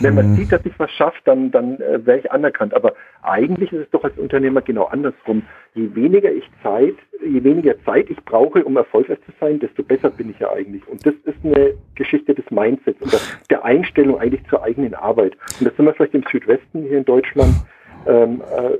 Wenn 0.00 0.14
man 0.14 0.32
mhm. 0.32 0.34
sieht, 0.34 0.52
dass 0.52 0.66
ich 0.66 0.78
was 0.78 0.90
schaffe, 0.90 1.16
dann, 1.24 1.50
dann 1.52 1.80
äh, 1.80 2.04
wäre 2.04 2.18
ich 2.18 2.30
anerkannt. 2.30 2.74
Aber 2.74 2.94
eigentlich 3.22 3.72
ist 3.72 3.84
es 3.84 3.90
doch 3.92 4.04
als 4.04 4.18
Unternehmer 4.18 4.60
genau 4.60 4.84
andersrum. 4.86 5.42
Je 5.74 5.94
weniger 5.94 6.30
ich 6.30 6.44
Zeit, 6.62 6.96
je 7.24 7.42
weniger 7.44 7.80
Zeit 7.84 8.10
ich 8.10 8.22
brauche, 8.24 8.62
um 8.64 8.76
erfolgreich 8.76 9.20
zu 9.24 9.32
sein, 9.40 9.58
desto 9.58 9.82
besser 9.82 10.10
bin 10.10 10.28
ich 10.28 10.38
ja 10.40 10.52
eigentlich. 10.52 10.86
Und 10.88 11.06
das 11.06 11.14
ist 11.24 11.38
eine 11.44 11.74
Geschichte 11.94 12.34
des 12.34 12.44
Mindsets 12.50 13.00
oder 13.00 13.18
der 13.48 13.64
Einstellung 13.64 14.18
eigentlich 14.18 14.44
zur 14.50 14.62
eigenen 14.62 14.94
Arbeit. 14.94 15.36
Und 15.60 15.66
das 15.66 15.76
sind 15.76 15.86
wir 15.86 15.94
vielleicht 15.94 16.14
im 16.14 16.24
Südwesten 16.30 16.82
hier 16.82 16.98
in 16.98 17.04
Deutschland 17.04 17.54
ähm, 18.06 18.42
äh, 18.54 18.76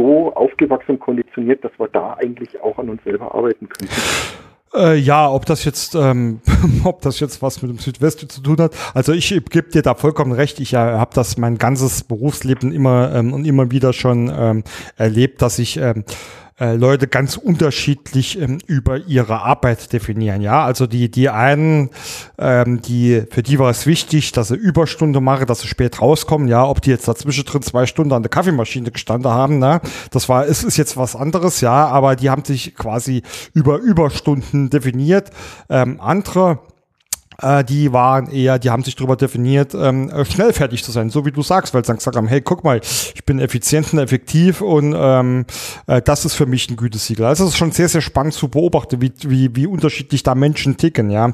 so 0.00 0.32
aufgewachsen 0.34 0.92
und 0.92 1.00
konditioniert, 1.00 1.62
dass 1.64 1.72
wir 1.78 1.88
da 1.88 2.14
eigentlich 2.14 2.60
auch 2.60 2.78
an 2.78 2.88
uns 2.88 3.02
selber 3.04 3.34
arbeiten 3.34 3.68
können. 3.68 3.90
Äh, 4.72 4.96
ja, 4.96 5.28
ob 5.28 5.46
das 5.46 5.64
jetzt, 5.64 5.94
ähm, 5.96 6.40
ob 6.84 7.02
das 7.02 7.18
jetzt 7.20 7.42
was 7.42 7.60
mit 7.60 7.70
dem 7.70 7.78
Südwesten 7.78 8.28
zu 8.28 8.40
tun 8.40 8.56
hat. 8.58 8.72
Also 8.94 9.12
ich 9.12 9.28
gebe 9.50 9.68
dir 9.68 9.82
da 9.82 9.94
vollkommen 9.94 10.32
recht. 10.32 10.60
Ich 10.60 10.74
äh, 10.74 10.76
habe 10.76 11.10
das 11.14 11.36
mein 11.38 11.58
ganzes 11.58 12.04
Berufsleben 12.04 12.72
immer 12.72 13.12
ähm, 13.14 13.32
und 13.32 13.46
immer 13.46 13.70
wieder 13.72 13.92
schon 13.92 14.32
ähm, 14.34 14.62
erlebt, 14.96 15.42
dass 15.42 15.58
ich 15.58 15.76
ähm, 15.76 16.04
äh, 16.60 16.76
Leute 16.76 17.08
ganz 17.08 17.36
unterschiedlich 17.36 18.38
ähm, 18.38 18.58
über 18.66 18.98
ihre 18.98 19.40
Arbeit 19.40 19.92
definieren. 19.92 20.42
Ja, 20.42 20.64
also 20.64 20.86
die, 20.86 21.10
die 21.10 21.30
einen, 21.30 21.90
ähm, 22.38 22.82
die, 22.82 23.22
für 23.30 23.42
die 23.42 23.58
war 23.58 23.70
es 23.70 23.86
wichtig, 23.86 24.32
dass 24.32 24.48
sie 24.48 24.56
Überstunde 24.56 25.20
machen, 25.20 25.46
dass 25.46 25.60
sie 25.60 25.68
spät 25.68 26.00
rauskommen. 26.00 26.48
Ja, 26.48 26.64
ob 26.66 26.82
die 26.82 26.90
jetzt 26.90 27.08
dazwischen 27.08 27.44
drin 27.44 27.62
zwei 27.62 27.86
Stunden 27.86 28.12
an 28.12 28.22
der 28.22 28.30
Kaffeemaschine 28.30 28.90
gestanden 28.90 29.30
haben, 29.30 29.58
ne, 29.58 29.80
das 30.10 30.28
war, 30.28 30.46
es 30.46 30.62
ist 30.62 30.76
jetzt 30.76 30.96
was 30.96 31.16
anderes, 31.16 31.60
ja, 31.62 31.86
aber 31.88 32.14
die 32.14 32.30
haben 32.30 32.44
sich 32.44 32.74
quasi 32.74 33.22
über 33.54 33.78
Überstunden 33.78 34.68
definiert. 34.70 35.30
Ähm, 35.68 36.00
andere, 36.00 36.60
äh, 37.42 37.64
die 37.64 37.92
waren 37.92 38.30
eher, 38.30 38.58
die 38.58 38.70
haben 38.70 38.82
sich 38.82 38.96
darüber 38.96 39.16
definiert, 39.16 39.74
ähm, 39.74 40.10
äh, 40.10 40.24
schnell 40.24 40.52
fertig 40.52 40.84
zu 40.84 40.90
sein, 40.90 41.10
so 41.10 41.24
wie 41.24 41.32
du 41.32 41.42
sagst, 41.42 41.74
weil 41.74 41.84
sie 41.84 41.94
gesagt 41.94 42.16
haben, 42.16 42.28
hey, 42.28 42.40
guck 42.40 42.64
mal, 42.64 42.80
ich 42.80 43.24
bin 43.24 43.38
effizient 43.38 43.92
und 43.92 43.98
effektiv 43.98 44.60
und 44.60 44.94
ähm, 44.96 45.46
äh, 45.86 46.02
das 46.02 46.24
ist 46.24 46.34
für 46.34 46.46
mich 46.46 46.70
ein 46.70 46.76
Gütesiegel. 46.76 47.26
Also 47.26 47.44
es 47.44 47.50
ist 47.50 47.56
schon 47.56 47.72
sehr, 47.72 47.88
sehr 47.88 48.00
spannend 48.00 48.34
zu 48.34 48.48
beobachten, 48.48 49.00
wie, 49.00 49.12
wie, 49.22 49.54
wie 49.56 49.66
unterschiedlich 49.66 50.22
da 50.22 50.34
Menschen 50.34 50.76
ticken, 50.76 51.10
ja. 51.10 51.28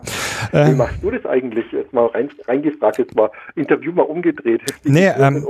Äh, 0.53 0.73
wie 0.73 0.75
machst 0.75 0.99
du 1.03 1.11
das 1.11 1.25
eigentlich? 1.27 1.65
Jetzt 1.73 1.93
mal 1.93 2.07
rein, 2.07 2.29
reingefragt, 2.47 2.99
jetzt 2.99 3.15
mal 3.15 3.31
Interview 3.55 3.93
mal 3.93 4.03
umgedreht. 4.03 4.63
Wie 4.83 4.91
nee, 4.91 5.09
ähm, 5.09 5.47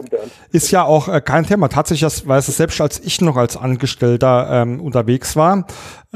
ist 0.52 0.70
ja 0.70 0.84
auch 0.84 1.08
äh, 1.08 1.20
kein 1.20 1.44
Thema. 1.44 1.68
Tatsächlich, 1.68 2.26
weil 2.26 2.38
es 2.38 2.46
selbst 2.46 2.80
als 2.80 3.00
ich 3.04 3.20
noch 3.20 3.36
als 3.36 3.56
Angestellter 3.56 4.48
ähm, 4.50 4.80
unterwegs 4.80 5.36
war, 5.36 5.66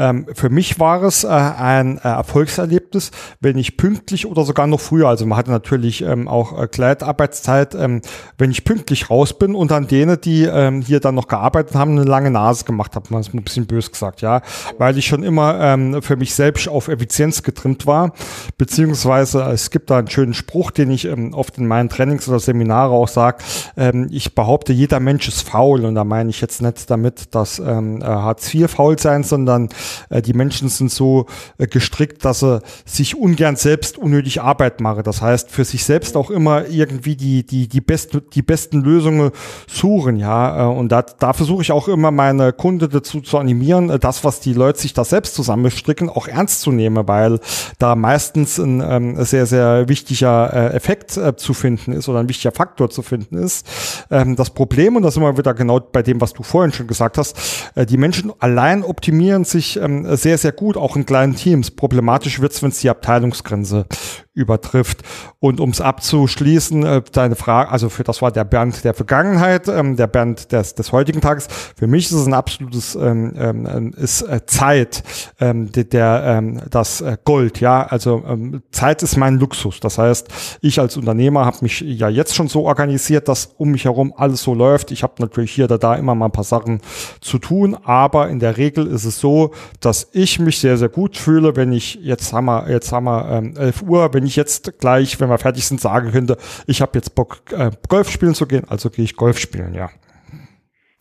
ähm, 0.00 0.26
für 0.32 0.48
mich 0.48 0.80
war 0.80 1.02
es 1.02 1.24
äh, 1.24 1.28
ein 1.28 1.98
äh, 1.98 2.08
Erfolgserlebnis, 2.08 3.10
wenn 3.40 3.58
ich 3.58 3.76
pünktlich 3.76 4.26
oder 4.26 4.44
sogar 4.44 4.66
noch 4.66 4.80
früher, 4.80 5.08
also 5.08 5.26
man 5.26 5.36
hatte 5.36 5.50
natürlich 5.50 6.00
ähm, 6.02 6.26
auch 6.26 6.58
äh, 6.58 6.66
Kleidarbeitszeit, 6.66 7.74
ähm, 7.74 8.00
wenn 8.38 8.50
ich 8.50 8.64
pünktlich 8.64 9.10
raus 9.10 9.38
bin 9.38 9.54
und 9.54 9.70
dann 9.70 9.86
denen, 9.86 10.18
die 10.20 10.44
ähm, 10.44 10.80
hier 10.80 11.00
dann 11.00 11.14
noch 11.14 11.28
gearbeitet 11.28 11.74
haben, 11.74 11.92
eine 11.92 12.04
lange 12.04 12.30
Nase 12.30 12.64
gemacht 12.64 12.96
habe, 12.96 13.06
man 13.10 13.20
ist 13.20 13.34
ein 13.34 13.42
bisschen 13.42 13.66
bös 13.66 13.92
gesagt, 13.92 14.22
ja, 14.22 14.40
weil 14.78 14.96
ich 14.96 15.06
schon 15.06 15.22
immer 15.22 15.60
ähm, 15.60 16.00
für 16.00 16.16
mich 16.16 16.34
selbst 16.34 16.66
auf 16.66 16.88
Effizienz 16.88 17.42
getrimmt 17.42 17.86
war, 17.86 18.14
beziehungsweise 18.56 19.42
es 19.42 19.70
gibt 19.70 19.90
da 19.90 19.98
einen 19.98 20.08
schönen 20.08 20.32
Spruch, 20.32 20.70
den 20.70 20.90
ich 20.90 21.04
ähm, 21.04 21.34
oft 21.34 21.58
in 21.58 21.66
meinen 21.66 21.90
Trainings 21.90 22.26
oder 22.26 22.40
Seminare 22.40 22.92
auch 22.92 23.08
sage, 23.08 23.38
ähm, 23.76 24.08
ich 24.10 24.34
behaupte, 24.34 24.72
jeder 24.72 24.98
Mensch 24.98 25.28
ist 25.28 25.46
faul. 25.46 25.84
Und 25.84 25.94
da 25.94 26.04
meine 26.04 26.30
ich 26.30 26.40
jetzt 26.40 26.62
nicht 26.62 26.90
damit, 26.90 27.34
dass 27.34 27.58
ähm, 27.58 28.02
Hartz 28.02 28.54
IV 28.54 28.70
faul 28.70 28.98
sein, 28.98 29.24
sondern 29.24 29.66
äh, 29.66 29.68
die 30.10 30.32
Menschen 30.32 30.68
sind 30.68 30.90
so 30.90 31.26
äh, 31.58 31.66
gestrickt, 31.66 32.24
dass 32.24 32.40
sie 32.40 32.60
sich 32.84 33.16
ungern 33.16 33.56
selbst 33.56 33.98
unnötig 33.98 34.40
Arbeit 34.40 34.80
machen. 34.80 35.02
Das 35.04 35.22
heißt, 35.22 35.50
für 35.50 35.64
sich 35.64 35.84
selbst 35.84 36.16
auch 36.16 36.30
immer 36.30 36.66
irgendwie 36.68 37.16
die, 37.16 37.44
die, 37.44 37.68
die, 37.68 37.80
beste, 37.80 38.20
die 38.20 38.42
besten 38.42 38.80
Lösungen 38.80 39.30
suchen, 39.68 40.16
ja. 40.16 40.64
Äh, 40.64 40.76
und 40.76 40.90
da, 40.90 41.02
da 41.02 41.32
versuche 41.32 41.62
ich 41.62 41.72
auch 41.72 41.88
immer 41.88 42.10
meine 42.10 42.52
Kunden 42.52 42.88
dazu 42.90 43.20
zu 43.20 43.38
animieren, 43.38 43.98
das, 44.00 44.24
was 44.24 44.40
die 44.40 44.52
Leute 44.52 44.80
sich 44.80 44.94
da 44.94 45.04
selbst 45.04 45.34
zusammenstricken, 45.34 46.08
auch 46.08 46.26
ernst 46.26 46.60
zu 46.60 46.72
nehmen, 46.72 47.06
weil 47.08 47.40
da 47.78 47.94
meistens 47.94 48.58
ein 48.58 48.80
ähm, 48.80 49.24
sehr, 49.24 49.46
sehr 49.46 49.88
wichtiger 49.88 50.52
äh, 50.52 50.74
Effekt 50.74 51.16
äh, 51.16 51.36
zu 51.36 51.54
finden 51.54 51.92
ist 51.92 52.08
oder 52.08 52.20
ein 52.20 52.28
wichtiger 52.28 52.52
Faktor 52.52 52.90
zu 52.90 53.02
finden 53.02 53.36
ist. 53.36 53.66
Ähm, 54.10 54.36
das 54.36 54.50
Problem, 54.50 54.96
und 54.96 55.02
das 55.02 55.16
immer 55.16 55.36
wieder 55.36 55.54
genau 55.54 55.80
bei 55.80 56.02
dem, 56.02 56.20
was 56.20 56.32
du 56.32 56.42
vorhin 56.42 56.72
schon 56.72 56.86
gesagt 56.86 57.18
hast, 57.18 57.36
äh, 57.74 57.86
die 57.86 57.96
Menschen 57.96 58.32
allein 58.38 58.82
optimieren 58.82 59.44
sich 59.44 59.79
ähm, 59.80 60.16
sehr, 60.16 60.38
sehr 60.38 60.52
gut, 60.52 60.76
auch 60.76 60.96
in 60.96 61.06
kleinen 61.06 61.34
Teams. 61.34 61.70
Problematisch 61.70 62.40
wird 62.40 62.52
es, 62.52 62.62
wenn 62.62 62.70
es 62.70 62.80
die 62.80 62.90
Abteilungsgrenze 62.90 63.86
übertrifft. 64.34 65.02
Und 65.38 65.60
um 65.60 65.70
es 65.70 65.80
abzuschließen, 65.80 66.84
äh, 66.84 67.02
deine 67.12 67.34
Frage, 67.34 67.70
also 67.70 67.88
für 67.88 68.04
das 68.04 68.22
war 68.22 68.30
der 68.30 68.44
Bernd 68.44 68.84
der 68.84 68.94
Vergangenheit, 68.94 69.68
ähm, 69.68 69.96
der 69.96 70.06
Bernd 70.06 70.52
des, 70.52 70.74
des 70.74 70.92
heutigen 70.92 71.20
Tages. 71.20 71.48
Für 71.76 71.86
mich 71.86 72.06
ist 72.06 72.12
es 72.12 72.26
ein 72.26 72.34
absolutes 72.34 72.94
ähm, 72.94 73.34
ähm, 73.36 73.94
ist 73.96 74.22
äh, 74.22 74.44
Zeit, 74.46 75.02
ähm, 75.40 75.72
der, 75.72 75.84
der 75.84 76.22
ähm, 76.26 76.62
das 76.70 77.00
äh, 77.00 77.16
Gold, 77.24 77.60
ja. 77.60 77.86
Also 77.86 78.22
ähm, 78.26 78.62
Zeit 78.70 79.02
ist 79.02 79.16
mein 79.16 79.38
Luxus. 79.38 79.80
Das 79.80 79.98
heißt, 79.98 80.28
ich 80.60 80.78
als 80.78 80.96
Unternehmer 80.96 81.44
habe 81.44 81.58
mich 81.62 81.80
ja 81.80 82.08
jetzt 82.08 82.34
schon 82.34 82.48
so 82.48 82.64
organisiert, 82.64 83.28
dass 83.28 83.46
um 83.56 83.70
mich 83.70 83.84
herum 83.84 84.14
alles 84.16 84.42
so 84.42 84.54
läuft. 84.54 84.90
Ich 84.90 85.02
habe 85.02 85.14
natürlich 85.18 85.52
hier 85.52 85.64
oder 85.64 85.78
da 85.78 85.94
immer 85.94 86.14
mal 86.14 86.26
ein 86.26 86.32
paar 86.32 86.44
Sachen 86.44 86.80
zu 87.20 87.38
tun, 87.38 87.76
aber 87.84 88.28
in 88.28 88.38
der 88.38 88.56
Regel 88.56 88.86
ist 88.86 89.04
es 89.04 89.20
so, 89.20 89.52
dass 89.80 90.08
ich 90.12 90.38
mich 90.38 90.58
sehr, 90.58 90.76
sehr 90.76 90.88
gut 90.88 91.16
fühle, 91.16 91.56
wenn 91.56 91.72
ich 91.72 91.96
jetzt 92.02 92.32
haben 92.32 92.46
wir, 92.46 92.70
jetzt 92.70 92.92
haben 92.92 93.04
wir 93.04 93.28
ähm, 93.30 93.56
11 93.56 93.82
Uhr, 93.82 94.12
wenn 94.12 94.19
ich 94.24 94.36
jetzt 94.36 94.78
gleich, 94.78 95.20
wenn 95.20 95.28
wir 95.28 95.38
fertig 95.38 95.66
sind, 95.66 95.80
sagen 95.80 96.12
könnte, 96.12 96.36
ich 96.66 96.80
habe 96.82 96.92
jetzt 96.94 97.14
Bock, 97.14 97.40
äh, 97.52 97.70
Golf 97.88 98.10
spielen 98.10 98.34
zu 98.34 98.46
gehen, 98.46 98.64
also 98.68 98.90
gehe 98.90 99.04
ich 99.04 99.16
Golf 99.16 99.38
spielen, 99.38 99.74
ja. 99.74 99.90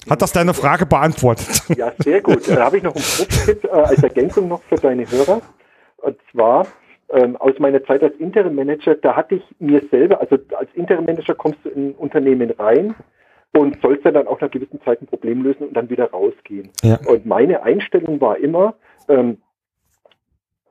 Hat 0.10 0.22
das 0.22 0.32
deine 0.32 0.54
Frage 0.54 0.86
beantwortet? 0.86 1.62
Ja, 1.78 1.92
sehr 2.00 2.22
gut. 2.22 2.48
Da 2.48 2.66
habe 2.66 2.78
ich 2.78 2.84
noch 2.84 2.96
einen 2.96 3.04
Pro-Tipp 3.04 3.64
äh, 3.66 3.70
als 3.70 4.02
Ergänzung 4.02 4.48
noch 4.48 4.62
für 4.64 4.76
deine 4.76 5.10
Hörer. 5.10 5.42
Und 5.98 6.18
zwar 6.32 6.68
ähm, 7.12 7.36
aus 7.38 7.54
meiner 7.60 7.84
Zeit 7.84 8.02
als 8.04 8.16
Interim 8.18 8.56
Manager, 8.56 8.96
da 8.96 9.16
hatte 9.16 9.36
ich 9.36 9.44
mir 9.60 9.82
selber, 9.92 10.20
also 10.20 10.38
als 10.58 10.70
Interim 10.74 11.06
Manager 11.06 11.36
kommst 11.36 11.60
du 11.64 11.70
in 11.70 11.90
ein 11.90 11.96
Unternehmen 11.96 12.52
rein 12.52 12.96
und 13.54 13.78
sollst 13.82 14.06
dann 14.06 14.28
auch 14.28 14.40
nach 14.42 14.52
gewissen 14.52 14.82
Zeit 14.84 15.02
ein 15.02 15.08
Problem 15.08 15.44
lösen 15.44 15.68
und 15.68 15.74
dann 15.74 15.90
wieder 15.90 16.10
rausgehen. 16.12 16.70
Ja. 16.82 17.00
Und 17.08 17.26
meine 17.26 17.64
Einstellung 17.64 18.22
war 18.22 18.38
immer, 18.38 18.76
ähm, 19.08 19.38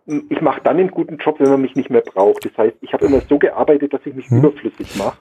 ich 0.09 0.40
mache 0.40 0.61
dann 0.64 0.78
einen 0.78 0.90
guten 0.90 1.18
Job, 1.18 1.38
wenn 1.38 1.50
man 1.50 1.61
mich 1.61 1.76
nicht 1.76 1.90
mehr 1.90 2.00
braucht. 2.00 2.44
Das 2.44 2.56
heißt, 2.56 2.76
ich 2.80 2.92
habe 2.92 3.06
immer 3.06 3.20
so 3.20 3.38
gearbeitet, 3.38 3.92
dass 3.92 4.00
ich 4.06 4.14
mich 4.14 4.28
hm. 4.28 4.38
überflüssig 4.38 4.96
mache. 4.96 5.18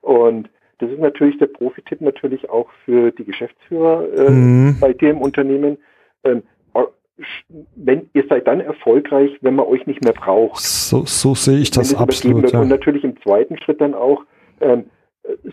Und 0.00 0.48
das 0.78 0.90
ist 0.90 0.98
natürlich 0.98 1.38
der 1.38 1.46
Profi-Tipp 1.46 2.00
natürlich 2.00 2.50
auch 2.50 2.68
für 2.84 3.12
die 3.12 3.24
Geschäftsführer 3.24 4.08
äh, 4.14 4.26
hm. 4.28 4.76
bei 4.80 4.92
dir 4.92 5.10
im 5.10 5.20
Unternehmen. 5.20 5.78
Ähm, 6.24 6.42
wenn 7.76 8.08
ihr 8.14 8.24
seid 8.28 8.46
dann 8.46 8.60
erfolgreich, 8.60 9.30
wenn 9.42 9.54
man 9.54 9.66
euch 9.66 9.86
nicht 9.86 10.02
mehr 10.02 10.14
braucht. 10.14 10.60
So, 10.60 11.04
so 11.04 11.34
sehe 11.34 11.58
ich 11.58 11.70
das 11.70 11.94
absolut. 11.94 12.52
Ja. 12.52 12.60
Und 12.60 12.68
natürlich 12.68 13.04
im 13.04 13.20
zweiten 13.22 13.58
Schritt 13.58 13.80
dann 13.80 13.94
auch 13.94 14.24
ähm, 14.60 14.86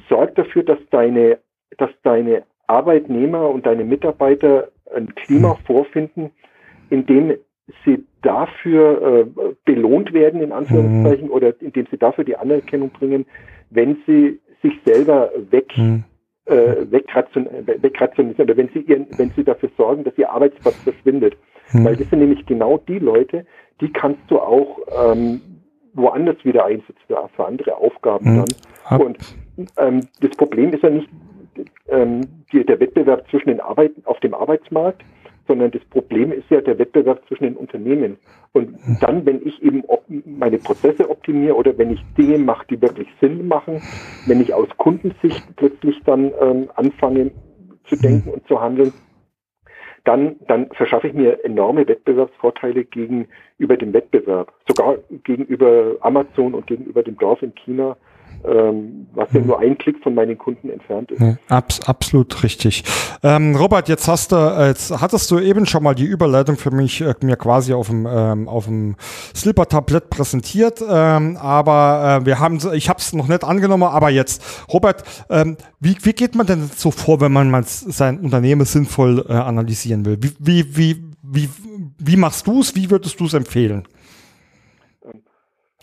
sorgt 0.07 0.38
dafür, 0.38 0.63
dass 0.63 0.80
deine, 0.89 1.39
dass 1.77 1.89
deine 2.03 2.43
Arbeitnehmer 2.67 3.49
und 3.49 3.65
deine 3.65 3.84
Mitarbeiter 3.84 4.69
ein 4.93 5.13
Klima 5.15 5.57
hm. 5.57 5.65
vorfinden, 5.65 6.32
in 6.89 7.05
dem 7.05 7.36
sie 7.86 8.03
dafür 8.22 9.26
äh, 9.38 9.53
belohnt 9.65 10.13
werden, 10.13 10.41
in 10.41 10.51
Anführungszeichen, 10.51 11.28
mhm. 11.28 11.34
oder 11.34 11.53
indem 11.61 11.88
sie 11.89 11.97
dafür 11.97 12.24
die 12.24 12.36
Anerkennung 12.36 12.89
bringen, 12.89 13.26
wenn 13.70 13.97
sie 14.05 14.39
sich 14.61 14.74
selber 14.86 15.32
weg, 15.51 15.72
mhm. 15.78 16.03
äh, 16.45 16.76
wegrationalisieren 16.91 18.49
oder 18.49 18.57
wenn 18.57 18.70
sie 18.70 18.80
ihren, 18.82 19.07
wenn 19.17 19.32
sie 19.32 19.43
dafür 19.43 19.70
sorgen, 19.78 20.03
dass 20.03 20.17
ihr 20.17 20.30
Arbeitsplatz 20.30 20.76
verschwindet. 20.84 21.38
Mhm. 21.72 21.86
Weil 21.86 21.95
das 21.95 22.09
sind 22.09 22.20
nämlich 22.20 22.45
genau 22.45 22.78
die 22.88 22.99
Leute, 22.99 23.45
die 23.82 23.91
kannst 23.91 24.22
du 24.28 24.39
auch 24.39 24.80
ähm, 25.03 25.41
woanders 25.93 26.38
wieder 26.43 26.65
einsetzen 26.65 26.95
für, 27.07 27.30
für 27.36 27.45
andere 27.45 27.78
Aufgaben 27.78 28.34
mhm. 28.34 28.45
dann. 28.89 29.01
Und 29.01 29.17
ähm, 29.78 30.07
das 30.22 30.36
Problem 30.36 30.74
ist 30.74 30.84
ja 30.84 30.89
nicht 30.89 31.09
ähm, 31.89 32.22
die, 32.51 32.65
der 32.65 32.80
Wettbewerb 32.80 33.30
zwischen 33.30 33.49
den 33.49 33.59
Arbeiten 33.59 34.01
auf 34.05 34.20
dem 34.20 34.34
Arbeitsmarkt, 34.34 35.03
sondern 35.50 35.72
das 35.72 35.84
Problem 35.86 36.32
ist 36.32 36.47
ja 36.52 36.62
der 36.62 36.78
Wettbewerb 36.78 37.28
zwischen 37.28 37.43
den 37.43 37.58
Unternehmen. 37.58 38.18
Und 38.54 38.78
dann, 39.02 39.26
wenn 39.26 39.45
ich 39.45 39.62
eben 39.64 39.84
meine 40.26 40.60
Prozesse 40.60 41.10
optimiere 41.10 41.56
oder 41.56 41.76
wenn 41.80 41.91
ich 41.91 42.00
Dinge 42.16 42.38
mache, 42.38 42.68
die 42.70 42.80
wirklich 42.82 43.08
Sinn 43.20 43.47
machen, 43.47 43.82
wenn 44.28 44.41
ich 44.41 44.54
aus 44.54 44.70
Kundensicht 44.78 45.43
plötzlich 45.56 46.00
dann 46.06 46.32
ähm, 46.39 46.70
anfange 46.76 47.32
zu 47.86 47.95
denken 47.95 48.30
und 48.30 48.47
zu 48.47 48.62
handeln, 48.62 48.93
dann, 50.04 50.36
dann 50.47 50.70
verschaffe 50.70 51.08
ich 51.08 51.14
mir 51.14 51.43
enorme 51.43 51.88
Wettbewerbsvorteile 51.88 52.86
gegenüber 52.86 53.76
dem 53.78 53.91
Wettbewerb, 53.91 54.54
sogar 54.68 54.97
gegenüber 55.24 55.95
Amazon 56.02 56.54
und 56.54 56.68
gegenüber 56.68 57.02
dem 57.02 57.18
Dorf 57.18 57.41
in 57.41 57.54
China, 57.56 57.97
ähm, 58.45 59.07
was 59.13 59.32
ja 59.34 59.41
mhm. 59.41 59.47
nur 59.47 59.59
ein 59.59 59.77
Klick 59.77 60.01
von 60.01 60.13
meinen 60.15 60.38
Kunden 60.38 60.69
entfernt 60.69 61.11
ist. 61.11 61.21
Ja, 61.21 61.38
abs 61.49 61.82
absolut 61.82 62.43
richtig. 62.43 62.84
Ähm, 63.23 63.55
Robert, 63.55 63.89
jetzt 63.89 64.07
hast 64.07 64.32
du, 64.32 64.36
jetzt 64.65 64.91
hattest 65.01 65.30
du 65.32 65.39
eben 65.39 65.65
schon 65.65 65.84
mal 65.84 65.95
die 65.95 66.05
Überleitung 66.05 66.57
für 66.57 66.71
mich 66.71 67.01
äh, 67.01 67.13
mir 67.21 67.36
quasi 67.36 67.73
auf 67.73 67.88
dem 67.88 68.07
ähm, 68.09 68.47
auf 68.47 68.65
dem 68.65 68.95
Slipper-Tablett 69.36 70.09
präsentiert, 70.09 70.82
ähm, 70.88 71.38
aber 71.38 72.21
äh, 72.21 72.25
wir 72.25 72.39
haben, 72.39 72.59
ich 72.73 72.89
habe 72.89 72.99
es 72.99 73.13
noch 73.13 73.27
nicht 73.27 73.43
angenommen, 73.43 73.84
aber 73.84 74.09
jetzt, 74.09 74.43
Robert, 74.71 75.03
ähm, 75.30 75.57
wie, 75.80 75.97
wie 76.01 76.13
geht 76.13 76.36
man 76.36 76.47
denn 76.47 76.69
so 76.75 76.91
vor, 76.91 77.21
wenn 77.21 77.32
man 77.32 77.49
mal 77.49 77.63
sein 77.65 78.19
Unternehmen 78.19 78.65
sinnvoll 78.65 79.25
äh, 79.27 79.34
analysieren 79.34 80.05
will? 80.05 80.17
Wie 80.21 80.32
wie 80.39 80.77
wie 80.77 81.09
wie, 81.32 81.49
wie 81.99 82.17
machst 82.17 82.47
du 82.47 82.61
es? 82.61 82.75
Wie 82.75 82.89
würdest 82.89 83.19
du 83.19 83.25
es 83.25 83.34
empfehlen? 83.34 83.84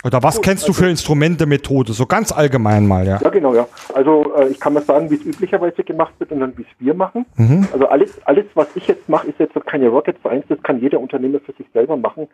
Oder 0.06 0.22
was 0.22 0.36
Gut, 0.36 0.44
kennst 0.44 0.68
du 0.68 0.70
also, 0.70 0.84
für 0.84 0.88
Instrumente, 0.88 1.46
Methode? 1.46 1.92
So 1.92 2.06
ganz 2.06 2.30
allgemein 2.30 2.86
mal, 2.86 3.04
ja. 3.04 3.18
Ja, 3.20 3.28
genau, 3.28 3.56
ja. 3.56 3.66
Also 3.92 4.32
äh, 4.36 4.48
ich 4.48 4.60
kann 4.60 4.72
mal 4.72 4.84
sagen, 4.84 5.10
wie 5.10 5.16
es 5.16 5.24
üblicherweise 5.24 5.82
gemacht 5.82 6.14
wird 6.18 6.30
und 6.30 6.38
dann 6.38 6.56
wie 6.56 6.62
es 6.62 6.68
wir 6.78 6.94
machen. 6.94 7.26
Mhm. 7.36 7.66
Also 7.72 7.88
alles, 7.88 8.20
alles, 8.24 8.44
was 8.54 8.68
ich 8.76 8.86
jetzt 8.86 9.08
mache, 9.08 9.26
ist 9.26 9.40
jetzt 9.40 9.54
keine 9.66 9.88
Rocket 9.88 10.16
Science, 10.20 10.44
das 10.48 10.62
kann 10.62 10.80
jeder 10.80 11.00
Unternehmer 11.00 11.40
für 11.40 11.52
sich 11.54 11.66
selber 11.72 11.96
machen. 11.96 12.28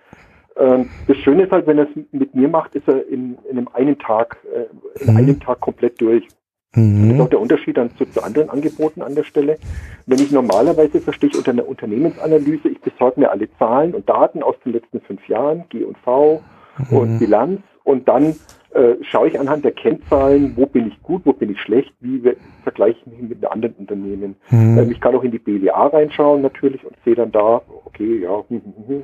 Ähm, 0.59 0.91
das 1.09 1.17
Schöne 1.17 1.45
ist 1.45 1.53
halt, 1.53 1.67
wenn 1.67 1.79
er 1.79 1.85
es 1.85 2.05
mit 2.13 2.35
mir 2.35 2.49
macht, 2.49 2.75
ist 2.75 2.87
er 2.87 3.09
in, 3.09 3.39
in 3.51 3.57
einem 3.57 3.69
einen 3.73 3.99
Tag, 3.99 4.37
äh, 4.55 5.03
in 5.03 5.11
mhm. 5.11 5.17
einem 5.17 5.41
Tag 5.41 5.61
komplett 5.61 5.99
durch. 5.99 6.29
Mhm. 6.75 7.09
Das 7.09 7.17
ist 7.17 7.21
auch 7.23 7.31
der 7.31 7.41
Unterschied 7.41 7.79
dann 7.79 7.97
zu, 7.97 8.05
zu, 8.05 8.23
anderen 8.23 8.51
Angeboten 8.51 9.01
an 9.01 9.15
der 9.15 9.25
Stelle. 9.25 9.57
Wenn 10.05 10.19
ich 10.19 10.31
normalerweise 10.31 11.01
verstehe 11.01 11.31
ich 11.31 11.39
unter 11.39 11.53
einer 11.53 11.67
Unternehmensanalyse, 11.67 12.69
ich 12.69 12.83
besorge 12.83 13.19
mir 13.19 13.31
alle 13.31 13.49
Zahlen 13.59 13.95
und 13.95 14.07
Daten 14.11 14.43
aus 14.43 14.57
den 14.63 14.75
letzten 14.75 15.01
fünf 15.01 15.27
Jahren, 15.27 15.65
G 15.71 15.85
und 15.85 15.97
V 15.97 16.43
mhm. 16.79 16.97
und 16.97 17.19
Bilanz 17.19 17.61
und 17.85 18.09
dann 18.09 18.37
äh, 18.75 18.95
schaue 19.03 19.29
ich 19.29 19.39
anhand 19.39 19.65
der 19.65 19.73
Kennzahlen, 19.73 20.53
wo 20.57 20.67
bin 20.67 20.89
ich 20.89 21.03
gut, 21.03 21.23
wo 21.25 21.33
bin 21.33 21.51
ich 21.51 21.61
schlecht, 21.61 21.93
wie 22.01 22.23
vergleiche 22.63 22.99
ich 23.01 23.07
mich 23.07 23.29
mit 23.29 23.45
anderen 23.45 23.75
Unternehmen. 23.75 24.37
Mhm. 24.51 24.79
Ähm, 24.79 24.91
ich 24.91 25.01
kann 25.01 25.15
auch 25.15 25.25
in 25.25 25.31
die 25.31 25.39
BWA 25.39 25.89
reinschauen 25.89 26.43
natürlich 26.43 26.85
und 26.85 26.97
sehe 27.05 27.15
dann 27.15 27.33
da, 27.33 27.61
okay, 27.85 28.21
ja, 28.23 28.43
hm, 28.49 28.63
hm, 28.63 28.89
hm, 28.89 29.03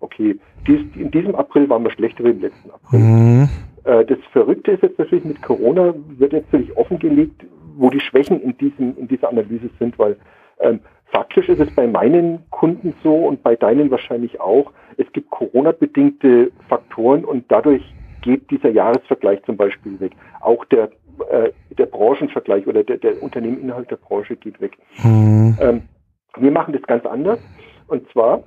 okay, 0.00 0.38
Dies, 0.66 0.80
in 0.96 1.10
diesem 1.10 1.34
April 1.36 1.68
waren 1.68 1.84
wir 1.84 1.92
schlechter 1.92 2.24
wie 2.24 2.30
im 2.30 2.40
letzten 2.40 2.70
April. 2.70 3.00
Mhm. 3.00 3.48
Äh, 3.84 4.04
das 4.04 4.18
Verrückte 4.32 4.72
ist 4.72 4.82
jetzt 4.82 4.98
natürlich 4.98 5.24
mit 5.24 5.40
Corona, 5.42 5.94
wird 6.18 6.32
jetzt 6.32 6.52
natürlich 6.52 6.76
offengelegt, 6.76 7.44
wo 7.76 7.90
die 7.90 8.00
Schwächen 8.00 8.40
in, 8.42 8.56
diesem, 8.58 8.96
in 8.98 9.06
dieser 9.06 9.28
Analyse 9.28 9.70
sind, 9.78 9.98
weil 9.98 10.16
ähm, 10.60 10.80
faktisch 11.06 11.48
ist 11.48 11.60
es 11.60 11.74
bei 11.74 11.86
meinen 11.86 12.48
Kunden 12.50 12.94
so 13.02 13.14
und 13.14 13.42
bei 13.42 13.56
deinen 13.56 13.90
wahrscheinlich 13.90 14.40
auch, 14.40 14.72
es 14.96 15.10
gibt 15.12 15.30
Corona-bedingte 15.30 16.50
Faktoren 16.68 17.24
und 17.24 17.44
dadurch 17.48 17.82
geht 18.22 18.50
dieser 18.50 18.70
Jahresvergleich 18.70 19.42
zum 19.44 19.56
Beispiel 19.56 20.00
weg. 20.00 20.12
Auch 20.40 20.64
der, 20.66 20.90
äh, 21.30 21.52
der 21.78 21.86
Branchenvergleich 21.86 22.66
oder 22.66 22.82
der, 22.82 22.98
der 22.98 23.22
Unternehmen 23.22 23.60
innerhalb 23.60 23.88
der 23.88 23.96
Branche 23.96 24.36
geht 24.36 24.60
weg. 24.60 24.76
Mhm. 25.02 25.56
Ähm, 25.60 25.82
wir 26.36 26.50
machen 26.50 26.72
das 26.72 26.82
ganz 26.82 27.06
anders. 27.06 27.38
Und 27.86 28.10
zwar, 28.10 28.42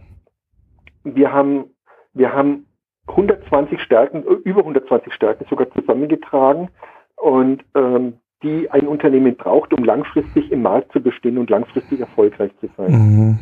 wir 1.03 1.31
haben, 1.31 1.65
wir 2.13 2.33
haben 2.33 2.65
120 3.07 3.81
Stärken, 3.81 4.23
über 4.23 4.59
120 4.59 5.13
Stärken 5.13 5.45
sogar 5.49 5.69
zusammengetragen 5.71 6.69
und 7.15 7.63
ähm, 7.75 8.19
die 8.43 8.69
ein 8.71 8.87
Unternehmen 8.87 9.35
braucht, 9.35 9.73
um 9.73 9.83
langfristig 9.83 10.51
im 10.51 10.61
Markt 10.61 10.91
zu 10.91 11.01
bestehen 11.01 11.37
und 11.37 11.49
langfristig 11.49 11.99
erfolgreich 11.99 12.51
zu 12.61 12.69
sein. 12.77 12.91
Mhm. 12.91 13.39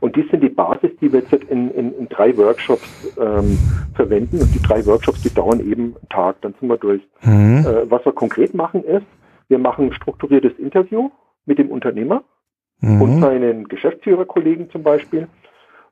Und 0.00 0.14
die 0.16 0.28
sind 0.30 0.42
die 0.42 0.50
Basis, 0.50 0.90
die 1.00 1.10
wir 1.12 1.20
jetzt 1.20 1.32
in, 1.32 1.70
in, 1.70 1.92
in 1.98 2.08
drei 2.08 2.36
Workshops 2.36 3.16
ähm, 3.18 3.58
verwenden. 3.94 4.40
Und 4.40 4.54
die 4.54 4.60
drei 4.60 4.84
Workshops, 4.84 5.22
die 5.22 5.32
dauern 5.32 5.60
eben 5.60 5.96
einen 5.96 6.08
Tag, 6.10 6.36
dann 6.42 6.54
sind 6.60 6.68
wir 6.68 6.76
durch. 6.76 7.02
Mhm. 7.22 7.64
Äh, 7.66 7.90
was 7.90 8.04
wir 8.04 8.12
konkret 8.12 8.54
machen 8.54 8.84
ist, 8.84 9.06
wir 9.48 9.58
machen 9.58 9.86
ein 9.86 9.92
strukturiertes 9.94 10.58
Interview 10.58 11.10
mit 11.46 11.58
dem 11.58 11.70
Unternehmer 11.70 12.24
mhm. 12.80 13.00
und 13.00 13.20
seinen 13.20 13.68
Geschäftsführerkollegen 13.68 14.70
zum 14.70 14.82
Beispiel. 14.82 15.28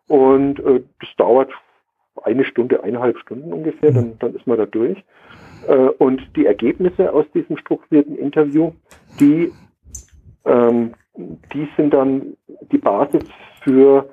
Und 0.07 0.61
äh, 0.61 0.83
das 1.01 1.09
dauert 1.17 1.51
eine 2.23 2.45
Stunde, 2.45 2.83
eineinhalb 2.83 3.19
Stunden 3.19 3.53
ungefähr, 3.53 3.93
dann, 3.93 4.09
mhm. 4.09 4.19
dann 4.19 4.35
ist 4.35 4.47
man 4.47 4.59
da 4.59 4.67
durch. 4.67 5.03
Äh, 5.69 5.91
und 5.99 6.23
die 6.37 6.47
Ergebnisse 6.47 7.13
aus 7.13 7.27
diesem 7.35 7.57
strukturierten 7.57 8.17
Interview, 8.17 8.73
die, 9.21 9.53
ähm, 10.45 10.95
die 11.17 11.69
sind 11.77 11.95
dann 11.95 12.37
die 12.73 12.79
Basis 12.79 13.25
für 13.63 14.09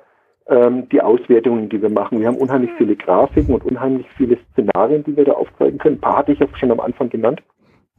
ähm, 0.46 0.88
die 0.88 1.00
Auswertungen, 1.00 1.68
die 1.68 1.80
wir 1.80 1.90
machen. 1.90 2.20
Wir 2.20 2.28
haben 2.28 2.36
unheimlich 2.36 2.70
viele 2.76 2.96
Grafiken 2.96 3.54
und 3.54 3.64
unheimlich 3.64 4.06
viele 4.16 4.38
Szenarien, 4.52 5.04
die 5.04 5.16
wir 5.16 5.24
da 5.24 5.32
aufzeigen 5.32 5.78
können. 5.78 5.96
Ein 5.96 6.00
paar 6.00 6.18
hatte 6.18 6.32
ich 6.32 6.42
auch 6.42 6.56
schon 6.56 6.70
am 6.70 6.80
Anfang 6.80 7.10
genannt. 7.10 7.42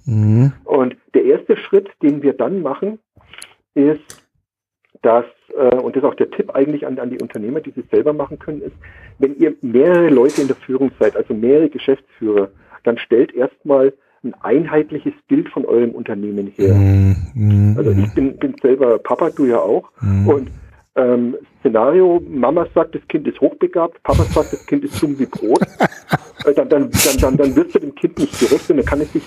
Mhm. 0.06 0.54
Und 0.66 0.97
der 1.14 1.24
erste 1.24 1.58
Schritt, 1.58 1.89
den 2.01 2.22
wir 2.22 2.34
dann 2.34 2.62
machen, 2.62 2.99
ist, 3.76 4.24
dass, 5.01 5.26
äh, 5.56 5.76
und 5.76 5.95
das 5.95 6.04
ist 6.04 6.10
auch 6.10 6.16
der 6.16 6.32
Tipp 6.32 6.56
eigentlich 6.56 6.86
an, 6.86 6.99
an 6.99 7.10
die 7.10 7.22
Unternehmer, 7.22 7.62
die 7.62 7.72
sie 7.72 7.84
selber 7.91 8.14
machen 8.14 8.39
können, 8.39 8.62
ist, 8.62 8.76
wenn 9.20 9.38
ihr 9.38 9.56
mehrere 9.62 10.10
Leute 10.10 10.41
in 10.41 10.47
der 10.47 10.56
Führung 10.56 10.91
seid, 10.99 11.16
also 11.16 11.34
mehrere 11.34 11.70
Geschäftsführer, 11.70 12.49
dann 12.84 12.97
stellt 12.97 13.34
erstmal 13.34 13.93
ein 14.23 14.34
einheitliches 14.41 15.13
Bild 15.27 15.49
von 15.49 15.65
eurem 15.65 15.91
Unternehmen 15.91 16.47
her. 16.55 16.73
Mhm. 16.73 17.75
Also 17.77 17.91
ich 17.91 18.13
bin, 18.13 18.38
bin 18.38 18.55
selber 18.61 18.97
Papa, 18.99 19.29
du 19.31 19.45
ja 19.45 19.59
auch. 19.59 19.91
Mhm. 20.01 20.27
Und 20.27 20.51
ähm, 20.95 21.36
Szenario, 21.59 22.21
Mama 22.27 22.67
sagt, 22.73 22.95
das 22.95 23.01
Kind 23.07 23.27
ist 23.27 23.41
hochbegabt, 23.41 24.01
Papa 24.03 24.23
sagt, 24.23 24.53
das 24.53 24.65
Kind 24.65 24.84
ist 24.84 25.01
dumm 25.01 25.17
wie 25.17 25.25
Brot, 25.25 25.61
äh, 26.45 26.53
dann, 26.53 26.69
dann, 26.69 26.89
dann, 26.91 27.17
dann, 27.19 27.38
dann 27.38 27.55
wirst 27.55 27.75
du 27.75 27.79
dem 27.79 27.95
Kind 27.95 28.19
nicht 28.19 28.39
gerecht 28.39 28.69
und 28.69 28.77
dann 28.77 28.86
kann 28.86 29.01
es 29.01 29.11
sich 29.11 29.23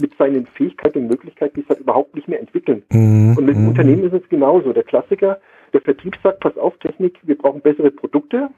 mit 0.00 0.16
seinen 0.18 0.46
Fähigkeiten 0.46 0.98
und 0.98 1.08
Möglichkeiten 1.08 1.60
die 1.60 1.68
halt 1.68 1.80
überhaupt 1.80 2.14
nicht 2.14 2.28
mehr 2.28 2.40
entwickeln. 2.40 2.82
Mhm. 2.90 3.36
Und 3.36 3.46
mit 3.46 3.54
dem 3.54 3.62
mhm. 3.62 3.68
Unternehmen 3.68 4.04
ist 4.04 4.14
es 4.14 4.28
genauso. 4.28 4.72
Der 4.72 4.82
Klassiker, 4.82 5.38
der 5.72 5.80
Vertrieb 5.80 6.16
sagt, 6.22 6.40
pass 6.40 6.56
auf, 6.58 6.76
Technik, 6.78 7.18
wir 7.22 7.38
brauchen 7.38 7.60
bessere 7.60 7.90
Produkte. 7.90 8.48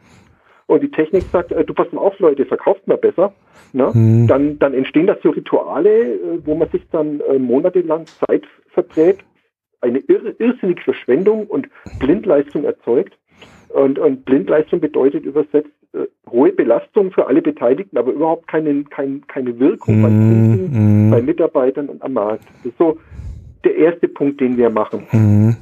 Und 0.69 0.83
die 0.83 0.91
Technik 0.91 1.25
sagt, 1.33 1.51
äh, 1.51 1.65
du 1.65 1.73
pass 1.73 1.91
mal 1.93 2.03
auf, 2.03 2.19
Leute, 2.19 2.45
verkauft 2.45 2.87
mal 2.87 2.99
besser. 2.99 3.33
Ne? 3.73 3.91
Mhm. 3.93 4.27
Dann, 4.27 4.59
dann 4.59 4.75
entstehen 4.75 5.07
da 5.07 5.17
so 5.23 5.31
Rituale, 5.31 6.15
äh, 6.15 6.19
wo 6.45 6.55
man 6.55 6.69
sich 6.69 6.83
dann 6.93 7.21
äh, 7.21 7.39
monatelang 7.39 8.05
Zeit 8.07 8.45
verdreht, 8.69 9.19
eine 9.81 9.99
irr 10.01 10.35
irrsinnige 10.39 10.83
Verschwendung 10.83 11.47
und 11.47 11.69
Blindleistung 11.99 12.65
erzeugt. 12.65 13.17
Und, 13.71 13.99
und 13.99 14.27
Blindleistung 14.27 14.81
bedeutet 14.81 15.25
übersetzt 15.25 15.71
äh, 15.95 16.07
hohe 16.31 16.53
Belastung 16.53 17.13
für 17.13 17.27
alle 17.27 17.41
Beteiligten, 17.41 17.97
aber 17.97 18.13
überhaupt 18.13 18.47
keine, 18.47 18.85
kein, 18.85 19.27
keine 19.27 19.59
Wirkung 19.59 20.01
mm, 20.01 20.03
bei 20.03 20.09
Kunden, 20.09 21.09
mm. 21.09 21.11
bei 21.11 21.23
Mitarbeitern 21.23 21.89
und 21.89 22.03
am 22.03 22.13
Markt. 22.13 22.45
Das 22.59 22.73
ist 22.73 22.79
so 22.79 22.99
der 23.65 23.75
erste 23.75 24.07
Punkt, 24.07 24.39
den 24.43 24.59
wir 24.59 24.69
machen. 24.69 25.07
Mm. 25.13 25.57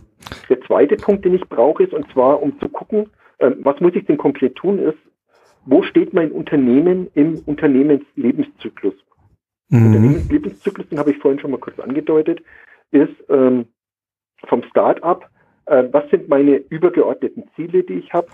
Der 0.48 0.60
zweite 0.62 0.96
Punkt, 0.96 1.24
den 1.24 1.34
ich 1.34 1.48
brauche, 1.48 1.84
ist, 1.84 1.92
und 1.92 2.10
zwar 2.12 2.42
um 2.42 2.58
zu 2.58 2.68
gucken, 2.68 3.08
was 3.38 3.80
muss 3.80 3.94
ich 3.94 4.06
denn 4.06 4.16
konkret 4.16 4.56
tun, 4.56 4.78
ist, 4.78 4.98
wo 5.64 5.82
steht 5.82 6.14
mein 6.14 6.30
Unternehmen 6.30 7.08
im 7.14 7.40
Unternehmenslebenszyklus? 7.44 8.94
Mhm. 9.68 9.86
Unternehmenslebenszyklus, 9.86 10.88
den 10.88 10.98
habe 10.98 11.10
ich 11.10 11.18
vorhin 11.18 11.40
schon 11.40 11.50
mal 11.50 11.60
kurz 11.60 11.78
angedeutet, 11.80 12.40
ist 12.92 13.12
ähm, 13.28 13.66
vom 14.46 14.62
Start-up, 14.64 15.28
äh, 15.66 15.84
was 15.90 16.08
sind 16.10 16.28
meine 16.28 16.56
übergeordneten 16.56 17.44
Ziele, 17.56 17.82
die 17.82 17.94
ich 17.94 18.12
habe? 18.12 18.28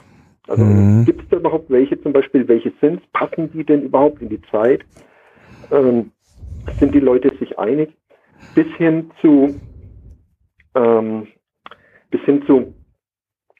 Also 0.49 0.65
mhm. 0.65 1.05
gibt 1.05 1.23
es 1.23 1.29
da 1.31 1.37
überhaupt 1.37 1.71
welche 1.71 2.01
zum 2.03 2.13
Beispiel, 2.13 2.47
welche 2.49 2.73
sind 2.81 3.01
es? 3.01 3.07
Passen 3.13 3.51
die 3.53 3.65
denn 3.65 3.83
überhaupt 3.83 4.21
in 4.21 4.29
die 4.29 4.43
Zeit? 4.51 4.85
Ähm, 5.71 6.11
sind 6.79 6.95
die 6.95 7.01
Leute 7.01 7.35
sich 7.39 7.59
einig? 7.59 7.91
Bis 8.55 8.67
hin 8.77 9.11
zu, 9.21 9.59
ähm, 10.75 11.29
bis 12.11 12.21
hin 12.23 12.43
zu, 12.47 12.75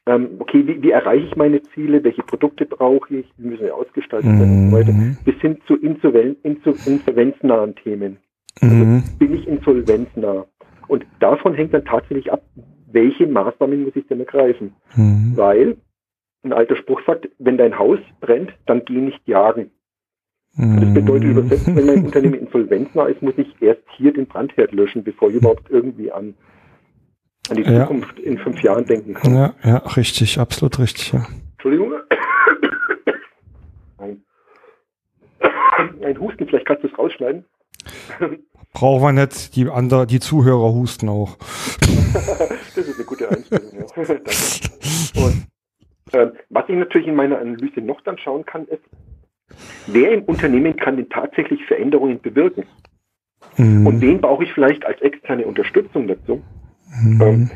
ähm, 0.05 0.31
okay, 0.39 0.67
wie, 0.67 0.81
wie, 0.83 0.91
erreiche 0.91 1.25
ich 1.25 1.35
meine 1.35 1.61
Ziele? 1.73 2.03
Welche 2.03 2.23
Produkte 2.23 2.65
brauche 2.65 3.15
ich? 3.15 3.25
Wie 3.37 3.47
müssen 3.47 3.63
wir 3.63 3.75
ausgestaltet 3.75 4.29
werden 4.29 4.57
mhm. 4.57 4.65
und 4.65 4.69
so 4.71 4.77
weiter? 4.77 4.91
Mhm. 4.91 5.17
Bis 5.23 5.35
hin 5.35 5.57
zu 5.65 5.77
insolven, 5.77 6.35
insolvenznahen 6.43 7.75
Themen. 7.75 8.17
Also 8.61 8.75
mhm. 8.75 9.03
bin 9.17 9.33
ich 9.33 9.47
insolvenznah? 9.47 10.45
Und 10.87 11.05
davon 11.19 11.53
hängt 11.53 11.73
dann 11.73 11.85
tatsächlich 11.85 12.31
ab, 12.31 12.43
welche 12.91 13.27
Maßnahmen 13.27 13.83
muss 13.83 13.95
ich 13.95 14.05
denn 14.07 14.19
ergreifen? 14.19 14.73
Mhm. 14.95 15.33
Weil 15.35 15.77
ein 16.43 16.53
alter 16.53 16.75
Spruch 16.75 17.01
sagt, 17.05 17.29
wenn 17.39 17.57
dein 17.57 17.79
Haus 17.79 17.99
brennt, 18.19 18.53
dann 18.65 18.83
geh 18.85 18.99
nicht 18.99 19.25
jagen. 19.25 19.71
Mhm. 20.55 20.81
Das 20.81 20.93
bedeutet 20.93 21.29
übersetzt, 21.29 21.75
wenn 21.75 21.85
mein 21.85 22.05
Unternehmen 22.05 22.35
insolvenznah 22.35 23.05
ist, 23.05 23.21
muss 23.21 23.37
ich 23.37 23.47
erst 23.61 23.81
hier 23.95 24.13
den 24.13 24.27
Brandherd 24.27 24.73
löschen, 24.73 25.03
bevor 25.03 25.29
ich 25.29 25.35
überhaupt 25.37 25.69
irgendwie 25.69 26.11
an, 26.11 26.35
an 27.49 27.57
die 27.57 27.63
ja. 27.63 27.81
Zukunft 27.81 28.19
in 28.19 28.37
fünf 28.37 28.61
Jahren 28.61 28.85
denken 28.85 29.13
kann. 29.13 29.35
Ja, 29.35 29.53
ja, 29.63 29.77
richtig, 29.77 30.39
absolut 30.39 30.79
richtig, 30.79 31.11
ja. 31.13 31.27
Entschuldigung. 31.53 31.93
Ein, 33.97 34.23
ein 36.03 36.19
Husten, 36.19 36.47
vielleicht 36.47 36.65
kannst 36.65 36.83
du 36.83 36.87
es 36.87 36.97
rausschneiden. 36.97 37.45
Brauchen 38.73 39.01
wir 39.03 39.11
nicht, 39.11 39.55
die 39.55 39.69
andere, 39.69 40.07
die 40.07 40.19
Zuhörer 40.19 40.73
husten 40.73 41.09
auch. 41.09 41.37
das 41.37 42.77
ist 42.77 42.95
eine 42.95 43.05
gute 43.05 43.29
Einstellung, 43.29 43.71
ja. 43.73 43.85
Und 45.23 45.47
äh, 46.13 46.31
was 46.49 46.67
ich 46.67 46.75
natürlich 46.75 47.07
in 47.07 47.15
meiner 47.15 47.39
Analyse 47.39 47.81
noch 47.81 48.01
dann 48.01 48.17
schauen 48.17 48.45
kann, 48.45 48.65
ist, 48.67 48.83
wer 49.87 50.11
im 50.11 50.23
Unternehmen 50.23 50.75
kann 50.75 50.97
denn 50.97 51.09
tatsächlich 51.09 51.63
Veränderungen 51.65 52.19
bewirken? 52.19 52.63
Mhm. 53.57 53.85
Und 53.85 54.01
wen 54.01 54.21
brauche 54.21 54.43
ich 54.43 54.53
vielleicht 54.53 54.85
als 54.85 55.01
externe 55.01 55.45
Unterstützung 55.45 56.07
dazu? 56.07 56.41
Mhm. 57.01 57.21
Ähm, 57.21 57.51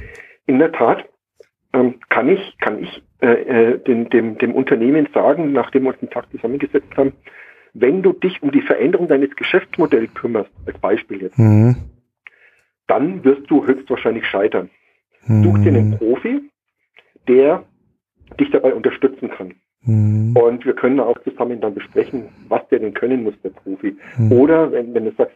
in 0.45 0.59
der 0.59 0.71
Tat 0.71 1.07
ähm, 1.73 1.95
kann 2.09 2.29
ich, 2.29 2.57
kann 2.59 2.81
ich 2.81 3.03
äh, 3.21 3.27
äh 3.27 3.77
dem, 3.79 4.09
dem, 4.09 4.38
dem 4.38 4.53
Unternehmen 4.53 5.07
sagen, 5.13 5.51
nachdem 5.51 5.83
wir 5.83 5.89
uns 5.89 6.01
einen 6.01 6.11
Tag 6.11 6.29
zusammengesetzt 6.31 6.95
haben, 6.95 7.13
wenn 7.73 8.01
du 8.01 8.13
dich 8.13 8.41
um 8.41 8.51
die 8.51 8.61
Veränderung 8.61 9.07
deines 9.07 9.35
Geschäftsmodells 9.35 10.13
kümmerst, 10.13 10.51
als 10.65 10.79
Beispiel 10.79 11.21
jetzt, 11.21 11.38
mhm. 11.38 11.75
dann 12.88 13.23
wirst 13.23 13.49
du 13.49 13.65
höchstwahrscheinlich 13.65 14.25
scheitern. 14.25 14.69
Mhm. 15.25 15.43
Such 15.43 15.57
dir 15.59 15.69
einen 15.69 15.97
Profi, 15.97 16.41
der 17.27 17.63
dich 18.39 18.49
dabei 18.51 18.73
unterstützen 18.73 19.29
kann. 19.29 19.55
Mhm. 19.88 20.35
Und 20.35 20.65
wir 20.65 20.73
können 20.73 20.99
auch 20.99 21.17
zusammen 21.23 21.59
dann 21.61 21.73
besprechen, 21.73 22.25
was 22.49 22.61
der 22.69 22.79
denn 22.79 22.93
können 22.93 23.23
muss, 23.23 23.33
der 23.43 23.49
Profi. 23.49 23.95
Mhm. 24.17 24.31
Oder 24.31 24.71
wenn, 24.71 24.93
wenn 24.93 25.05
du 25.05 25.11
sagst, 25.17 25.35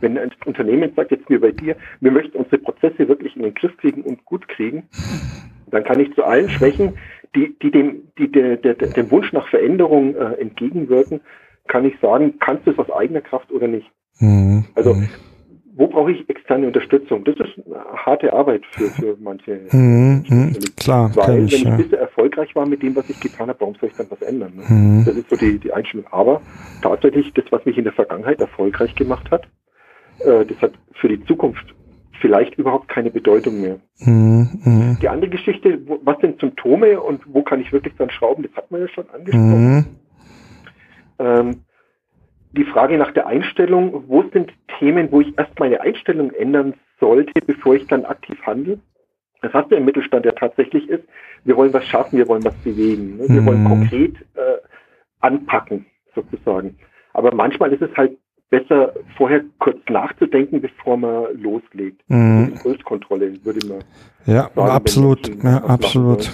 wenn 0.00 0.18
ein 0.18 0.30
Unternehmen 0.44 0.92
sagt, 0.94 1.12
jetzt 1.12 1.30
mir 1.30 1.40
bei 1.40 1.52
dir, 1.52 1.76
wir 2.00 2.10
möchten 2.10 2.36
unsere 2.36 2.58
Prozesse 2.58 3.08
wirklich 3.08 3.36
in 3.36 3.42
den 3.42 3.54
Griff 3.54 3.76
kriegen 3.78 4.02
und 4.02 4.24
gut 4.24 4.48
kriegen, 4.48 4.88
dann 5.70 5.84
kann 5.84 6.00
ich 6.00 6.12
zu 6.14 6.24
allen 6.24 6.50
Schwächen, 6.50 6.94
die, 7.34 7.56
die 7.62 7.70
dem, 7.70 8.08
die 8.18 8.30
der, 8.30 8.56
der, 8.56 8.74
dem 8.74 9.10
Wunsch 9.10 9.32
nach 9.32 9.48
Veränderung 9.48 10.14
äh, 10.16 10.34
entgegenwirken, 10.34 11.20
kann 11.68 11.84
ich 11.84 11.94
sagen, 12.00 12.34
kannst 12.40 12.66
du 12.66 12.72
es 12.72 12.78
aus 12.78 12.90
eigener 12.90 13.20
Kraft 13.20 13.50
oder 13.52 13.68
nicht. 13.68 13.90
Mhm. 14.18 14.64
Also 14.74 14.96
wo 15.82 15.88
brauche 15.88 16.12
ich 16.12 16.28
externe 16.30 16.68
Unterstützung? 16.68 17.24
Das 17.24 17.34
ist 17.34 17.66
eine 17.66 17.84
harte 18.06 18.32
Arbeit 18.32 18.64
für, 18.66 18.88
für 18.90 19.16
manche. 19.20 19.62
Mhm, 19.72 20.24
mh, 20.28 20.52
klar, 20.76 21.10
Weil, 21.16 21.38
wenn 21.38 21.44
ich 21.46 21.64
ja. 21.64 21.74
bisher 21.76 21.98
erfolgreich 21.98 22.54
war 22.54 22.68
mit 22.68 22.84
dem, 22.84 22.94
was 22.94 23.10
ich 23.10 23.18
getan 23.18 23.48
habe, 23.48 23.58
warum 23.60 23.74
soll 23.80 23.88
ich 23.88 23.96
dann 23.96 24.06
was 24.08 24.22
ändern? 24.22 24.52
Ne? 24.54 24.62
Mhm. 24.68 25.04
Das 25.04 25.16
ist 25.16 25.28
so 25.28 25.34
die, 25.34 25.58
die 25.58 25.72
Einstellung. 25.72 26.06
Aber 26.12 26.40
tatsächlich, 26.82 27.32
das, 27.34 27.46
was 27.50 27.64
mich 27.64 27.76
in 27.78 27.82
der 27.82 27.92
Vergangenheit 27.92 28.40
erfolgreich 28.40 28.94
gemacht 28.94 29.28
hat, 29.32 29.42
äh, 30.20 30.46
das 30.46 30.56
hat 30.62 30.70
für 30.92 31.08
die 31.08 31.24
Zukunft 31.24 31.74
vielleicht 32.20 32.54
überhaupt 32.58 32.86
keine 32.86 33.10
Bedeutung 33.10 33.60
mehr. 33.60 33.80
Mhm, 33.98 34.60
mh, 34.64 34.96
Die 35.02 35.08
andere 35.08 35.30
Geschichte, 35.30 35.80
wo, 35.86 35.98
was 36.04 36.20
sind 36.20 36.38
Symptome 36.38 37.00
und 37.00 37.22
wo 37.26 37.42
kann 37.42 37.60
ich 37.60 37.72
wirklich 37.72 37.94
dann 37.98 38.08
schrauben, 38.10 38.44
das 38.44 38.52
hat 38.54 38.70
man 38.70 38.82
ja 38.82 38.88
schon 38.88 39.10
angesprochen. 39.10 39.74
mhm, 39.74 39.84
Ähm, 41.18 41.56
die 42.52 42.64
Frage 42.64 42.98
nach 42.98 43.12
der 43.12 43.26
Einstellung, 43.26 44.04
wo 44.08 44.22
sind 44.32 44.52
Themen, 44.78 45.10
wo 45.10 45.20
ich 45.20 45.36
erst 45.38 45.58
meine 45.58 45.80
Einstellung 45.80 46.30
ändern 46.32 46.74
sollte, 47.00 47.32
bevor 47.46 47.74
ich 47.76 47.86
dann 47.86 48.04
aktiv 48.04 48.38
handle? 48.44 48.78
Das 49.40 49.52
was 49.54 49.66
ja 49.70 49.76
im 49.78 49.84
Mittelstand 49.84 50.24
ja 50.24 50.32
tatsächlich 50.32 50.88
ist, 50.88 51.02
wir 51.44 51.56
wollen 51.56 51.72
was 51.72 51.84
schaffen, 51.86 52.16
wir 52.18 52.28
wollen 52.28 52.44
was 52.44 52.54
bewegen. 52.56 53.16
Ne? 53.16 53.24
Wir 53.28 53.40
Mhm. 53.42 53.46
wollen 53.46 53.64
konkret 53.64 54.14
äh, 54.34 54.58
anpacken, 55.20 55.86
sozusagen. 56.14 56.76
Aber 57.12 57.34
manchmal 57.34 57.72
ist 57.72 57.82
es 57.82 57.90
halt 57.96 58.16
besser, 58.50 58.92
vorher 59.16 59.42
kurz 59.58 59.78
nachzudenken, 59.88 60.60
bevor 60.60 60.96
man 60.96 61.26
loslegt. 61.42 62.02
mhm. 62.08 62.52
Impulskontrolle, 62.52 63.32
würde 63.44 63.66
man 63.66 63.78
Ja, 64.26 64.48
wenn 64.54 64.64
absolut, 64.64 65.42
ja, 65.42 65.56
absolut. 65.64 66.30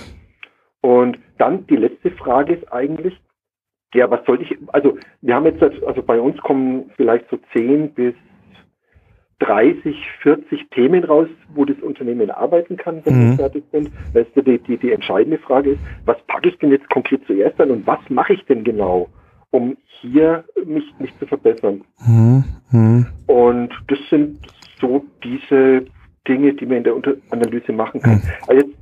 Und 0.80 1.18
dann 1.38 1.66
die 1.68 1.76
letzte 1.76 2.10
Frage 2.10 2.54
ist 2.54 2.72
eigentlich, 2.72 3.18
ja, 3.94 4.10
was 4.10 4.24
sollte 4.26 4.44
ich, 4.44 4.56
also 4.68 4.98
wir 5.22 5.34
haben 5.34 5.46
jetzt, 5.46 5.62
also 5.62 6.02
bei 6.02 6.20
uns 6.20 6.38
kommen 6.38 6.90
vielleicht 6.96 7.28
so 7.30 7.38
10 7.52 7.94
bis 7.94 8.14
30, 9.40 9.96
40 10.22 10.68
Themen 10.70 11.04
raus, 11.04 11.28
wo 11.54 11.64
das 11.64 11.78
Unternehmen 11.78 12.30
arbeiten 12.30 12.76
kann, 12.76 13.04
wenn 13.04 13.14
Mhm. 13.14 13.30
wir 13.30 13.36
fertig 13.36 13.64
sind. 13.70 13.90
Weißt 14.12 14.30
du, 14.34 14.42
die, 14.42 14.58
die, 14.58 14.76
die 14.76 14.92
entscheidende 14.92 15.38
Frage 15.38 15.70
ist, 15.70 15.80
was 16.06 16.16
packe 16.26 16.48
ich 16.48 16.58
denn 16.58 16.70
jetzt 16.70 16.88
konkret 16.90 17.24
zuerst 17.26 17.60
an 17.60 17.70
und 17.70 17.86
was 17.86 18.00
mache 18.08 18.34
ich 18.34 18.44
denn 18.46 18.64
genau, 18.64 19.08
um 19.50 19.76
hier 20.00 20.44
mich, 20.64 20.84
mich 20.98 21.16
zu 21.18 21.26
verbessern? 21.26 21.84
Mhm, 22.06 22.44
mhm, 22.72 23.06
Und 23.26 23.70
das 23.86 23.98
sind 24.10 24.40
so 24.80 25.04
diese 25.22 25.86
Dinge, 26.26 26.54
die 26.54 26.66
man 26.66 26.78
in 26.78 26.84
der 26.84 26.96
Unter 26.96 27.14
Analyse 27.30 27.72
machen 27.72 28.02
kann. 28.02 28.22
Also 28.48 28.66
jetzt 28.66 28.76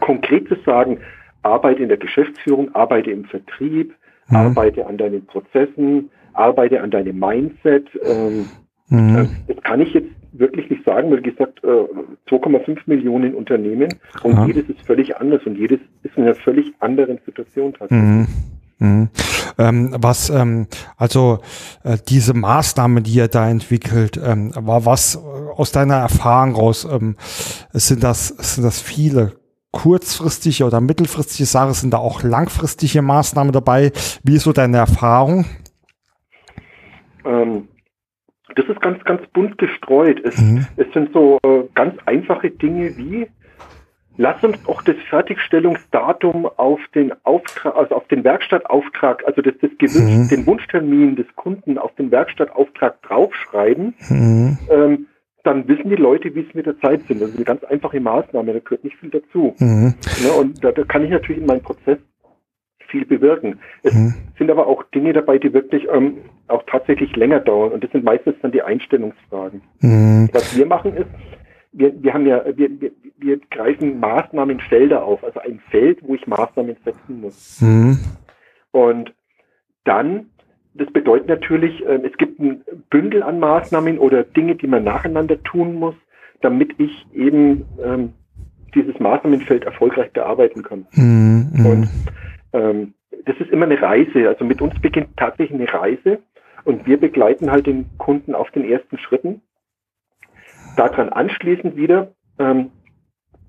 konkret 0.00 0.48
zu 0.48 0.56
sagen, 0.66 0.98
arbeite 1.42 1.82
in 1.82 1.88
der 1.88 1.98
Geschäftsführung, 1.98 2.74
arbeite 2.74 3.10
im 3.10 3.24
Vertrieb, 3.24 3.94
Mhm. 4.28 4.36
arbeite 4.36 4.86
an 4.86 4.98
deinen 4.98 5.24
Prozessen, 5.26 6.10
arbeite 6.34 6.80
an 6.80 6.90
deinem 6.90 7.18
Mindset. 7.18 7.86
Ähm, 8.04 8.46
mhm. 8.88 9.28
Das 9.46 9.56
kann 9.62 9.80
ich 9.80 9.92
jetzt 9.94 10.08
wirklich 10.32 10.68
nicht 10.70 10.84
sagen, 10.84 11.10
weil 11.10 11.18
wie 11.24 11.30
gesagt, 11.30 11.62
äh, 11.64 11.86
2,5 12.28 12.78
Millionen 12.86 13.34
Unternehmen 13.34 13.88
und 14.22 14.32
Ja. 14.32 14.46
jedes 14.46 14.68
ist 14.68 14.80
völlig 14.82 15.16
anders 15.16 15.42
und 15.46 15.56
jedes 15.56 15.80
ist 16.02 16.16
in 16.16 16.24
einer 16.24 16.34
völlig 16.34 16.72
anderen 16.80 17.18
Situation 17.24 17.72
tatsächlich. 17.72 18.02
Mhm. 18.02 18.26
Mhm. 18.80 19.08
Ähm, 19.58 19.96
was, 19.98 20.30
ähm, 20.30 20.68
also 20.96 21.40
äh, 21.82 21.96
diese 22.08 22.32
Maßnahme, 22.32 23.02
die 23.02 23.14
ihr 23.14 23.26
da 23.26 23.50
entwickelt, 23.50 24.20
ähm, 24.24 24.52
war 24.54 24.86
was 24.86 25.16
äh, 25.16 25.18
aus 25.56 25.72
deiner 25.72 25.96
Erfahrung 25.96 26.54
raus, 26.54 26.86
ähm, 26.90 27.16
sind 27.72 28.04
das, 28.04 28.28
sind 28.28 28.62
das 28.62 28.80
viele 28.80 29.32
kurzfristige 29.70 30.64
oder 30.64 30.80
mittelfristige 30.80 31.46
Sachen, 31.46 31.74
sind 31.74 31.92
da 31.92 31.98
auch 31.98 32.22
langfristige 32.22 33.02
Maßnahmen 33.02 33.52
dabei? 33.52 33.92
Wie 34.24 34.36
ist 34.36 34.44
so 34.44 34.52
deine 34.52 34.78
Erfahrung? 34.78 35.44
Ähm, 37.24 37.68
das 38.56 38.66
ist 38.66 38.80
ganz, 38.80 39.02
ganz 39.04 39.22
bunt 39.32 39.58
gestreut. 39.58 40.20
Es, 40.24 40.38
Mhm. 40.38 40.66
es 40.76 40.86
sind 40.92 41.12
so 41.12 41.38
äh, 41.44 41.64
ganz 41.74 41.94
einfache 42.06 42.50
Dinge 42.50 42.96
wie, 42.96 43.28
lass 44.16 44.42
uns 44.42 44.56
doch 44.64 44.82
das 44.82 44.96
Fertigstellungsdatum 45.10 46.46
auf 46.56 46.80
den 46.94 47.12
Auftrag, 47.24 47.76
also 47.76 47.94
auf 47.94 48.08
den 48.08 48.24
Werkstattauftrag, 48.24 49.22
also 49.26 49.42
das, 49.42 49.54
das 49.60 49.70
gewünscht, 49.78 49.96
Mhm. 50.16 50.28
den 50.28 50.46
Wunschtermin 50.46 51.16
des 51.16 51.26
Kunden 51.36 51.78
auf 51.78 51.94
den 51.96 52.10
Werkstattauftrag 52.10 53.02
draufschreiben. 53.02 53.94
Mhm. 54.08 54.58
Ähm, 54.70 55.06
dann 55.48 55.66
wissen 55.66 55.88
die 55.88 55.96
Leute, 55.96 56.34
wie 56.34 56.40
es 56.40 56.54
mit 56.54 56.66
der 56.66 56.78
Zeit 56.80 57.02
sind. 57.08 57.22
Das 57.22 57.30
ist 57.30 57.36
eine 57.36 57.44
ganz 57.44 57.64
einfache 57.64 58.00
Maßnahme, 58.00 58.52
da 58.52 58.58
gehört 58.58 58.84
nicht 58.84 58.96
viel 58.96 59.10
dazu. 59.10 59.54
Mhm. 59.58 59.94
Ne? 60.22 60.32
Und 60.38 60.62
da, 60.62 60.72
da 60.72 60.84
kann 60.84 61.04
ich 61.04 61.10
natürlich 61.10 61.40
in 61.40 61.46
meinem 61.46 61.62
Prozess 61.62 61.98
viel 62.88 63.04
bewirken. 63.06 63.58
Es 63.82 63.94
Mhm. 63.94 64.14
sind 64.38 64.50
aber 64.50 64.66
auch 64.66 64.82
Dinge 64.94 65.12
dabei, 65.12 65.38
die 65.38 65.52
wirklich 65.52 65.86
ähm, 65.92 66.18
auch 66.48 66.62
tatsächlich 66.66 67.14
länger 67.16 67.40
dauern. 67.40 67.72
Und 67.72 67.84
das 67.84 67.90
sind 67.92 68.04
meistens 68.04 68.34
dann 68.42 68.52
die 68.52 68.62
Einstellungsfragen. 68.62 69.62
Mhm. 69.80 70.28
Was 70.32 70.56
wir 70.56 70.66
machen 70.66 70.94
ist, 70.96 71.08
wir, 71.72 72.02
wir 72.02 72.14
haben 72.14 72.26
ja, 72.26 72.44
wir, 72.56 72.80
wir, 72.80 72.92
wir 73.18 73.40
greifen 73.50 74.00
Maßnahmenfelder 74.00 75.02
auf, 75.02 75.22
also 75.24 75.40
ein 75.40 75.60
Feld, 75.70 75.98
wo 76.02 76.14
ich 76.14 76.26
Maßnahmen 76.26 76.76
setzen 76.84 77.20
muss. 77.20 77.60
Mhm. 77.60 77.98
Und 78.70 79.14
dann, 79.84 80.30
das 80.74 80.90
bedeutet 80.92 81.28
natürlich, 81.28 81.84
äh, 81.84 82.00
es 82.04 82.16
gibt 82.18 82.38
ein 82.38 82.64
Bündel 82.90 83.22
an 83.22 83.40
Maßnahmen 83.40 83.98
oder 83.98 84.24
Dinge, 84.24 84.54
die 84.54 84.66
man 84.66 84.84
nacheinander 84.84 85.42
tun 85.42 85.74
muss, 85.74 85.94
damit 86.40 86.74
ich 86.78 87.06
eben 87.12 87.64
ähm, 87.82 88.12
dieses 88.74 88.98
Maßnahmenfeld 89.00 89.64
erfolgreich 89.64 90.12
bearbeiten 90.12 90.62
kann. 90.62 90.86
Mhm. 90.92 91.50
Mhm. 91.52 91.66
Und 91.66 91.88
ähm, 92.52 92.94
das 93.24 93.36
ist 93.38 93.50
immer 93.50 93.66
eine 93.66 93.80
Reise. 93.80 94.28
Also 94.28 94.44
mit 94.44 94.60
uns 94.60 94.78
beginnt 94.80 95.16
tatsächlich 95.16 95.58
eine 95.58 95.72
Reise 95.72 96.18
und 96.64 96.86
wir 96.86 96.98
begleiten 96.98 97.50
halt 97.50 97.66
den 97.66 97.86
Kunden 97.98 98.34
auf 98.34 98.50
den 98.50 98.64
ersten 98.64 98.98
Schritten. 98.98 99.42
Daran 100.76 101.08
anschließend 101.08 101.76
wieder, 101.76 102.12
ähm, 102.38 102.70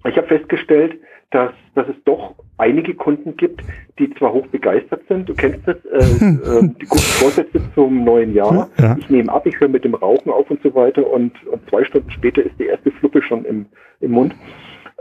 ich 0.06 0.18
habe 0.18 0.28
festgestellt, 0.28 1.00
dass, 1.32 1.52
dass 1.76 1.88
es 1.88 1.96
doch 2.06 2.36
einige 2.58 2.96
Kunden 2.96 3.38
gibt, 3.38 3.62
die 4.00 4.14
zwar 4.16 4.34
hoch 4.34 4.48
begeistert 4.48 5.02
sind, 5.08 5.30
du 5.30 5.34
kennst 5.36 5.68
das, 5.68 5.78
äh, 5.86 5.98
äh, 6.26 6.70
die 6.82 6.86
guten 6.86 7.02
Vorsätze 7.02 7.62
zum 7.76 8.04
neuen 8.04 8.34
Jahr. 8.34 8.70
Ja. 8.80 8.98
Ich 9.00 9.10
nehme 9.10 9.32
ab, 9.32 9.46
ich 9.46 9.60
höre 9.60 9.70
mit 9.70 9.84
dem 9.84 9.94
Rauchen 9.96 10.32
auf 10.32 10.50
und 10.50 10.62
so 10.64 10.74
weiter 10.74 11.06
und, 11.08 11.32
und 11.48 11.70
zwei 11.70 11.84
Stunden 11.84 12.10
später 12.12 12.42
ist 12.44 12.58
die 12.60 12.66
erste 12.66 12.92
Fluppe 12.92 13.22
schon 13.22 13.46
im, 13.46 13.68
im 14.02 14.12
Mund. 14.12 14.36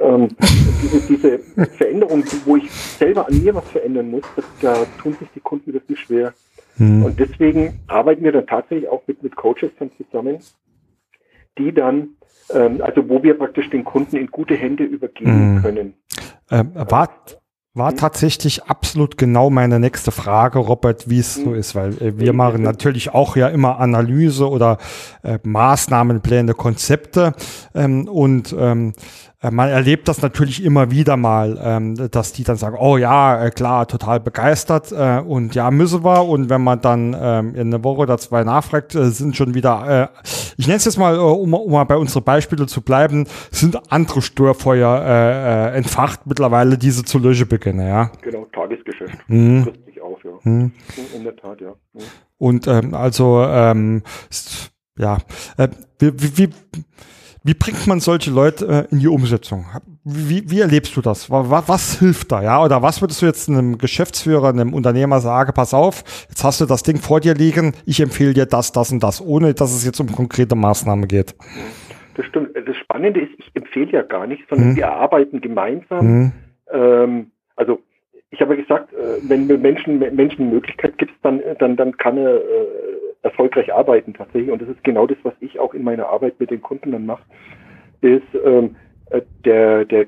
Ähm, 0.01 0.29
diese, 0.83 1.01
diese 1.09 1.39
Veränderung, 1.76 2.22
wo 2.45 2.57
ich 2.57 2.70
selber 2.70 3.26
an 3.26 3.43
mir 3.43 3.55
was 3.55 3.68
verändern 3.70 4.11
muss, 4.11 4.22
das, 4.37 4.45
da 4.61 4.74
tun 5.03 5.14
sich 5.14 5.29
die 5.35 5.41
Kunden 5.41 5.72
wirklich 5.72 5.99
schwer. 5.99 6.35
Mhm. 6.76 7.05
Und 7.05 7.18
deswegen 7.18 7.81
arbeiten 7.89 8.22
wir 8.22 8.31
dann 8.33 8.47
tatsächlich 8.47 8.89
auch 8.89 9.03
mit, 9.09 9.22
mit 9.22 9.35
Coaches 9.35 9.70
dann 9.79 9.91
zusammen, 9.97 10.39
die 11.59 11.72
dann, 11.72 12.11
ähm, 12.55 12.81
also 12.81 13.09
wo 13.09 13.22
wir 13.24 13.35
praktisch 13.35 13.68
den 13.70 13.83
Kunden 13.85 14.16
in 14.16 14.29
gute 14.29 14.55
Hände 14.55 14.85
übergeben 14.85 15.55
Mhm. 15.57 15.62
können. 15.62 15.95
Ähm, 16.51 16.72
war, 16.74 17.09
war 17.74 17.94
tatsächlich 17.94 18.64
absolut 18.64 19.16
genau 19.16 19.51
meine 19.51 19.78
nächste 19.78 20.11
Frage, 20.11 20.59
Robert, 20.59 21.09
wie 21.09 21.20
es 21.20 21.34
so 21.34 21.51
Mhm. 21.51 21.55
ist, 21.55 21.74
weil 21.74 21.92
äh, 22.03 22.18
wir 22.18 22.32
machen 22.32 22.62
natürlich 22.62 23.14
auch 23.14 23.36
ja 23.36 23.49
immer 23.49 23.78
Analyse 23.78 24.49
oder 24.49 24.78
äh, 25.22 25.38
Maßnahmenpläne, 25.42 26.55
Konzepte 26.55 27.34
ähm, 27.74 28.09
und 28.09 28.55
ähm, 28.59 28.92
äh, 28.92 29.28
man 29.41 29.68
erlebt 29.68 30.09
das 30.09 30.20
natürlich 30.20 30.64
immer 30.64 30.91
wieder 30.91 31.16
mal, 31.16 31.59
ähm, 31.62 31.95
dass 32.11 32.32
die 32.32 32.43
dann 32.43 32.57
sagen, 32.57 32.76
oh 32.78 32.97
ja, 32.97 33.45
äh, 33.45 33.51
klar, 33.51 33.86
total 33.86 34.18
begeistert 34.18 34.91
äh, 34.91 35.20
und 35.20 35.55
ja, 35.55 35.70
müssen 35.70 36.05
wir 36.05 36.24
und 36.24 36.51
wenn 36.51 36.62
man 36.62 36.80
dann 36.80 37.16
ähm, 37.18 37.55
in 37.55 37.72
eine 37.72 37.84
Woche 37.84 38.01
oder 38.01 38.18
zwei 38.18 38.43
nachfragt, 38.43 38.97
äh, 38.97 39.11
sind 39.11 39.36
schon 39.36 39.55
wieder, 39.55 40.12
äh, 40.12 40.28
ich 40.57 40.66
nenne 40.66 40.78
es 40.78 40.86
jetzt 40.86 40.99
mal, 40.99 41.14
äh, 41.14 41.18
um, 41.18 41.55
um 41.55 41.70
mal 41.70 41.84
bei 41.84 41.97
unseren 41.97 42.24
Beispielen 42.24 42.66
zu 42.66 42.80
bleiben, 42.80 43.28
sind 43.53 43.93
andere 43.93 44.22
Störfeuer 44.22 45.03
äh, 45.05 45.68
äh, 45.68 45.76
entfacht 45.76 46.26
mittlerweile, 46.26 46.76
diese 46.76 47.05
zu 47.05 47.20
löschen 47.20 47.47
beginnen, 47.47 47.86
ja. 47.86 48.11
Genau, 48.22 48.45
Tagesgeschäft. 48.47 49.16
Mhm. 49.28 49.62
Frisst 49.62 49.84
sich 49.84 50.01
auf, 50.03 50.18
ja. 50.24 50.32
Mhm. 50.43 50.72
In 51.14 51.22
der 51.22 51.36
Tat, 51.36 51.61
ja. 51.61 51.74
Mhm. 51.93 52.01
Und 52.39 52.66
ähm, 52.66 52.93
also, 52.93 53.45
ähm, 53.45 54.03
ja, 54.99 55.18
äh, 55.57 55.68
wie, 56.01 56.12
wie, 56.14 56.39
wie, 56.39 56.51
wie 57.49 57.55
bringt 57.55 57.86
man 57.86 57.99
solche 57.99 58.30
Leute 58.30 58.86
äh, 58.90 58.92
in 58.92 58.99
die 58.99 59.09
Umsetzung? 59.09 59.64
Wie, 60.05 60.51
wie 60.51 60.61
erlebst 60.61 60.94
du 60.94 61.01
das? 61.01 61.30
Was, 61.30 61.66
was 61.66 61.99
hilft 61.99 62.30
da? 62.30 62.42
Ja, 62.42 62.62
oder 62.62 62.82
was 62.82 63.01
würdest 63.01 63.22
du 63.22 63.26
jetzt 63.26 63.49
einem 63.49 63.78
Geschäftsführer, 63.78 64.51
einem 64.51 64.74
Unternehmer 64.74 65.20
sagen? 65.20 65.53
Pass 65.55 65.72
auf, 65.72 66.05
jetzt 66.28 66.44
hast 66.44 66.61
du 66.61 66.66
das 66.66 66.82
Ding 66.82 66.99
vor 66.99 67.20
dir 67.20 67.32
liegen. 67.32 67.72
Ich 67.86 68.01
empfehle 68.01 68.34
dir 68.34 68.44
das, 68.44 68.72
das 68.72 68.92
und 68.92 69.03
das, 69.03 69.22
ohne 69.24 69.55
dass 69.55 69.74
es 69.74 69.82
jetzt 69.86 69.99
um 69.99 70.12
konkrete 70.12 70.57
Maßnahmen 70.57 71.09
geht. 71.09 71.34
Das 72.16 72.26
stimmt. 72.26 72.51
Das 72.55 72.76
Spannende 72.76 73.20
ist, 73.20 73.30
ich 73.38 73.51
empfehle 73.55 73.92
ja 73.92 74.03
gar 74.03 74.26
nicht, 74.26 74.42
sondern 74.51 74.72
Mhm. 74.72 74.76
wir 74.76 74.92
arbeiten 74.92 75.40
gemeinsam. 75.40 76.07
Mhm. 76.07 76.32
Ähm, 76.70 77.30
also 77.57 77.78
ich 78.30 78.42
habe 78.42 78.59
gesagt, 78.59 78.92
äh, 78.92 79.26
wenn 79.26 79.49
wir 79.49 79.57
Menschen 79.57 80.01
Menschen 80.01 80.51
Möglichkeit 80.51 80.99
gibt, 80.99 81.12
dann 81.22 81.40
dann 81.61 81.76
dann 81.76 81.96
kann 81.96 82.18
er 82.18 82.34
äh, 82.34 82.40
erfolgreich 83.23 83.73
arbeiten 83.73 84.14
tatsächlich. 84.14 84.51
Und 84.51 84.62
das 84.62 84.69
ist 84.69 84.85
genau 84.85 85.07
das, 85.07 85.19
was 85.23 85.35
ich 85.41 85.59
auch 85.59 85.75
in 85.75 85.85
meiner 85.85 86.09
Arbeit 86.09 86.39
mit 86.39 86.51
den 86.51 86.62
Kunden 86.62 86.93
dann 86.93 87.07
mache, 87.07 87.25
ist 88.01 88.23
ähm, 88.45 88.77
äh, 89.11 89.23
der, 89.45 89.85
der 89.85 90.07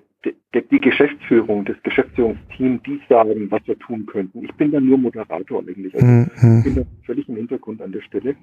der, 0.53 0.63
die 0.63 0.81
Geschäftsführung, 0.81 1.65
das 1.65 1.77
Geschäftsführungsteam, 1.83 2.83
die 2.83 3.01
sagen, 3.09 3.51
was 3.51 3.67
wir 3.67 3.79
tun 3.79 4.07
könnten. 4.07 4.45
Ich 4.45 4.53
bin 4.55 4.71
dann 4.71 4.87
nur 4.87 4.99
Moderator 4.99 5.61
eigentlich. 5.61 5.95
Also 5.95 6.07
Mhm. 6.07 6.31
ich 6.59 6.65
bin 6.65 6.75
da 6.75 6.83
völlig 7.05 7.29
im 7.29 7.37
Hintergrund 7.37 7.81
an 7.81 7.93
der 7.93 8.03
Stelle. 8.03 8.37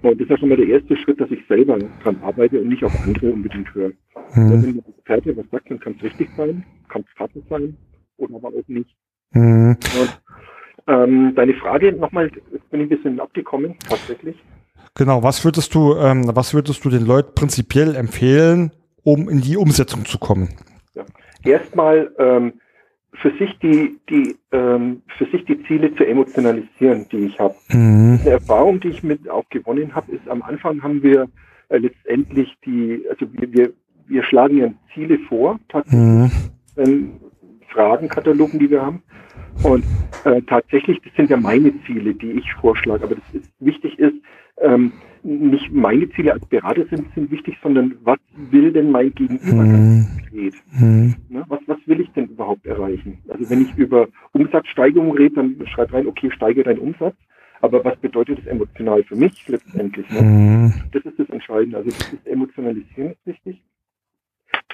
Und 0.00 0.14
das 0.14 0.24
ist 0.24 0.30
ja 0.30 0.38
schon 0.38 0.48
mal 0.48 0.56
der 0.56 0.68
erste 0.68 0.96
Schritt, 0.96 1.20
dass 1.20 1.30
ich 1.30 1.46
selber 1.46 1.78
dran 2.02 2.16
arbeite 2.22 2.60
und 2.60 2.68
nicht 2.68 2.82
auf 2.84 2.92
andere 3.04 3.32
unbedingt 3.32 3.72
höre. 3.74 3.90
Mhm. 4.34 4.50
Wenn 4.50 4.62
der 4.62 4.88
Experte 4.88 5.36
was 5.36 5.48
sagt, 5.50 5.70
dann 5.70 5.78
kann 5.78 5.94
es 5.98 6.02
richtig 6.02 6.28
sein, 6.36 6.64
kann 6.88 7.04
es 7.06 7.14
passend 7.16 7.46
sein 7.48 7.76
oder 8.16 8.36
aber 8.36 8.48
auch 8.48 8.68
nicht. 8.68 8.96
Mhm. 9.32 9.76
Und, 10.00 10.21
ähm, 10.86 11.34
deine 11.34 11.54
Frage 11.54 11.92
nochmal, 11.92 12.30
bin 12.70 12.80
ich 12.80 12.86
ein 12.86 12.88
bisschen 12.88 13.20
abgekommen, 13.20 13.76
tatsächlich. 13.88 14.36
Genau, 14.94 15.22
was 15.22 15.44
würdest 15.44 15.74
du, 15.74 15.96
ähm, 15.96 16.24
was 16.34 16.52
würdest 16.52 16.84
du 16.84 16.90
den 16.90 17.06
Leuten 17.06 17.34
prinzipiell 17.34 17.96
empfehlen, 17.96 18.72
um 19.02 19.28
in 19.28 19.40
die 19.40 19.56
Umsetzung 19.56 20.04
zu 20.04 20.18
kommen? 20.18 20.50
Ja. 20.94 21.04
Erstmal 21.44 22.12
ähm, 22.18 22.54
für 23.14 23.30
sich 23.38 23.58
die, 23.60 23.98
die 24.10 24.36
ähm, 24.52 25.02
für 25.16 25.26
sich 25.26 25.44
die 25.44 25.62
Ziele 25.64 25.94
zu 25.94 26.04
emotionalisieren, 26.04 27.06
die 27.10 27.26
ich 27.26 27.38
habe. 27.38 27.54
Mhm. 27.68 28.20
Eine 28.20 28.30
Erfahrung, 28.30 28.80
die 28.80 28.88
ich 28.88 29.02
mit 29.02 29.28
auch 29.28 29.48
gewonnen 29.48 29.94
habe, 29.94 30.12
ist 30.12 30.28
am 30.28 30.42
Anfang 30.42 30.82
haben 30.82 31.02
wir 31.02 31.28
äh, 31.68 31.78
letztendlich 31.78 32.54
die, 32.64 33.02
also 33.08 33.26
wir, 33.32 33.52
wir, 33.52 33.72
wir 34.06 34.24
schlagen 34.24 34.58
ja 34.58 34.68
Ziele 34.92 35.18
vor, 35.28 35.58
tatsächlich, 35.68 36.32
mhm. 36.76 37.20
Fragenkatalogen, 37.72 38.58
die 38.58 38.70
wir 38.70 38.82
haben. 38.82 39.02
Und 39.62 39.84
äh, 40.24 40.40
tatsächlich, 40.42 41.00
das 41.02 41.14
sind 41.14 41.30
ja 41.30 41.36
meine 41.36 41.72
Ziele, 41.84 42.14
die 42.14 42.32
ich 42.32 42.52
vorschlage. 42.54 43.04
Aber 43.04 43.14
das 43.14 43.34
ist 43.34 43.50
wichtig 43.60 43.98
ist, 43.98 44.14
ähm, 44.60 44.92
nicht 45.22 45.72
meine 45.72 46.08
Ziele 46.10 46.32
als 46.32 46.44
Berater 46.46 46.84
sind, 46.86 47.06
sind 47.14 47.30
wichtig, 47.30 47.56
sondern 47.62 47.96
was 48.02 48.18
will 48.34 48.72
denn 48.72 48.90
mein 48.90 49.14
Gegenüber 49.14 49.62
mhm. 49.62 50.06
konkret? 50.16 50.54
Mhm. 50.72 51.14
Ne, 51.28 51.44
was, 51.48 51.60
was 51.66 51.78
will 51.86 52.00
ich 52.00 52.10
denn 52.12 52.26
überhaupt 52.26 52.66
erreichen? 52.66 53.18
Also 53.28 53.48
wenn 53.48 53.62
ich 53.62 53.76
über 53.76 54.08
Umsatzsteigerung 54.32 55.16
rede, 55.16 55.36
dann 55.36 55.66
schreibt 55.68 55.92
rein, 55.92 56.06
okay, 56.06 56.30
steige 56.32 56.64
deinen 56.64 56.80
Umsatz. 56.80 57.14
Aber 57.60 57.84
was 57.84 57.96
bedeutet 57.98 58.38
das 58.38 58.46
emotional 58.46 59.04
für 59.04 59.14
mich 59.14 59.48
letztendlich? 59.48 60.10
Ne? 60.10 60.22
Mhm. 60.22 60.74
Das 60.90 61.04
ist 61.04 61.18
das 61.18 61.30
Entscheidende. 61.30 61.76
Also 61.76 61.90
das 61.90 62.12
ist 62.12 62.26
Emotionalisieren 62.26 63.12
ist 63.12 63.26
wichtig. 63.26 63.62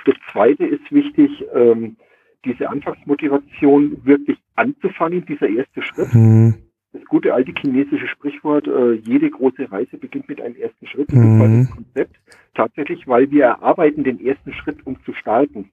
Das 0.07 0.15
Zweite 0.33 0.65
ist 0.65 0.91
wichtig, 0.91 1.45
ähm, 1.55 1.97
diese 2.45 2.69
Anfangsmotivation 2.71 4.05
wirklich 4.05 4.39
anzufangen, 4.55 5.25
dieser 5.27 5.49
erste 5.49 5.83
Schritt. 5.83 6.15
Mhm 6.15 6.55
das 6.93 7.05
gute 7.05 7.35
alte 7.35 7.53
chinesische 7.53 8.09
Sprichwort, 8.09 8.67
äh, 8.67 8.95
jede 8.95 9.31
große 9.31 9.71
Reise 9.71 9.99
beginnt 9.99 10.29
mit 10.29 10.41
einem 10.41 10.57
ersten 10.57 10.87
Schritt. 10.87 11.09
Das 11.11 11.19
mhm. 11.19 11.43
ist 11.43 11.69
das 11.69 11.77
Konzept. 11.77 12.17
Tatsächlich, 12.55 13.07
weil 13.07 13.31
wir 13.31 13.45
erarbeiten 13.45 14.05
den 14.05 14.25
ersten 14.25 14.53
Schritt, 14.53 14.87
um 14.87 14.97
zu 15.05 15.13
starten. 15.13 15.71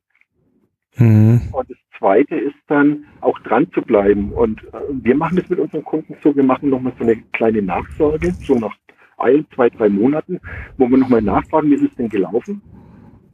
Mhm. 0.97 1.41
Und 1.51 1.69
das 1.69 1.77
zweite 1.97 2.35
ist 2.35 2.55
dann 2.67 3.05
auch 3.21 3.39
dran 3.39 3.71
zu 3.73 3.81
bleiben. 3.81 4.31
Und 4.33 4.63
äh, 4.65 4.79
wir 4.91 5.15
machen 5.15 5.37
das 5.37 5.49
mit 5.49 5.59
unseren 5.59 5.83
Kunden 5.83 6.15
so, 6.21 6.35
wir 6.35 6.43
machen 6.43 6.69
nochmal 6.69 6.93
so 6.97 7.03
eine 7.03 7.15
kleine 7.33 7.61
Nachsorge, 7.61 8.31
so 8.31 8.55
nach 8.55 8.75
ein, 9.17 9.45
zwei, 9.55 9.69
drei 9.69 9.87
Monaten, 9.87 10.39
wo 10.77 10.89
wir 10.89 10.97
nochmal 10.97 11.21
nachfragen, 11.21 11.69
wie 11.69 11.75
ist 11.75 11.83
es 11.83 11.95
denn 11.95 12.09
gelaufen. 12.09 12.61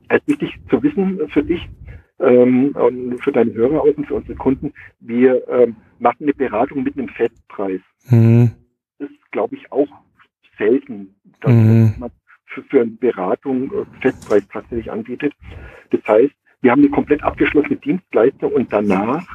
Es 0.10 0.18
ist 0.18 0.28
wichtig 0.28 0.60
zu 0.70 0.84
wissen 0.84 1.20
für 1.30 1.44
dich, 1.44 1.68
ähm, 2.22 2.76
und 2.76 3.20
für 3.24 3.32
deine 3.32 3.54
Hörer 3.54 3.82
auch 3.82 3.98
und 3.98 4.08
für 4.08 4.16
unsere 4.16 4.36
Kunden, 4.36 4.74
wir 5.00 5.48
ähm, 5.50 5.76
machen 6.00 6.24
eine 6.24 6.34
Beratung 6.34 6.84
mit 6.84 6.98
einem 6.98 7.10
Festpreis. 7.10 7.82
Mhm. 8.10 8.52
Das 9.00 9.10
ist, 9.10 9.32
glaube 9.32 9.56
ich, 9.56 9.72
auch 9.72 9.88
selten, 10.58 11.16
dass 11.42 11.52
mhm. 11.52 11.96
man 12.00 12.12
für, 12.46 12.64
für 12.64 12.82
eine 12.82 12.92
Beratung 12.92 13.72
äh, 13.72 13.86
Festpreis 14.02 14.44
tatsächlich 14.52 14.92
anbietet. 14.92 15.34
Das 15.92 16.02
heißt, 16.08 16.34
wir 16.62 16.72
haben 16.72 16.82
eine 16.82 16.92
komplett 16.92 17.24
abgeschlossene 17.24 17.78
Dienstleistung 17.78 18.52
und 18.52 18.72
danach 18.72 19.26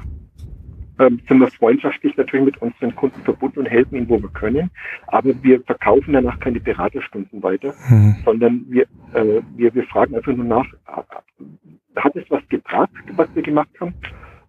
ähm, 0.98 1.20
sind 1.28 1.40
wir 1.40 1.48
freundschaftlich 1.48 2.16
natürlich 2.16 2.46
mit 2.46 2.62
unseren 2.62 2.94
Kunden 2.94 3.20
verbunden 3.22 3.60
und 3.60 3.66
helfen 3.66 3.96
ihnen, 3.96 4.08
wo 4.08 4.20
wir 4.22 4.30
können. 4.30 4.70
Aber 5.08 5.30
wir 5.42 5.60
verkaufen 5.62 6.12
danach 6.12 6.38
keine 6.38 6.60
Beraterstunden 6.60 7.42
weiter, 7.42 7.74
mhm. 7.88 8.16
sondern 8.24 8.64
wir, 8.68 8.84
äh, 9.12 9.42
wir, 9.56 9.74
wir 9.74 9.84
fragen 9.84 10.14
einfach 10.14 10.34
nur 10.34 10.46
nach, 10.46 10.66
hat 11.96 12.16
es 12.16 12.30
was 12.30 12.46
gebracht, 12.48 12.90
was 13.16 13.28
wir 13.34 13.42
gemacht 13.42 13.70
haben? 13.80 13.94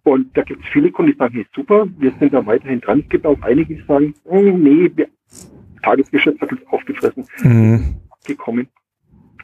Und 0.04 0.36
da 0.36 0.42
gibt 0.42 0.62
es 0.64 0.68
viele 0.70 0.90
Kunden, 0.90 1.12
die 1.12 1.18
sagen, 1.18 1.34
hey, 1.34 1.46
super, 1.54 1.86
wir 1.98 2.12
sind 2.18 2.32
da 2.32 2.44
weiterhin 2.46 2.80
dran. 2.80 3.00
Es 3.00 3.08
gibt 3.08 3.26
auch 3.26 3.40
einige, 3.42 3.76
die 3.76 3.82
sagen, 3.82 4.14
oh, 4.24 4.40
nee, 4.40 4.90
wir, 4.94 5.08
Tagesgeschäft 5.82 6.40
hat 6.40 6.52
uns 6.52 6.66
aufgefressen, 6.68 7.26
mhm. 7.42 7.96
gekommen. 8.24 8.68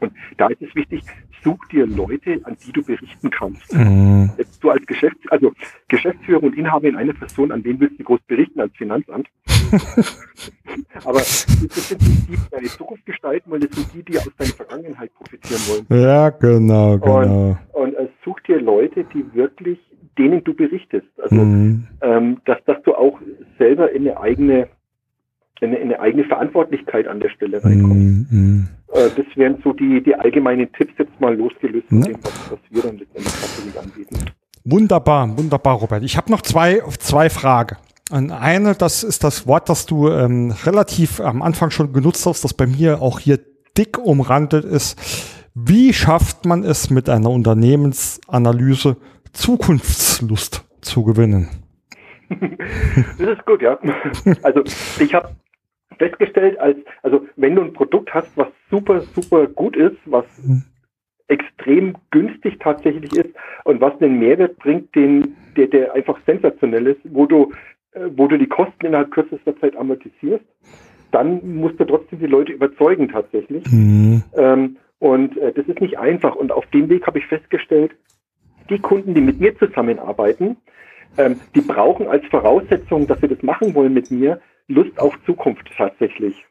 Und 0.01 0.12
da 0.36 0.49
ist 0.49 0.62
es 0.62 0.74
wichtig, 0.74 1.03
such 1.42 1.59
dir 1.70 1.86
Leute, 1.86 2.40
an 2.45 2.57
die 2.64 2.72
du 2.72 2.82
berichten 2.82 3.30
kannst. 3.30 3.72
Mhm. 3.74 4.30
Jetzt 4.38 4.62
du 4.64 4.70
als 4.70 4.84
Geschäfts 4.86 5.20
also 5.30 5.53
Geschäftsführer 5.88 6.42
und 6.42 6.57
Inhaber 6.57 6.88
in 6.88 6.97
einer 6.97 7.12
Person, 7.12 7.53
an 7.53 7.62
wen 7.64 7.78
willst 7.80 7.99
du 8.01 8.05
groß 8.05 8.20
berichten 8.26 8.61
als 8.61 8.72
Finanzamt? 8.76 9.28
Aber 11.05 11.18
das 11.18 11.47
sind 11.88 12.01
die, 12.01 12.32
die 12.32 12.38
deine 12.51 12.66
Zukunft 12.66 13.05
gestalten 13.07 13.51
wollen, 13.51 13.62
das 13.62 13.76
sind 13.76 13.95
die, 13.95 14.03
die 14.03 14.18
aus 14.18 14.30
deiner 14.38 14.53
Vergangenheit 14.53 15.14
profitieren 15.14 15.61
wollen. 15.68 16.03
Ja, 16.03 16.30
genau, 16.30 16.99
genau. 16.99 17.59
Und, 17.72 17.95
und 17.95 17.95
äh, 17.95 18.09
such 18.24 18.40
dir 18.40 18.61
Leute, 18.61 19.05
die 19.05 19.24
wirklich, 19.34 19.78
denen 20.18 20.42
du 20.45 20.55
berichtest. 20.55 21.09
Also, 21.18 21.34
mhm. 21.34 21.86
ähm, 22.01 22.40
dass, 22.45 22.64
dass 22.64 22.82
du 22.82 22.95
auch 22.95 23.20
selber 23.59 23.92
in 23.92 24.09
eine 24.09 24.20
eigene 24.20 24.68
in 25.61 25.74
eine 25.74 26.01
eigene 26.01 26.24
Verantwortlichkeit 26.24 27.07
an 27.07 27.20
der 27.20 27.30
Stelle 27.30 27.62
reinkommst. 27.62 28.32
Mm, 28.32 28.36
mm. 28.36 28.68
Äh, 28.84 28.84
das 28.95 29.26
wären 29.34 29.61
so 29.64 29.72
die, 29.72 30.03
die 30.03 30.14
allgemeinen 30.14 30.72
Tipps 30.72 30.95
jetzt 30.99 31.20
mal 31.20 31.36
losgelöst 31.36 31.88
von 31.88 32.01
dem, 32.01 32.16
was, 32.22 32.53
was 32.53 32.59
wir 32.70 32.82
dann 32.82 32.99
letztendlich 32.99 33.34
tatsächlich 33.34 33.78
anbieten. 33.78 34.16
Wunderbar, 34.64 35.36
wunderbar, 35.36 35.74
Robert. 35.76 36.05
Ich 36.05 36.16
habe 36.16 36.30
noch 36.30 36.42
zwei, 36.42 36.80
zwei 36.99 37.28
Fragen. 37.28 37.76
Eine, 38.11 38.74
das 38.74 39.03
ist 39.03 39.24
das 39.24 39.47
Wort, 39.47 39.68
das 39.68 39.86
du 39.86 40.09
ähm, 40.11 40.55
relativ 40.64 41.20
am 41.20 41.42
Anfang 41.42 41.70
schon 41.70 41.92
genutzt 41.92 42.24
hast, 42.26 42.45
das 42.45 42.55
bei 42.55 42.66
mir 42.66 43.03
auch 43.03 43.18
hier 43.18 43.40
dick 43.76 43.99
umrandet 43.99 44.64
ist. 44.64 45.51
Wie 45.55 45.92
schafft 45.92 46.47
man 46.47 46.62
es 46.64 46.90
mit 46.90 47.09
einer 47.09 47.30
Unternehmensanalyse 47.30 48.97
Zukunftslust 49.32 50.64
zu 50.80 51.05
gewinnen? 51.05 51.49
das 52.28 53.38
ist 53.38 53.47
gut, 53.47 53.62
ja. 53.62 53.78
Also 54.42 54.62
ich 55.01 55.14
habe 55.14 55.28
festgestellt, 55.97 56.59
als, 56.59 56.76
also 57.03 57.26
wenn 57.36 57.55
du 57.55 57.62
ein 57.62 57.72
Produkt 57.72 58.12
hast, 58.12 58.36
was 58.36 58.49
super, 58.70 59.01
super 59.01 59.47
gut 59.47 59.76
ist, 59.76 59.97
was 60.07 60.24
mhm. 60.42 60.62
extrem 61.28 61.95
günstig 62.11 62.59
tatsächlich 62.59 63.12
ist 63.16 63.30
und 63.64 63.80
was 63.80 64.01
einen 64.01 64.18
Mehrwert 64.18 64.59
bringt, 64.59 64.95
den, 64.95 65.36
der, 65.57 65.68
der 65.68 65.95
einfach 65.95 66.18
sensationell 66.26 66.86
ist, 66.86 67.01
wo 67.05 67.26
du, 67.26 67.53
äh, 67.92 68.09
wo 68.16 68.26
du 68.28 68.38
die 68.38 68.49
Kosten 68.49 68.86
innerhalb 68.86 69.11
kürzester 69.11 69.59
Zeit 69.61 69.76
amortisierst, 69.76 70.45
dann 71.11 71.61
musst 71.61 71.78
du 71.78 71.84
trotzdem 71.84 72.18
die 72.18 72.26
Leute 72.26 72.53
überzeugen 72.53 73.09
tatsächlich. 73.09 73.64
Mhm. 73.70 74.22
Ähm, 74.36 74.76
und 74.99 75.36
äh, 75.36 75.53
das 75.53 75.66
ist 75.66 75.80
nicht 75.80 75.99
einfach. 75.99 76.34
Und 76.34 76.51
auf 76.51 76.66
dem 76.66 76.88
Weg 76.88 77.07
habe 77.07 77.18
ich 77.18 77.26
festgestellt, 77.26 77.92
die 78.70 78.78
Kunden, 78.78 79.14
die 79.14 79.20
mit 79.20 79.40
mir 79.40 79.57
zusammenarbeiten, 79.59 80.57
ähm, 81.18 81.40
die 81.55 81.61
brauchen 81.61 82.09
als 82.09 82.24
Voraussetzung, 82.26 83.07
dass 83.07 83.20
sie 83.20 83.28
das 83.28 83.42
machen 83.42 83.74
wollen 83.74 83.95
mit 83.95 84.11
mir, 84.11 84.40
Lust 84.69 84.99
auf 84.99 85.15
Zukunft 85.27 85.71
tatsächlich. 85.77 86.45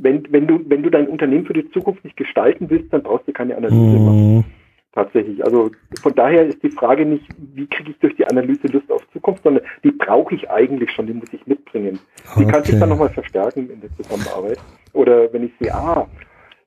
Wenn, 0.00 0.30
wenn, 0.30 0.46
du, 0.46 0.60
wenn 0.68 0.82
du 0.82 0.90
dein 0.90 1.08
Unternehmen 1.08 1.46
für 1.46 1.54
die 1.54 1.70
Zukunft 1.70 2.04
nicht 2.04 2.16
gestalten 2.16 2.68
willst, 2.68 2.92
dann 2.92 3.02
brauchst 3.02 3.26
du 3.28 3.32
keine 3.32 3.56
Analyse 3.56 3.98
mhm. 3.98 4.04
machen. 4.04 4.44
Tatsächlich. 4.92 5.44
Also 5.44 5.70
von 6.00 6.14
daher 6.14 6.46
ist 6.46 6.62
die 6.62 6.70
Frage 6.70 7.04
nicht, 7.04 7.26
wie 7.54 7.66
kriege 7.66 7.90
ich 7.90 7.98
durch 7.98 8.16
die 8.16 8.26
Analyse 8.26 8.66
Lust 8.68 8.90
auf 8.90 9.06
Zukunft, 9.12 9.42
sondern 9.42 9.62
die 9.84 9.90
brauche 9.90 10.34
ich 10.34 10.48
eigentlich 10.48 10.90
schon, 10.90 11.06
die 11.06 11.12
muss 11.12 11.30
ich 11.32 11.46
mitbringen. 11.46 11.98
Die 12.36 12.44
okay. 12.44 12.52
kann 12.52 12.64
sich 12.64 12.78
dann 12.78 12.88
nochmal 12.88 13.10
verstärken 13.10 13.68
in 13.68 13.80
der 13.82 13.94
Zusammenarbeit. 13.96 14.58
Oder 14.94 15.30
wenn 15.34 15.44
ich 15.44 15.52
sehe, 15.60 15.74
ah, 15.74 16.08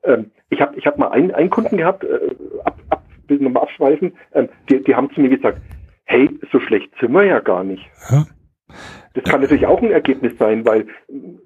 ähm, 0.04 0.30
ich 0.52 0.62
habe 0.62 0.78
ich 0.78 0.86
hab 0.86 1.00
mal 1.00 1.10
einen, 1.10 1.32
einen 1.32 1.50
Kunden 1.50 1.78
gehabt, 1.78 2.04
äh, 2.04 2.20
ab, 2.66 2.80
ab, 2.90 3.04
nochmal 3.28 3.64
abschweifen, 3.64 4.14
ähm, 4.34 4.50
die, 4.70 4.84
die 4.84 4.96
haben 4.96 5.12
zu 5.12 5.22
mir 5.22 5.30
gesagt, 5.30 5.60
hey, 6.06 6.30
so 6.52 6.60
schlecht 6.60 6.92
sind 7.00 7.12
wir 7.14 7.24
ja 7.24 7.40
gar 7.40 7.64
nicht. 7.64 7.84
Ja. 8.12 8.26
Das 9.14 9.24
kann 9.24 9.42
natürlich 9.42 9.66
auch 9.66 9.82
ein 9.82 9.92
Ergebnis 9.92 10.34
sein, 10.38 10.66
weil 10.66 10.86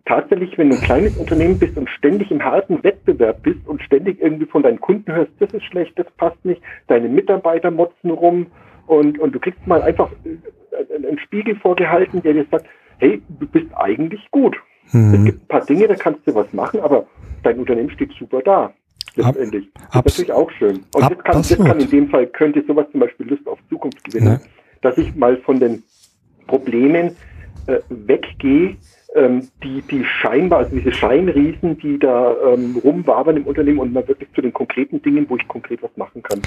tatsächlich, 0.06 0.58
wenn 0.58 0.70
du 0.70 0.76
ein 0.76 0.82
kleines 0.82 1.18
Unternehmen 1.18 1.58
bist 1.58 1.78
und 1.78 1.90
ständig 1.90 2.30
im 2.30 2.44
harten 2.44 2.84
Wettbewerb 2.84 3.42
bist 3.44 3.66
und 3.66 3.82
ständig 3.82 4.22
irgendwie 4.22 4.46
von 4.46 4.64
deinen 4.64 4.80
Kunden 4.80 5.14
hörst, 5.14 5.32
das 5.40 5.54
ist 5.54 5.64
schlecht, 5.64 5.98
das 5.98 6.08
passt 6.18 6.44
nicht, 6.44 6.62
deine 6.88 7.08
Mitarbeiter 7.08 7.72
motzen 7.72 8.12
rum 8.12 8.48
und, 8.88 9.18
und 9.20 9.34
du 9.34 9.40
kriegst 9.40 9.66
mal 9.66 9.82
einfach 9.82 10.12
äh, 10.26 10.96
einen 10.96 11.20
Spiegel 11.20 11.56
vorgehalten, 11.56 12.22
der 12.22 12.34
dir 12.34 12.46
sagt, 12.52 12.66
hey, 13.00 13.22
du 13.40 13.48
bist 13.48 13.68
eigentlich 13.76 14.30
gut. 14.32 14.58
Mhm. 14.92 15.14
Es 15.14 15.26
gibt 15.26 15.44
ein 15.44 15.48
paar 15.48 15.66
Dinge, 15.66 15.88
da 15.88 15.96
kannst 15.96 16.28
du 16.28 16.36
was 16.36 16.52
machen, 16.54 16.82
aber 16.82 17.08
dein 17.44 17.60
Unternehmen 17.60 17.90
steht 17.92 18.12
super 18.20 18.42
da. 18.42 18.74
Letztendlich. 19.16 19.70
Ab, 19.92 20.04
das 20.04 20.14
ist 20.14 20.20
natürlich 20.20 20.32
auch 20.32 20.52
schön. 20.52 20.78
Und 20.96 21.02
das 21.02 21.18
kann, 21.24 21.34
das 21.34 21.58
kann 21.58 21.80
in 21.80 21.90
dem 21.90 22.10
Fall, 22.10 22.28
könnte 22.28 22.64
sowas 22.66 22.88
zum 22.92 23.00
Beispiel 23.00 23.28
Lust 23.28 23.48
auf 23.48 23.60
Zukunft 23.70 24.04
gewinnen, 24.04 24.40
ja. 24.42 24.42
dass 24.82 24.98
ich 24.98 25.16
mal 25.16 25.38
von 25.38 25.60
den 25.60 25.84
Problemen 26.48 27.16
äh, 27.68 27.80
weggehe, 27.90 28.76
ähm, 29.16 29.48
die, 29.64 29.82
die 29.84 30.04
scheinbar, 30.06 30.60
also 30.60 30.76
diese 30.76 30.92
Scheinriesen, 30.92 31.78
die 31.78 32.00
da 32.00 32.36
ähm, 32.46 32.80
rumwabern 32.84 33.38
im 33.38 33.46
Unternehmen 33.46 33.80
und 33.80 33.94
mal 33.94 34.08
wirklich 34.08 34.30
zu 34.34 34.42
den 34.42 34.54
konkreten 34.54 35.02
Dingen, 35.02 35.26
wo 35.30 35.38
ich 35.38 35.48
konkret 35.48 35.84
was 35.84 35.96
machen 35.98 36.24
kann, 36.24 36.42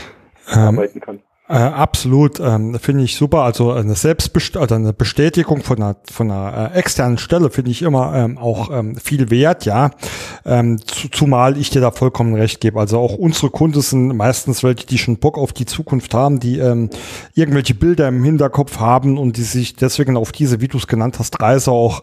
ähm, 0.53 0.79
arbeiten 0.79 1.01
kann. 1.01 1.21
Äh, 1.49 1.55
absolut, 1.59 2.41
ähm, 2.41 2.77
finde 2.81 3.05
ich 3.05 3.15
super. 3.15 3.43
Also 3.43 3.71
eine 3.71 3.95
Selbstbest 3.95 4.57
also 4.57 4.75
eine 4.75 4.93
Bestätigung 4.93 5.63
von 5.63 5.77
einer, 5.77 5.97
von 6.11 6.29
einer 6.29 6.73
äh, 6.73 6.79
externen 6.79 7.19
Stelle 7.19 7.51
finde 7.51 7.71
ich 7.71 7.83
immer 7.83 8.15
ähm, 8.17 8.37
auch 8.37 8.69
ähm, 8.73 8.97
viel 8.97 9.31
wert, 9.31 9.65
ja. 9.65 9.93
Ähm, 10.45 10.85
zu, 10.85 11.09
zumal 11.09 11.57
ich 11.57 11.71
dir 11.71 11.81
da 11.81 11.93
vollkommen 11.93 12.35
recht 12.35 12.61
gebe. 12.61 12.81
Also 12.81 12.99
auch 12.99 13.15
unsere 13.15 13.51
Kunden 13.51 13.81
sind 13.81 14.17
meistens 14.17 14.65
welche, 14.65 14.87
die 14.87 14.99
schon 14.99 15.19
Bock 15.19 15.39
auf 15.39 15.53
die 15.53 15.67
Zukunft 15.67 16.15
haben, 16.15 16.41
die 16.41 16.59
ähm, 16.59 16.91
irgendwelche 17.35 17.75
Bilder 17.75 18.09
im 18.09 18.25
Hinterkopf 18.25 18.81
haben 18.81 19.17
und 19.17 19.37
die 19.37 19.45
sich 19.45 19.77
deswegen 19.77 20.17
auf 20.17 20.33
diese, 20.33 20.61
wie 20.61 20.69
du 20.69 20.79
es 20.79 20.89
genannt 20.89 21.21
hast, 21.21 21.41
Reise 21.41 21.71
auch 21.71 22.03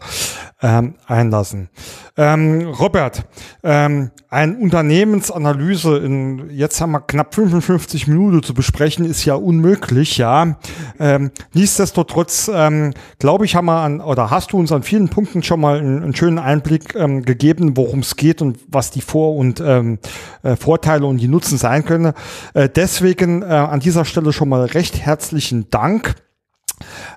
ähm, 0.62 0.94
einlassen. 1.06 1.68
Ähm, 2.16 2.68
Robert, 2.68 3.26
ähm, 3.62 4.10
eine 4.30 4.56
Unternehmensanalyse 4.56 5.98
in, 5.98 6.48
jetzt 6.50 6.80
haben 6.80 6.92
wir 6.92 7.00
knapp 7.00 7.34
55 7.34 8.06
Minuten 8.06 8.42
zu 8.42 8.54
besprechen, 8.54 9.04
ist 9.04 9.24
ja 9.24 9.33
unmöglich, 9.34 10.18
ja. 10.18 10.56
Ähm, 10.98 11.30
nichtsdestotrotz, 11.52 12.50
ähm, 12.52 12.92
glaube 13.18 13.44
ich, 13.44 13.56
haben 13.56 13.66
wir 13.66 13.80
an, 13.80 14.00
oder 14.00 14.30
hast 14.30 14.52
du 14.52 14.58
uns 14.58 14.72
an 14.72 14.82
vielen 14.82 15.08
Punkten 15.08 15.42
schon 15.42 15.60
mal 15.60 15.78
einen, 15.78 16.02
einen 16.02 16.16
schönen 16.16 16.38
Einblick 16.38 16.94
ähm, 16.94 17.22
gegeben, 17.22 17.76
worum 17.76 18.00
es 18.00 18.16
geht 18.16 18.42
und 18.42 18.58
was 18.68 18.90
die 18.90 19.00
Vor- 19.00 19.36
und 19.36 19.60
ähm, 19.60 19.98
äh, 20.42 20.56
Vorteile 20.56 21.06
und 21.06 21.18
die 21.18 21.28
Nutzen 21.28 21.58
sein 21.58 21.84
können. 21.84 22.12
Äh, 22.54 22.68
deswegen 22.68 23.42
äh, 23.42 23.46
an 23.46 23.80
dieser 23.80 24.04
Stelle 24.04 24.32
schon 24.32 24.48
mal 24.48 24.64
recht 24.64 24.98
herzlichen 24.98 25.68
Dank. 25.70 26.16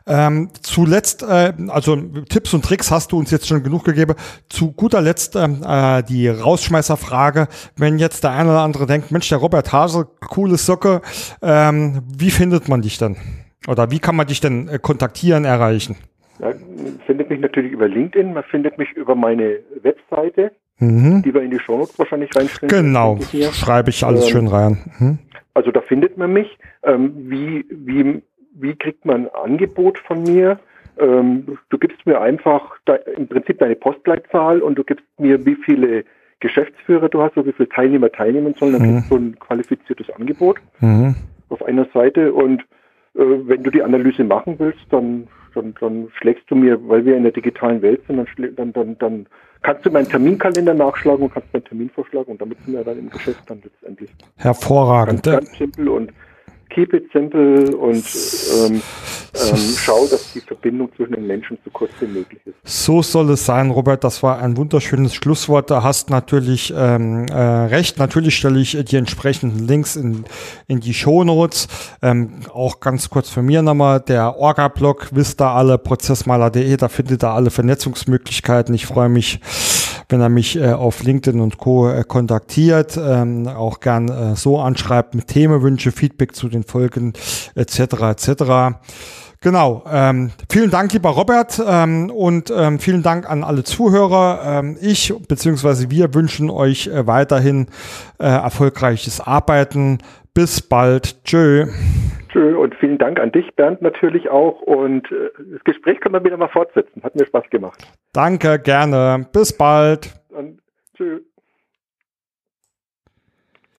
Ähm, 0.06 0.50
zuletzt, 0.62 1.24
äh, 1.24 1.54
also 1.68 1.96
Tipps 2.30 2.54
und 2.54 2.64
Tricks 2.64 2.92
hast 2.92 3.12
du 3.12 3.18
uns 3.18 3.32
jetzt 3.32 3.48
schon 3.48 3.64
genug 3.64 3.84
gegeben. 3.84 4.16
Zu 4.50 4.72
guter 4.72 5.02
Letzt 5.02 5.36
ähm, 5.36 5.62
äh, 5.68 6.04
die 6.04 6.28
Rausschmeißerfrage. 6.28 7.48
Wenn 7.76 8.00
jetzt 8.00 8.24
der 8.24 8.32
eine 8.32 8.50
oder 8.50 8.62
andere 8.62 8.86
denkt, 8.86 9.12
Mensch, 9.12 9.30
der 9.30 9.40
Robert 9.40 9.74
Hase, 9.74 10.08
coole 10.28 10.58
Socke, 10.58 11.02
ähm, 11.42 12.04
wie 12.18 12.32
findet 12.32 12.70
man 12.70 12.82
dich 12.82 12.98
denn? 12.98 13.18
Oder 13.68 13.92
wie 13.92 14.00
kann 14.00 14.16
man 14.16 14.28
dich 14.28 14.40
denn 14.40 14.70
äh, 14.70 14.80
kontaktieren, 14.80 15.44
erreichen? 15.44 15.98
Ja, 16.40 16.54
findet 17.06 17.30
mich 17.30 17.40
natürlich 17.40 17.72
über 17.72 17.88
LinkedIn, 17.88 18.34
man 18.34 18.44
findet 18.44 18.78
mich 18.78 18.92
über 18.92 19.16
meine 19.16 19.60
Webseite, 19.82 20.52
mhm. 20.78 21.24
die 21.24 21.34
wir 21.34 21.42
in 21.42 21.52
die 21.52 21.60
Shownotes 21.60 21.98
wahrscheinlich 21.98 22.30
reinstellen. 22.36 22.70
Genau, 22.70 23.20
schreibe 23.52 23.90
ich 23.90 24.06
alles 24.06 24.26
ähm, 24.26 24.32
schön 24.32 24.48
rein. 24.48 24.78
Mhm. 25.00 25.20
Also 25.56 25.72
da 25.72 25.82
findet 25.82 26.18
man 26.18 26.32
mich. 26.32 26.58
Ähm, 26.84 27.14
wie, 27.30 27.66
wie 27.70 28.22
wie 28.60 28.76
kriegt 28.76 29.06
man 29.06 29.26
ein 29.26 29.30
Angebot 29.34 30.00
von 30.00 30.24
mir? 30.24 30.60
Ähm, 31.00 31.58
du 31.70 31.78
gibst 31.78 32.06
mir 32.06 32.20
einfach 32.20 32.78
da, 32.86 32.96
im 32.96 33.28
Prinzip 33.28 33.60
deine 33.60 33.76
Postleitzahl 33.76 34.62
und 34.62 34.76
du 34.76 34.84
gibst 34.84 35.06
mir, 35.20 35.46
wie 35.46 35.56
viele 35.56 36.04
Geschäftsführer 36.40 37.10
du 37.10 37.22
hast, 37.22 37.36
so 37.36 37.46
wie 37.46 37.54
viele 37.54 37.70
Teilnehmer 37.70 38.12
teilnehmen 38.12 38.54
sollen, 38.58 38.74
dann 38.74 38.82
mhm. 38.82 38.96
kriegst 38.96 39.12
du 39.12 39.16
ein 39.16 39.40
qualifiziertes 39.40 40.10
Angebot 40.12 40.58
mhm. 40.80 41.16
auf 41.50 41.64
einer 41.64 41.86
Seite 41.94 42.34
und 42.34 42.62
äh, 43.16 43.24
wenn 43.46 43.64
du 43.64 43.72
die 43.72 43.84
Analyse 43.84 44.24
machen 44.24 44.56
willst, 44.60 44.82
dann, 44.92 45.28
dann, 45.56 45.74
dann 45.80 46.10
schlägst 46.16 46.50
du 46.50 46.56
mir, 46.56 46.80
weil 46.88 47.06
wir 47.06 47.16
in 47.16 47.24
der 47.24 47.32
digitalen 47.32 47.82
Welt 47.82 48.02
sind, 48.08 48.18
dann, 48.18 48.56
dann, 48.56 48.74
dann, 48.74 48.98
dann 48.98 49.28
kannst 49.62 49.86
du 49.86 49.92
meinen 49.92 50.08
Terminkalender 50.08 50.74
nachschlagen 50.74 51.24
und 51.24 51.34
kannst 51.34 51.52
meinen 51.54 51.66
Termin 51.66 51.90
vorschlagen 51.90 52.32
und 52.32 52.42
damit 52.42 52.60
sind 52.62 52.76
wir 52.76 52.84
dann 52.84 53.00
im 53.00 53.10
Geschäft 53.10 53.50
dann 53.50 53.62
letztendlich. 53.64 54.12
Hervorragend. 54.38 55.24
Ganz, 55.24 55.48
ganz 55.48 55.58
simpel 55.58 55.90
und 55.90 56.12
keep 56.70 56.94
it 56.94 57.10
simple 57.12 57.76
und 57.76 58.04
ähm, 58.66 58.82
ähm, 59.34 59.58
schau, 59.78 60.08
dass 60.08 60.34
die 60.34 60.42
Verbindung 60.42 60.90
zwischen 60.96 61.14
den 61.14 61.28
Menschen 61.28 61.58
so 61.64 61.70
kurz 61.72 61.92
wie 62.00 62.08
möglich 62.08 62.40
ist. 62.46 62.56
So 62.64 63.02
soll 63.02 63.30
es 63.32 63.46
sein, 63.46 63.72
Robert. 63.72 64.04
Das 64.04 64.24
war 64.24 64.40
ein 64.40 64.58
wunderschönes 64.58 65.14
Schlusswort. 65.14 65.70
Da 65.70 65.84
hast 65.84 66.10
natürlich 66.10 66.74
ähm, 66.76 67.26
äh, 67.28 67.36
recht. 67.36 68.00
Natürlich 68.00 68.36
stelle 68.36 68.60
ich 68.60 68.78
die 68.86 68.96
entsprechenden 68.96 69.68
Links 69.68 69.96
in, 69.96 70.26
in 70.68 70.80
die 70.80 70.94
Shownotes. 70.94 71.68
Ähm, 72.02 72.42
auch 72.54 72.80
ganz 72.80 73.10
kurz 73.10 73.30
von 73.30 73.46
mir 73.46 73.62
nochmal. 73.62 74.00
Der 74.00 74.38
Orga-Blog, 74.38 75.10
wisst 75.12 75.42
ihr 75.42 75.52
alle, 75.52 75.78
prozessmaler.de, 75.78 76.78
da 76.78 76.88
findet 76.88 77.24
ihr 77.24 77.32
alle 77.32 77.50
Vernetzungsmöglichkeiten. 77.50 78.74
Ich 78.74 78.86
freue 78.86 79.10
mich, 79.10 79.40
wenn 80.10 80.22
er 80.22 80.30
mich 80.30 80.58
äh, 80.58 80.72
auf 80.72 81.04
LinkedIn 81.04 81.42
und 81.42 81.58
Co. 81.58 81.90
Äh, 81.90 82.04
kontaktiert. 82.04 82.98
Ähm, 82.98 83.48
auch 83.48 83.80
gern 83.80 84.08
äh, 84.10 84.36
so 84.36 84.60
anschreibt 84.60 85.16
mit 85.16 85.28
Themenwünsche, 85.28 85.92
Feedback 85.92 86.36
zu 86.36 86.50
den 86.50 86.64
Folgen 86.64 87.14
etc. 87.56 87.80
etc. 88.02 88.78
Genau. 89.42 89.84
Ähm, 89.90 90.32
vielen 90.50 90.72
Dank, 90.72 90.94
lieber 90.94 91.10
Robert, 91.12 91.62
ähm, 91.66 92.10
und 92.10 92.52
ähm, 92.56 92.80
vielen 92.80 93.04
Dank 93.04 93.30
an 93.30 93.44
alle 93.44 93.64
Zuhörer. 93.64 94.42
Ähm, 94.44 94.78
ich 94.82 95.14
bzw. 95.28 95.90
wir 95.90 96.14
wünschen 96.14 96.50
euch 96.50 96.88
äh, 96.88 97.06
weiterhin 97.06 97.68
äh, 98.20 98.26
erfolgreiches 98.26 99.22
Arbeiten. 99.22 100.00
Bis 100.38 100.62
bald. 100.62 101.24
Tschö. 101.24 101.66
Tschö 102.30 102.56
und 102.58 102.76
vielen 102.76 103.00
Dank 103.00 103.20
an 103.20 103.32
dich, 103.32 103.56
Bernd, 103.56 103.82
natürlich 103.82 104.30
auch. 104.30 104.62
Und 104.62 105.12
äh, 105.12 105.32
das 105.52 105.64
Gespräch 105.64 106.00
können 106.00 106.14
wir 106.14 106.24
wieder 106.24 106.38
mal 106.38 106.48
fortsetzen. 106.48 107.02
Hat 107.02 107.16
mir 107.16 107.26
Spaß 107.26 107.50
gemacht. 107.50 107.82
Danke, 108.14 108.60
gerne. 108.60 109.26
Bis 109.34 109.52
bald. 109.58 110.14
Und 110.30 110.60
tschö. 110.96 111.22